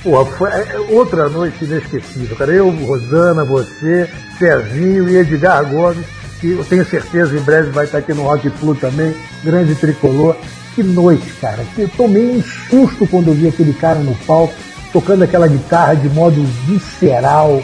Pô, 0.03 0.25
foi 0.25 0.51
é, 0.51 0.73
é 0.75 0.79
outra 0.79 1.29
noite 1.29 1.65
inesquecível, 1.65 2.37
cara. 2.37 2.53
Eu, 2.53 2.71
Rosana, 2.71 3.45
você, 3.45 4.09
Serginho 4.39 5.09
e 5.09 5.17
Edgar 5.17 5.65
Gomes 5.65 6.19
que 6.41 6.53
eu 6.53 6.65
tenho 6.65 6.85
certeza 6.85 7.37
em 7.37 7.41
breve 7.41 7.71
vai 7.71 7.85
estar 7.85 7.99
aqui 7.99 8.15
no 8.15 8.23
Rock 8.23 8.49
Flu 8.51 8.75
também, 8.75 9.15
grande 9.45 9.75
tricolor. 9.75 10.37
Que 10.75 10.83
noite, 10.83 11.33
cara. 11.41 11.65
Eu 11.77 11.89
tomei 11.89 12.31
um 12.31 12.43
susto 12.43 13.07
quando 13.09 13.29
eu 13.29 13.35
vi 13.35 13.49
aquele 13.49 13.73
cara 13.73 13.99
no 13.99 14.15
palco, 14.15 14.55
tocando 14.93 15.25
aquela 15.25 15.49
guitarra 15.49 15.97
de 15.97 16.09
modo 16.09 16.43
visceral, 16.67 17.61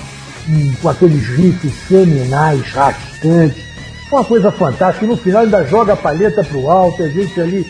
com 0.82 0.88
aqueles 0.88 1.24
riffs 1.28 1.72
seminais, 1.88 2.62
rastantes. 2.72 3.62
Uma 4.14 4.22
coisa 4.24 4.52
fantástica. 4.52 5.04
No 5.04 5.16
final 5.16 5.42
ainda 5.42 5.64
joga 5.64 5.94
a 5.94 5.96
palheta 5.96 6.44
pro 6.44 6.70
alto, 6.70 7.02
a 7.02 7.08
gente 7.08 7.40
ali 7.40 7.66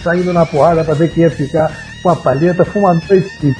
saindo 0.00 0.32
na 0.32 0.46
porrada 0.46 0.84
para 0.84 0.94
ver 0.94 1.10
quem 1.10 1.24
ia 1.24 1.30
ficar 1.30 1.72
com 2.00 2.08
a 2.08 2.14
palheta. 2.14 2.64
Foi 2.64 2.82
uma 2.82 2.94
noite 2.94 3.56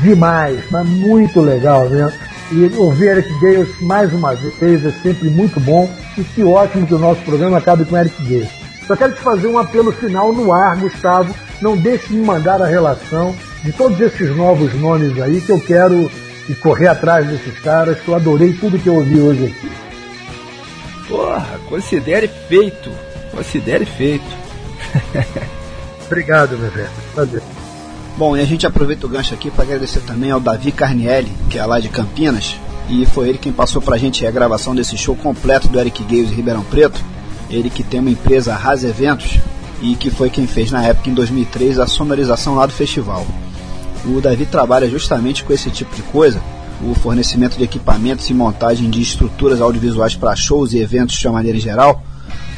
demais, 0.00 0.60
mas 0.70 0.88
muito 0.88 1.40
legal, 1.40 1.88
né? 1.88 2.12
E 2.52 2.70
ouvir 2.76 3.08
Eric 3.08 3.40
Gales 3.40 3.80
mais 3.80 4.12
uma 4.12 4.36
vez 4.36 4.86
é 4.86 4.92
sempre 5.02 5.28
muito 5.28 5.58
bom. 5.58 5.90
E 6.16 6.22
que 6.22 6.44
ótimo 6.44 6.86
que 6.86 6.94
o 6.94 6.98
nosso 6.98 7.20
programa 7.22 7.58
acabe 7.58 7.84
com 7.84 7.96
Eric 7.96 8.22
Gales. 8.22 8.50
Só 8.86 8.94
quero 8.94 9.12
te 9.12 9.20
fazer 9.20 9.48
um 9.48 9.58
apelo 9.58 9.90
final 9.90 10.32
no 10.32 10.52
ar, 10.52 10.76
Gustavo. 10.76 11.34
Não 11.60 11.76
deixe 11.76 12.06
de 12.06 12.14
me 12.14 12.24
mandar 12.24 12.62
a 12.62 12.66
relação 12.66 13.34
de 13.64 13.72
todos 13.72 14.00
esses 14.00 14.30
novos 14.36 14.72
nomes 14.74 15.20
aí 15.20 15.40
que 15.40 15.50
eu 15.50 15.58
quero 15.58 16.08
e 16.48 16.54
correr 16.54 16.86
atrás 16.86 17.26
desses 17.26 17.58
caras, 17.58 17.98
que 17.98 18.06
eu 18.06 18.14
adorei 18.14 18.52
tudo 18.52 18.78
que 18.78 18.88
eu 18.88 18.94
ouvi 18.94 19.18
hoje 19.18 19.46
aqui. 19.46 19.83
Porra, 21.08 21.58
considere 21.68 22.28
feito. 22.48 22.90
Considere 23.30 23.84
feito. 23.84 24.24
Obrigado, 26.06 26.58
meu 26.58 26.70
velho. 26.70 26.90
Prazer. 27.14 27.42
Bom, 28.16 28.36
e 28.36 28.40
a 28.40 28.44
gente 28.44 28.66
aproveita 28.66 29.06
o 29.06 29.08
gancho 29.08 29.34
aqui 29.34 29.50
para 29.50 29.64
agradecer 29.64 30.00
também 30.00 30.30
ao 30.30 30.38
Davi 30.38 30.70
Carnielli, 30.70 31.32
que 31.50 31.58
é 31.58 31.66
lá 31.66 31.80
de 31.80 31.88
Campinas, 31.88 32.56
e 32.88 33.04
foi 33.06 33.28
ele 33.28 33.38
quem 33.38 33.52
passou 33.52 33.82
para 33.82 33.96
a 33.96 33.98
gente 33.98 34.24
a 34.24 34.30
gravação 34.30 34.74
desse 34.74 34.96
show 34.96 35.16
completo 35.16 35.68
do 35.68 35.80
Eric 35.80 36.04
Gales 36.04 36.30
em 36.30 36.34
Ribeirão 36.34 36.62
Preto. 36.62 37.00
Ele 37.50 37.68
que 37.68 37.82
tem 37.82 38.00
uma 38.00 38.10
empresa 38.10 38.54
Raz 38.54 38.84
Eventos 38.84 39.38
e 39.82 39.96
que 39.96 40.10
foi 40.10 40.30
quem 40.30 40.46
fez 40.46 40.70
na 40.70 40.84
época, 40.84 41.10
em 41.10 41.14
2003, 41.14 41.78
a 41.78 41.86
sonorização 41.86 42.54
lá 42.54 42.66
do 42.66 42.72
festival. 42.72 43.26
O 44.04 44.20
Davi 44.20 44.46
trabalha 44.46 44.88
justamente 44.88 45.42
com 45.42 45.52
esse 45.52 45.70
tipo 45.70 45.94
de 45.94 46.02
coisa, 46.02 46.40
o 46.90 46.94
fornecimento 46.94 47.56
de 47.56 47.64
equipamentos 47.64 48.28
e 48.28 48.34
montagem 48.34 48.90
de 48.90 49.00
estruturas 49.00 49.60
audiovisuais 49.60 50.14
para 50.14 50.36
shows 50.36 50.72
e 50.72 50.78
eventos 50.78 51.16
de 51.16 51.26
uma 51.26 51.34
maneira 51.34 51.58
geral. 51.58 52.02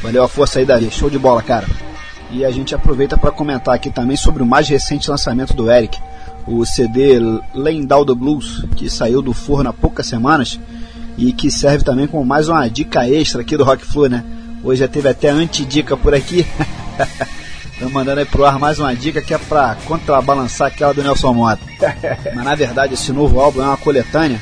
Valeu 0.01 0.23
a 0.23 0.27
força 0.27 0.59
aí, 0.59 0.65
Davi. 0.65 0.89
Show 0.91 1.09
de 1.09 1.17
bola, 1.17 1.41
cara. 1.41 1.67
E 2.31 2.43
a 2.43 2.51
gente 2.51 2.75
aproveita 2.75 3.17
para 3.17 3.31
comentar 3.31 3.73
aqui 3.73 3.89
também 3.89 4.17
sobre 4.17 4.43
o 4.43 4.45
mais 4.45 4.67
recente 4.67 5.09
lançamento 5.09 5.53
do 5.53 5.71
Eric, 5.71 5.97
o 6.45 6.65
CD 6.65 7.19
Down 7.87 8.05
the 8.05 8.13
Blues, 8.13 8.65
que 8.75 8.89
saiu 8.89 9.21
do 9.21 9.33
forno 9.33 9.69
há 9.69 9.73
poucas 9.73 10.05
semanas 10.07 10.59
e 11.17 11.31
que 11.31 11.49
serve 11.49 11.83
também 11.83 12.05
como 12.05 12.25
mais 12.25 12.49
uma 12.49 12.67
dica 12.69 13.09
extra 13.09 13.41
aqui 13.41 13.55
do 13.55 13.63
Rock 13.63 13.85
Flu, 13.85 14.07
né? 14.07 14.23
Hoje 14.63 14.81
já 14.81 14.87
teve 14.87 15.07
até 15.07 15.29
anti-dica 15.29 15.95
por 15.95 16.13
aqui. 16.13 16.45
Estamos 17.77 17.93
mandando 17.93 18.19
aí 18.19 18.25
pro 18.25 18.43
ar 18.43 18.57
mais 18.57 18.79
uma 18.79 18.95
dica 18.95 19.21
que 19.21 19.35
é 19.35 19.37
para 19.37 19.75
contrabalançar 19.85 20.67
aquela 20.67 20.93
do 20.95 21.03
Nelson 21.03 21.31
Mota. 21.31 21.61
Mas 22.33 22.43
na 22.43 22.55
verdade 22.55 22.95
esse 22.95 23.11
novo 23.13 23.39
álbum 23.39 23.61
é 23.61 23.65
uma 23.65 23.77
coletânea, 23.77 24.41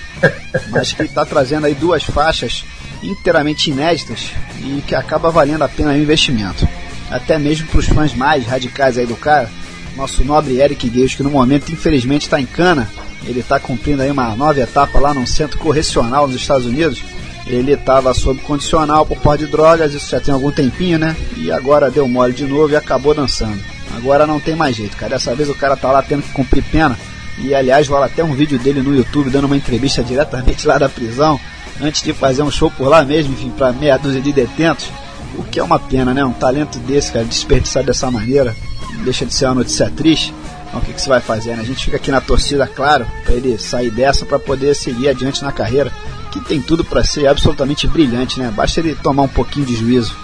mas 0.72 0.94
que 0.94 1.04
está 1.04 1.26
trazendo 1.26 1.66
aí 1.66 1.76
duas 1.76 2.02
faixas 2.02 2.64
inteiramente 3.04 3.70
inéditas 3.70 4.32
e 4.62 4.82
que 4.88 4.96
acaba 4.96 5.30
valendo 5.32 5.64
a 5.64 5.68
pena 5.68 5.92
o 5.92 5.98
investimento 5.98 6.66
até 7.10 7.38
mesmo 7.38 7.68
para 7.68 7.80
os 7.80 7.88
fãs 7.88 8.14
mais 8.14 8.46
radicais 8.46 8.98
aí 8.98 9.06
do 9.06 9.16
cara, 9.16 9.50
nosso 9.96 10.24
nobre 10.24 10.60
Eric 10.60 10.90
Gales, 10.90 11.16
que 11.16 11.24
no 11.24 11.30
momento 11.30 11.72
infelizmente 11.72 12.24
está 12.24 12.40
em 12.40 12.46
cana, 12.46 12.90
ele 13.26 13.40
está 13.40 13.60
cumprindo 13.60 14.02
aí 14.02 14.12
uma 14.12 14.36
nova 14.36 14.60
etapa 14.60 15.00
lá 15.00 15.14
num 15.14 15.26
centro 15.26 15.58
correcional 15.60 16.28
nos 16.28 16.36
Estados 16.36 16.66
Unidos. 16.66 17.04
Ele 17.48 17.74
estava 17.74 18.14
sob 18.14 18.40
condicional 18.42 19.06
por 19.06 19.18
pó 19.20 19.36
de 19.36 19.46
drogas, 19.46 19.94
isso 19.94 20.10
já 20.10 20.20
tem 20.20 20.34
algum 20.34 20.52
tempinho, 20.52 20.98
né? 20.98 21.16
E 21.38 21.52
agora 21.52 21.92
deu 21.92 22.08
mole 22.08 22.34
de 22.34 22.46
novo 22.46 22.74
e 22.74 22.76
acabou 22.76 23.14
dançando. 23.14 23.60
Agora 23.96 24.26
não 24.26 24.40
tem 24.40 24.56
mais 24.56 24.76
jeito, 24.76 24.98
cara. 24.98 25.12
Dessa 25.12 25.36
vez 25.36 25.48
o 25.50 25.56
cara 25.56 25.78
tá 25.78 25.92
lá 25.92 26.02
tendo 26.02 26.24
que 26.24 26.32
cumprir 26.32 26.64
pena. 26.64 26.98
E 27.38 27.54
aliás, 27.54 27.88
rola 27.88 28.08
até 28.08 28.24
um 28.24 28.34
vídeo 28.34 28.58
dele 28.58 28.82
no 28.82 28.96
YouTube 28.96 29.30
dando 29.30 29.46
uma 29.46 29.58
entrevista 29.58 30.04
diretamente 30.04 30.66
lá 30.66 30.78
da 30.78 30.90
prisão, 30.90 31.40
antes 31.82 32.02
de 32.02 32.14
fazer 32.14 32.42
um 32.42 32.52
show 32.52 32.72
por 32.72 32.88
lá 32.88 33.04
mesmo, 33.04 33.34
enfim, 33.34 33.52
para 33.52 33.74
meia 33.74 33.98
dúzia 33.98 34.22
de 34.22 34.32
detentos. 34.32 34.90
O 35.38 35.44
que 35.44 35.60
é 35.60 35.64
uma 35.64 35.78
pena, 35.78 36.14
né? 36.14 36.24
Um 36.24 36.34
talento 36.34 36.80
desse, 36.80 37.12
cara, 37.12 37.26
desperdiçado 37.26 37.86
dessa 37.86 38.10
maneira, 38.10 38.56
deixa 39.04 39.26
de 39.26 39.34
ser 39.34 39.46
uma 39.46 39.56
notícia 39.56 39.90
triste. 39.90 40.34
Então, 40.68 40.80
o 40.80 40.84
que, 40.84 40.94
que 40.94 41.02
você 41.02 41.10
vai 41.10 41.22
fazer, 41.22 41.56
né? 41.56 41.62
A 41.62 41.66
gente 41.66 41.86
fica 41.86 41.98
aqui 41.98 42.10
na 42.10 42.22
torcida, 42.22 42.66
claro, 42.68 43.06
para 43.24 43.34
ele 43.34 43.58
sair 43.60 43.92
dessa 43.92 44.26
para 44.26 44.40
poder 44.40 44.76
seguir 44.76 45.10
adiante 45.10 45.44
na 45.44 45.52
carreira, 45.52 45.92
que 46.36 46.42
tem 46.42 46.62
tudo 46.62 46.84
para 46.84 47.02
ser 47.04 47.28
absolutamente 47.28 47.88
brilhante, 47.88 48.40
né? 48.40 48.52
Basta 48.54 48.82
ele 48.82 48.94
tomar 48.96 49.24
um 49.24 49.28
pouquinho 49.28 49.66
de 49.66 49.76
juízo. 49.76 50.16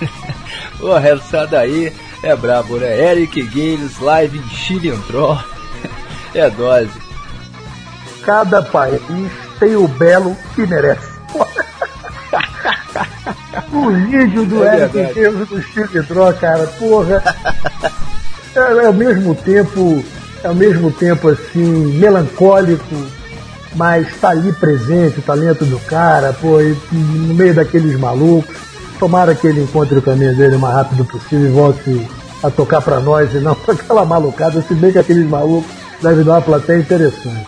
Porra, 0.80 1.08
essa 1.08 1.46
daí 1.46 1.92
é 2.22 2.34
brabo, 2.34 2.78
né? 2.78 3.10
Eric 3.10 3.42
Gales, 3.42 3.98
live 3.98 4.38
em 4.38 4.48
Chile 4.48 4.88
entrou. 4.88 5.38
é 6.34 6.48
dose. 6.48 6.90
Cada 8.24 8.62
país 8.62 9.02
tem 9.58 9.76
o 9.76 9.86
belo 9.86 10.34
que 10.54 10.66
merece. 10.66 11.18
o 13.72 13.90
vídeo 13.90 14.46
do 14.46 14.64
é 14.64 14.82
Eric 14.82 15.14
Deus 15.14 15.48
do 15.48 15.62
Steve 15.62 16.00
Draw, 16.02 16.32
cara, 16.34 16.66
porra. 16.78 17.22
É, 18.54 18.60
é 18.60 18.86
ao 18.86 18.92
mesmo 18.94 19.34
tempo, 19.34 20.02
é 20.42 20.48
ao 20.48 20.54
mesmo 20.54 20.90
tempo 20.90 21.28
assim, 21.28 21.92
melancólico, 21.98 23.17
mas 23.74 24.08
tá 24.20 24.30
ali 24.30 24.52
presente 24.52 25.18
o 25.18 25.22
talento 25.22 25.64
do 25.64 25.78
cara, 25.80 26.32
pô, 26.32 26.60
e, 26.60 26.76
no 26.92 27.34
meio 27.34 27.54
daqueles 27.54 27.98
malucos. 27.98 28.56
Tomara 28.98 29.34
que 29.34 29.46
ele 29.46 29.62
encontre 29.62 29.98
o 29.98 30.02
caminho 30.02 30.34
dele 30.36 30.56
o 30.56 30.58
mais 30.58 30.74
rápido 30.74 31.04
possível 31.04 31.48
e 31.48 31.52
volte 31.52 32.08
a 32.42 32.50
tocar 32.50 32.80
para 32.80 32.98
nós 33.00 33.32
e 33.32 33.38
não 33.38 33.54
pra 33.54 33.74
aquela 33.74 34.04
malucada, 34.04 34.60
se 34.62 34.74
bem 34.74 34.92
que 34.92 34.98
aqueles 34.98 35.28
malucos 35.28 35.70
devem 36.02 36.24
dar 36.24 36.32
uma 36.32 36.42
plateia 36.42 36.78
interessante. 36.78 37.46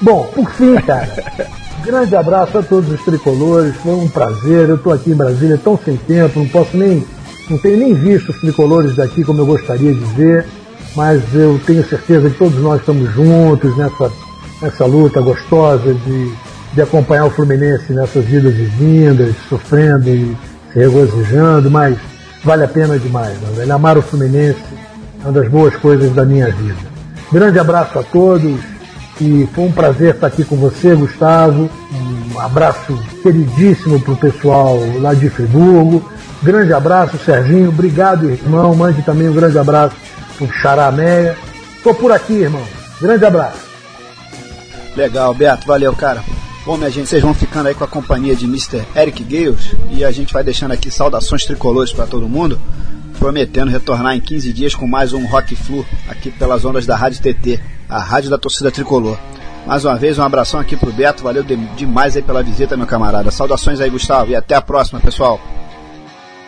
Bom, 0.00 0.24
por 0.34 0.48
fim, 0.50 0.74
cara, 0.76 1.08
Grande 1.84 2.14
abraço 2.14 2.58
a 2.58 2.62
todos 2.62 2.92
os 2.92 3.02
tricolores, 3.02 3.74
foi 3.76 3.94
um 3.94 4.08
prazer. 4.08 4.68
Eu 4.68 4.76
estou 4.76 4.92
aqui 4.92 5.10
em 5.10 5.16
Brasília 5.16 5.58
tão 5.58 5.76
sem 5.76 5.96
tempo, 5.96 6.38
não 6.38 6.46
posso 6.46 6.76
nem, 6.76 7.04
não 7.50 7.58
tenho 7.58 7.76
nem 7.76 7.92
visto 7.92 8.30
os 8.30 8.40
tricolores 8.40 8.94
daqui 8.94 9.24
como 9.24 9.40
eu 9.40 9.46
gostaria 9.46 9.92
de 9.92 10.04
ver, 10.14 10.46
mas 10.94 11.22
eu 11.34 11.60
tenho 11.66 11.84
certeza 11.84 12.30
que 12.30 12.38
todos 12.38 12.60
nós 12.60 12.80
estamos 12.80 13.12
juntos 13.12 13.76
nessa, 13.76 14.12
nessa 14.62 14.86
luta 14.86 15.20
gostosa 15.20 15.92
de, 15.92 16.32
de 16.72 16.80
acompanhar 16.80 17.26
o 17.26 17.30
Fluminense 17.30 17.92
nessas 17.92 18.24
vidas 18.24 18.54
e 18.54 18.64
vindas, 18.64 19.34
sofrendo 19.48 20.08
e 20.08 20.36
se 20.72 20.78
regozijando, 20.78 21.70
mas 21.70 21.98
vale 22.44 22.64
a 22.64 22.68
pena 22.68 22.98
demais, 22.98 23.36
né? 23.40 23.70
Amar 23.72 23.98
o 23.98 24.02
Fluminense 24.02 24.62
é 25.22 25.26
uma 25.26 25.32
das 25.32 25.48
boas 25.48 25.74
coisas 25.76 26.12
da 26.14 26.24
minha 26.24 26.50
vida. 26.50 26.92
Grande 27.32 27.58
abraço 27.58 27.98
a 27.98 28.02
todos 28.02 28.60
e 29.20 29.48
foi 29.54 29.64
um 29.64 29.72
prazer 29.72 30.14
estar 30.14 30.26
aqui 30.28 30.44
com 30.44 30.56
você, 30.56 30.94
Gustavo. 30.94 31.68
Um 32.34 32.38
abraço 32.38 32.98
queridíssimo 33.22 34.00
para 34.00 34.12
o 34.12 34.16
pessoal 34.16 34.78
lá 35.00 35.14
de 35.14 35.28
Friburgo. 35.28 36.02
Grande 36.42 36.72
abraço, 36.72 37.18
Serginho. 37.18 37.68
Obrigado, 37.68 38.30
irmão. 38.30 38.74
Mande 38.74 39.02
também 39.02 39.28
um 39.28 39.34
grande 39.34 39.58
abraço 39.58 39.94
para 40.36 40.46
o 40.46 40.52
Xarameia. 40.52 41.36
Estou 41.76 41.94
por 41.94 42.10
aqui, 42.10 42.34
irmão. 42.34 42.62
Grande 43.00 43.24
abraço. 43.24 43.71
Legal, 44.96 45.32
Beto. 45.34 45.66
Valeu, 45.66 45.94
cara. 45.94 46.22
Bom, 46.64 46.76
minha 46.76 46.90
gente, 46.90 47.08
vocês 47.08 47.22
vão 47.22 47.34
ficando 47.34 47.68
aí 47.68 47.74
com 47.74 47.82
a 47.82 47.88
companhia 47.88 48.36
de 48.36 48.44
Mr. 48.44 48.84
Eric 48.94 49.24
Gales 49.24 49.74
e 49.90 50.04
a 50.04 50.12
gente 50.12 50.32
vai 50.32 50.44
deixando 50.44 50.70
aqui 50.70 50.90
saudações 50.90 51.44
tricolores 51.44 51.92
para 51.92 52.06
todo 52.06 52.28
mundo. 52.28 52.60
prometendo 53.18 53.70
retornar 53.70 54.16
em 54.16 54.20
15 54.20 54.52
dias 54.52 54.74
com 54.74 54.86
mais 54.86 55.12
um 55.12 55.26
Rock 55.26 55.54
Flu 55.54 55.84
aqui 56.08 56.30
pelas 56.30 56.64
ondas 56.64 56.86
da 56.86 56.96
Rádio 56.96 57.20
TT, 57.20 57.60
a 57.88 57.98
rádio 58.00 58.30
da 58.30 58.38
torcida 58.38 58.70
tricolor. 58.70 59.16
Mais 59.66 59.84
uma 59.84 59.96
vez, 59.96 60.18
um 60.18 60.22
abração 60.22 60.58
aqui 60.58 60.76
pro 60.76 60.92
Beto, 60.92 61.22
valeu 61.22 61.42
de, 61.42 61.56
demais 61.76 62.16
aí 62.16 62.22
pela 62.22 62.42
visita, 62.42 62.76
meu 62.76 62.86
camarada. 62.86 63.30
Saudações 63.30 63.80
aí, 63.80 63.90
Gustavo, 63.90 64.30
e 64.30 64.36
até 64.36 64.56
a 64.56 64.60
próxima, 64.60 65.00
pessoal. 65.00 65.40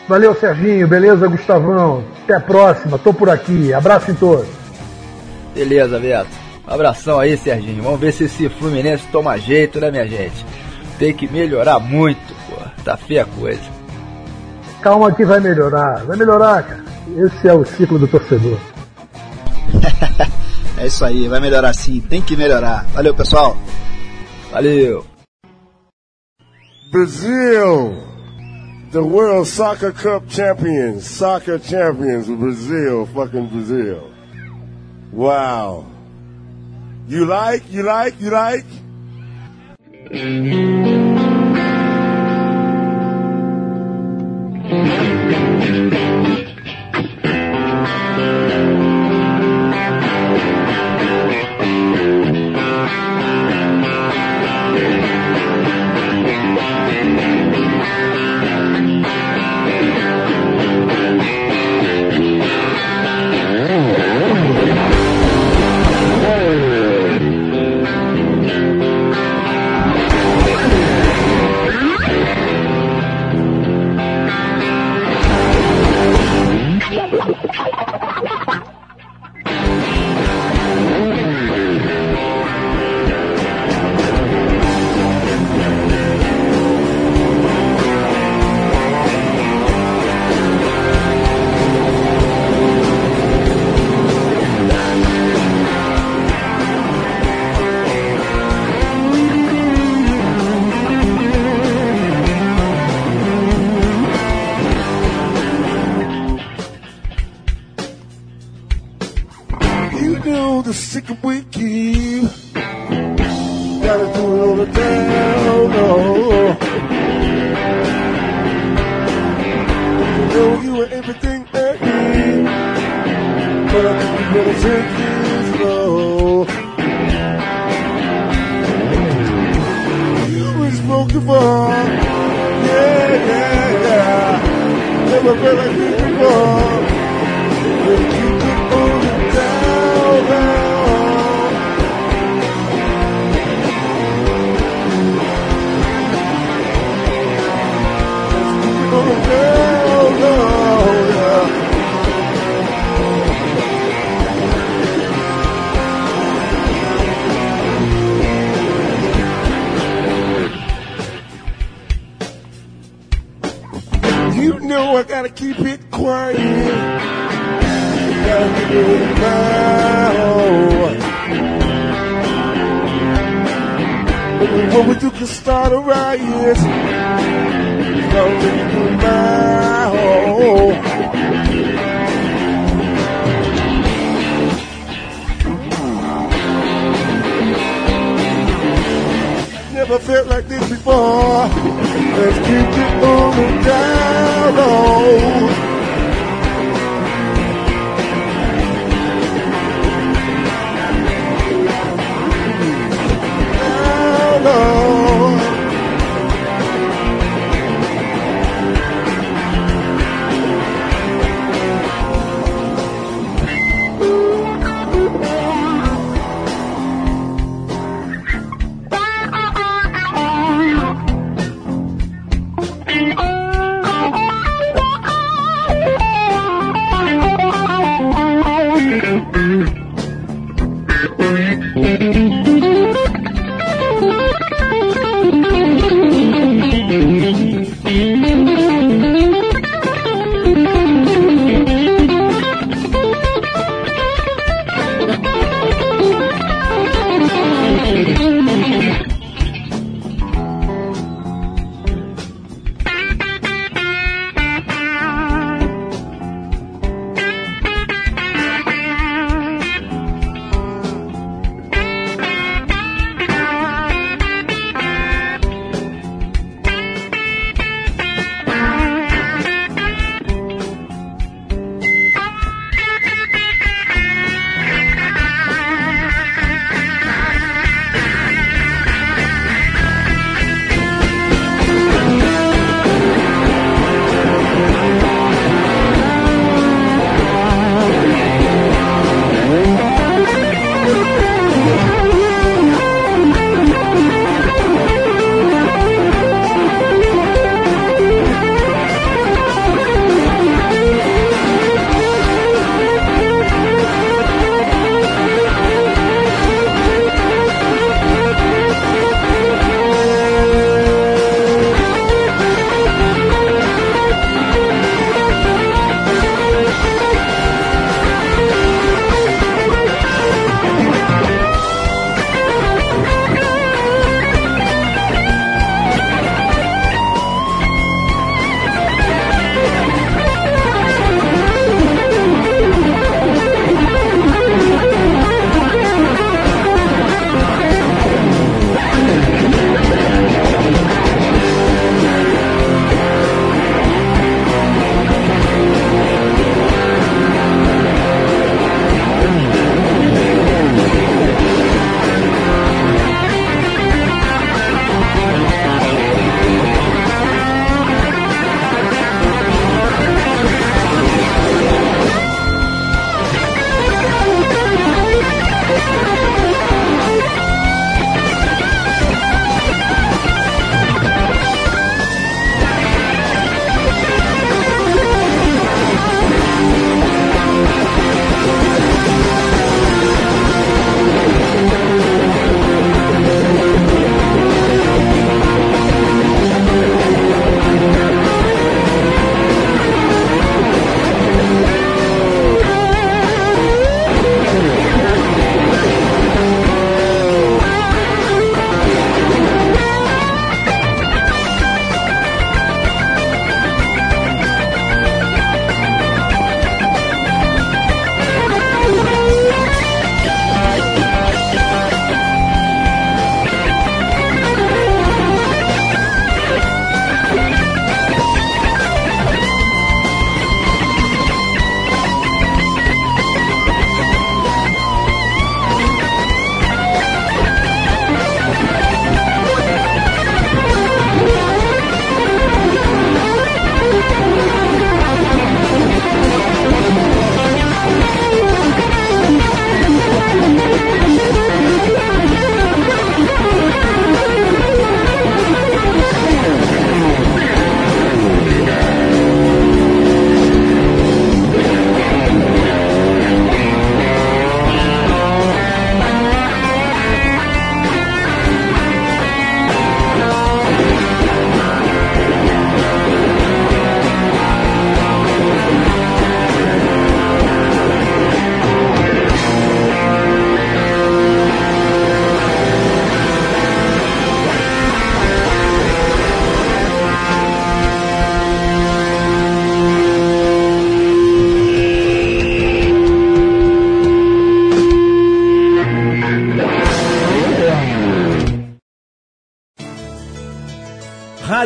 Valeu, 0.08 0.34
Serginho, 0.34 0.86
beleza, 0.86 1.28
Gustavão? 1.28 2.04
Até 2.24 2.34
a 2.34 2.40
próxima, 2.40 2.98
tô 2.98 3.12
por 3.12 3.30
aqui, 3.30 3.72
abraço 3.72 4.10
em 4.10 4.14
todos. 4.14 4.46
Beleza, 5.54 5.98
Beto. 5.98 6.43
Um 6.66 6.72
abração 6.72 7.20
aí, 7.20 7.36
Serginho. 7.36 7.82
Vamos 7.82 8.00
ver 8.00 8.12
se 8.12 8.24
esse 8.24 8.48
Fluminense 8.48 9.06
toma 9.12 9.38
jeito, 9.38 9.78
né, 9.80 9.90
minha 9.90 10.06
gente? 10.06 10.44
Tem 10.98 11.12
que 11.12 11.30
melhorar 11.30 11.78
muito, 11.78 12.34
pô. 12.48 12.56
Tá 12.84 12.96
feia 12.96 13.22
a 13.22 13.26
coisa. 13.26 13.62
Calma 14.80 15.12
que 15.12 15.24
vai 15.24 15.40
melhorar, 15.40 16.04
vai 16.04 16.16
melhorar, 16.16 16.62
cara. 16.62 16.84
Esse 17.16 17.48
é 17.48 17.52
o 17.52 17.64
ciclo 17.64 17.98
do 17.98 18.08
torcedor. 18.08 18.58
é 20.78 20.86
isso 20.86 21.04
aí, 21.04 21.28
vai 21.28 21.40
melhorar 21.40 21.72
sim, 21.72 22.00
tem 22.00 22.22
que 22.22 22.36
melhorar. 22.36 22.84
Valeu, 22.94 23.14
pessoal. 23.14 23.56
Valeu. 24.50 25.04
Brasil, 26.90 27.96
the 28.92 29.00
World 29.00 29.48
Soccer 29.48 29.92
Cup 29.92 30.28
champions, 30.28 31.04
soccer 31.04 31.58
champions 31.58 32.28
of 32.28 32.36
Brazil, 32.36 33.06
fucking 33.12 33.46
Brazil. 33.46 34.10
Wow. 35.12 35.93
You 37.06 37.26
like, 37.26 37.70
you 37.70 37.82
like, 37.82 38.18
you 38.20 38.30
like? 38.30 38.64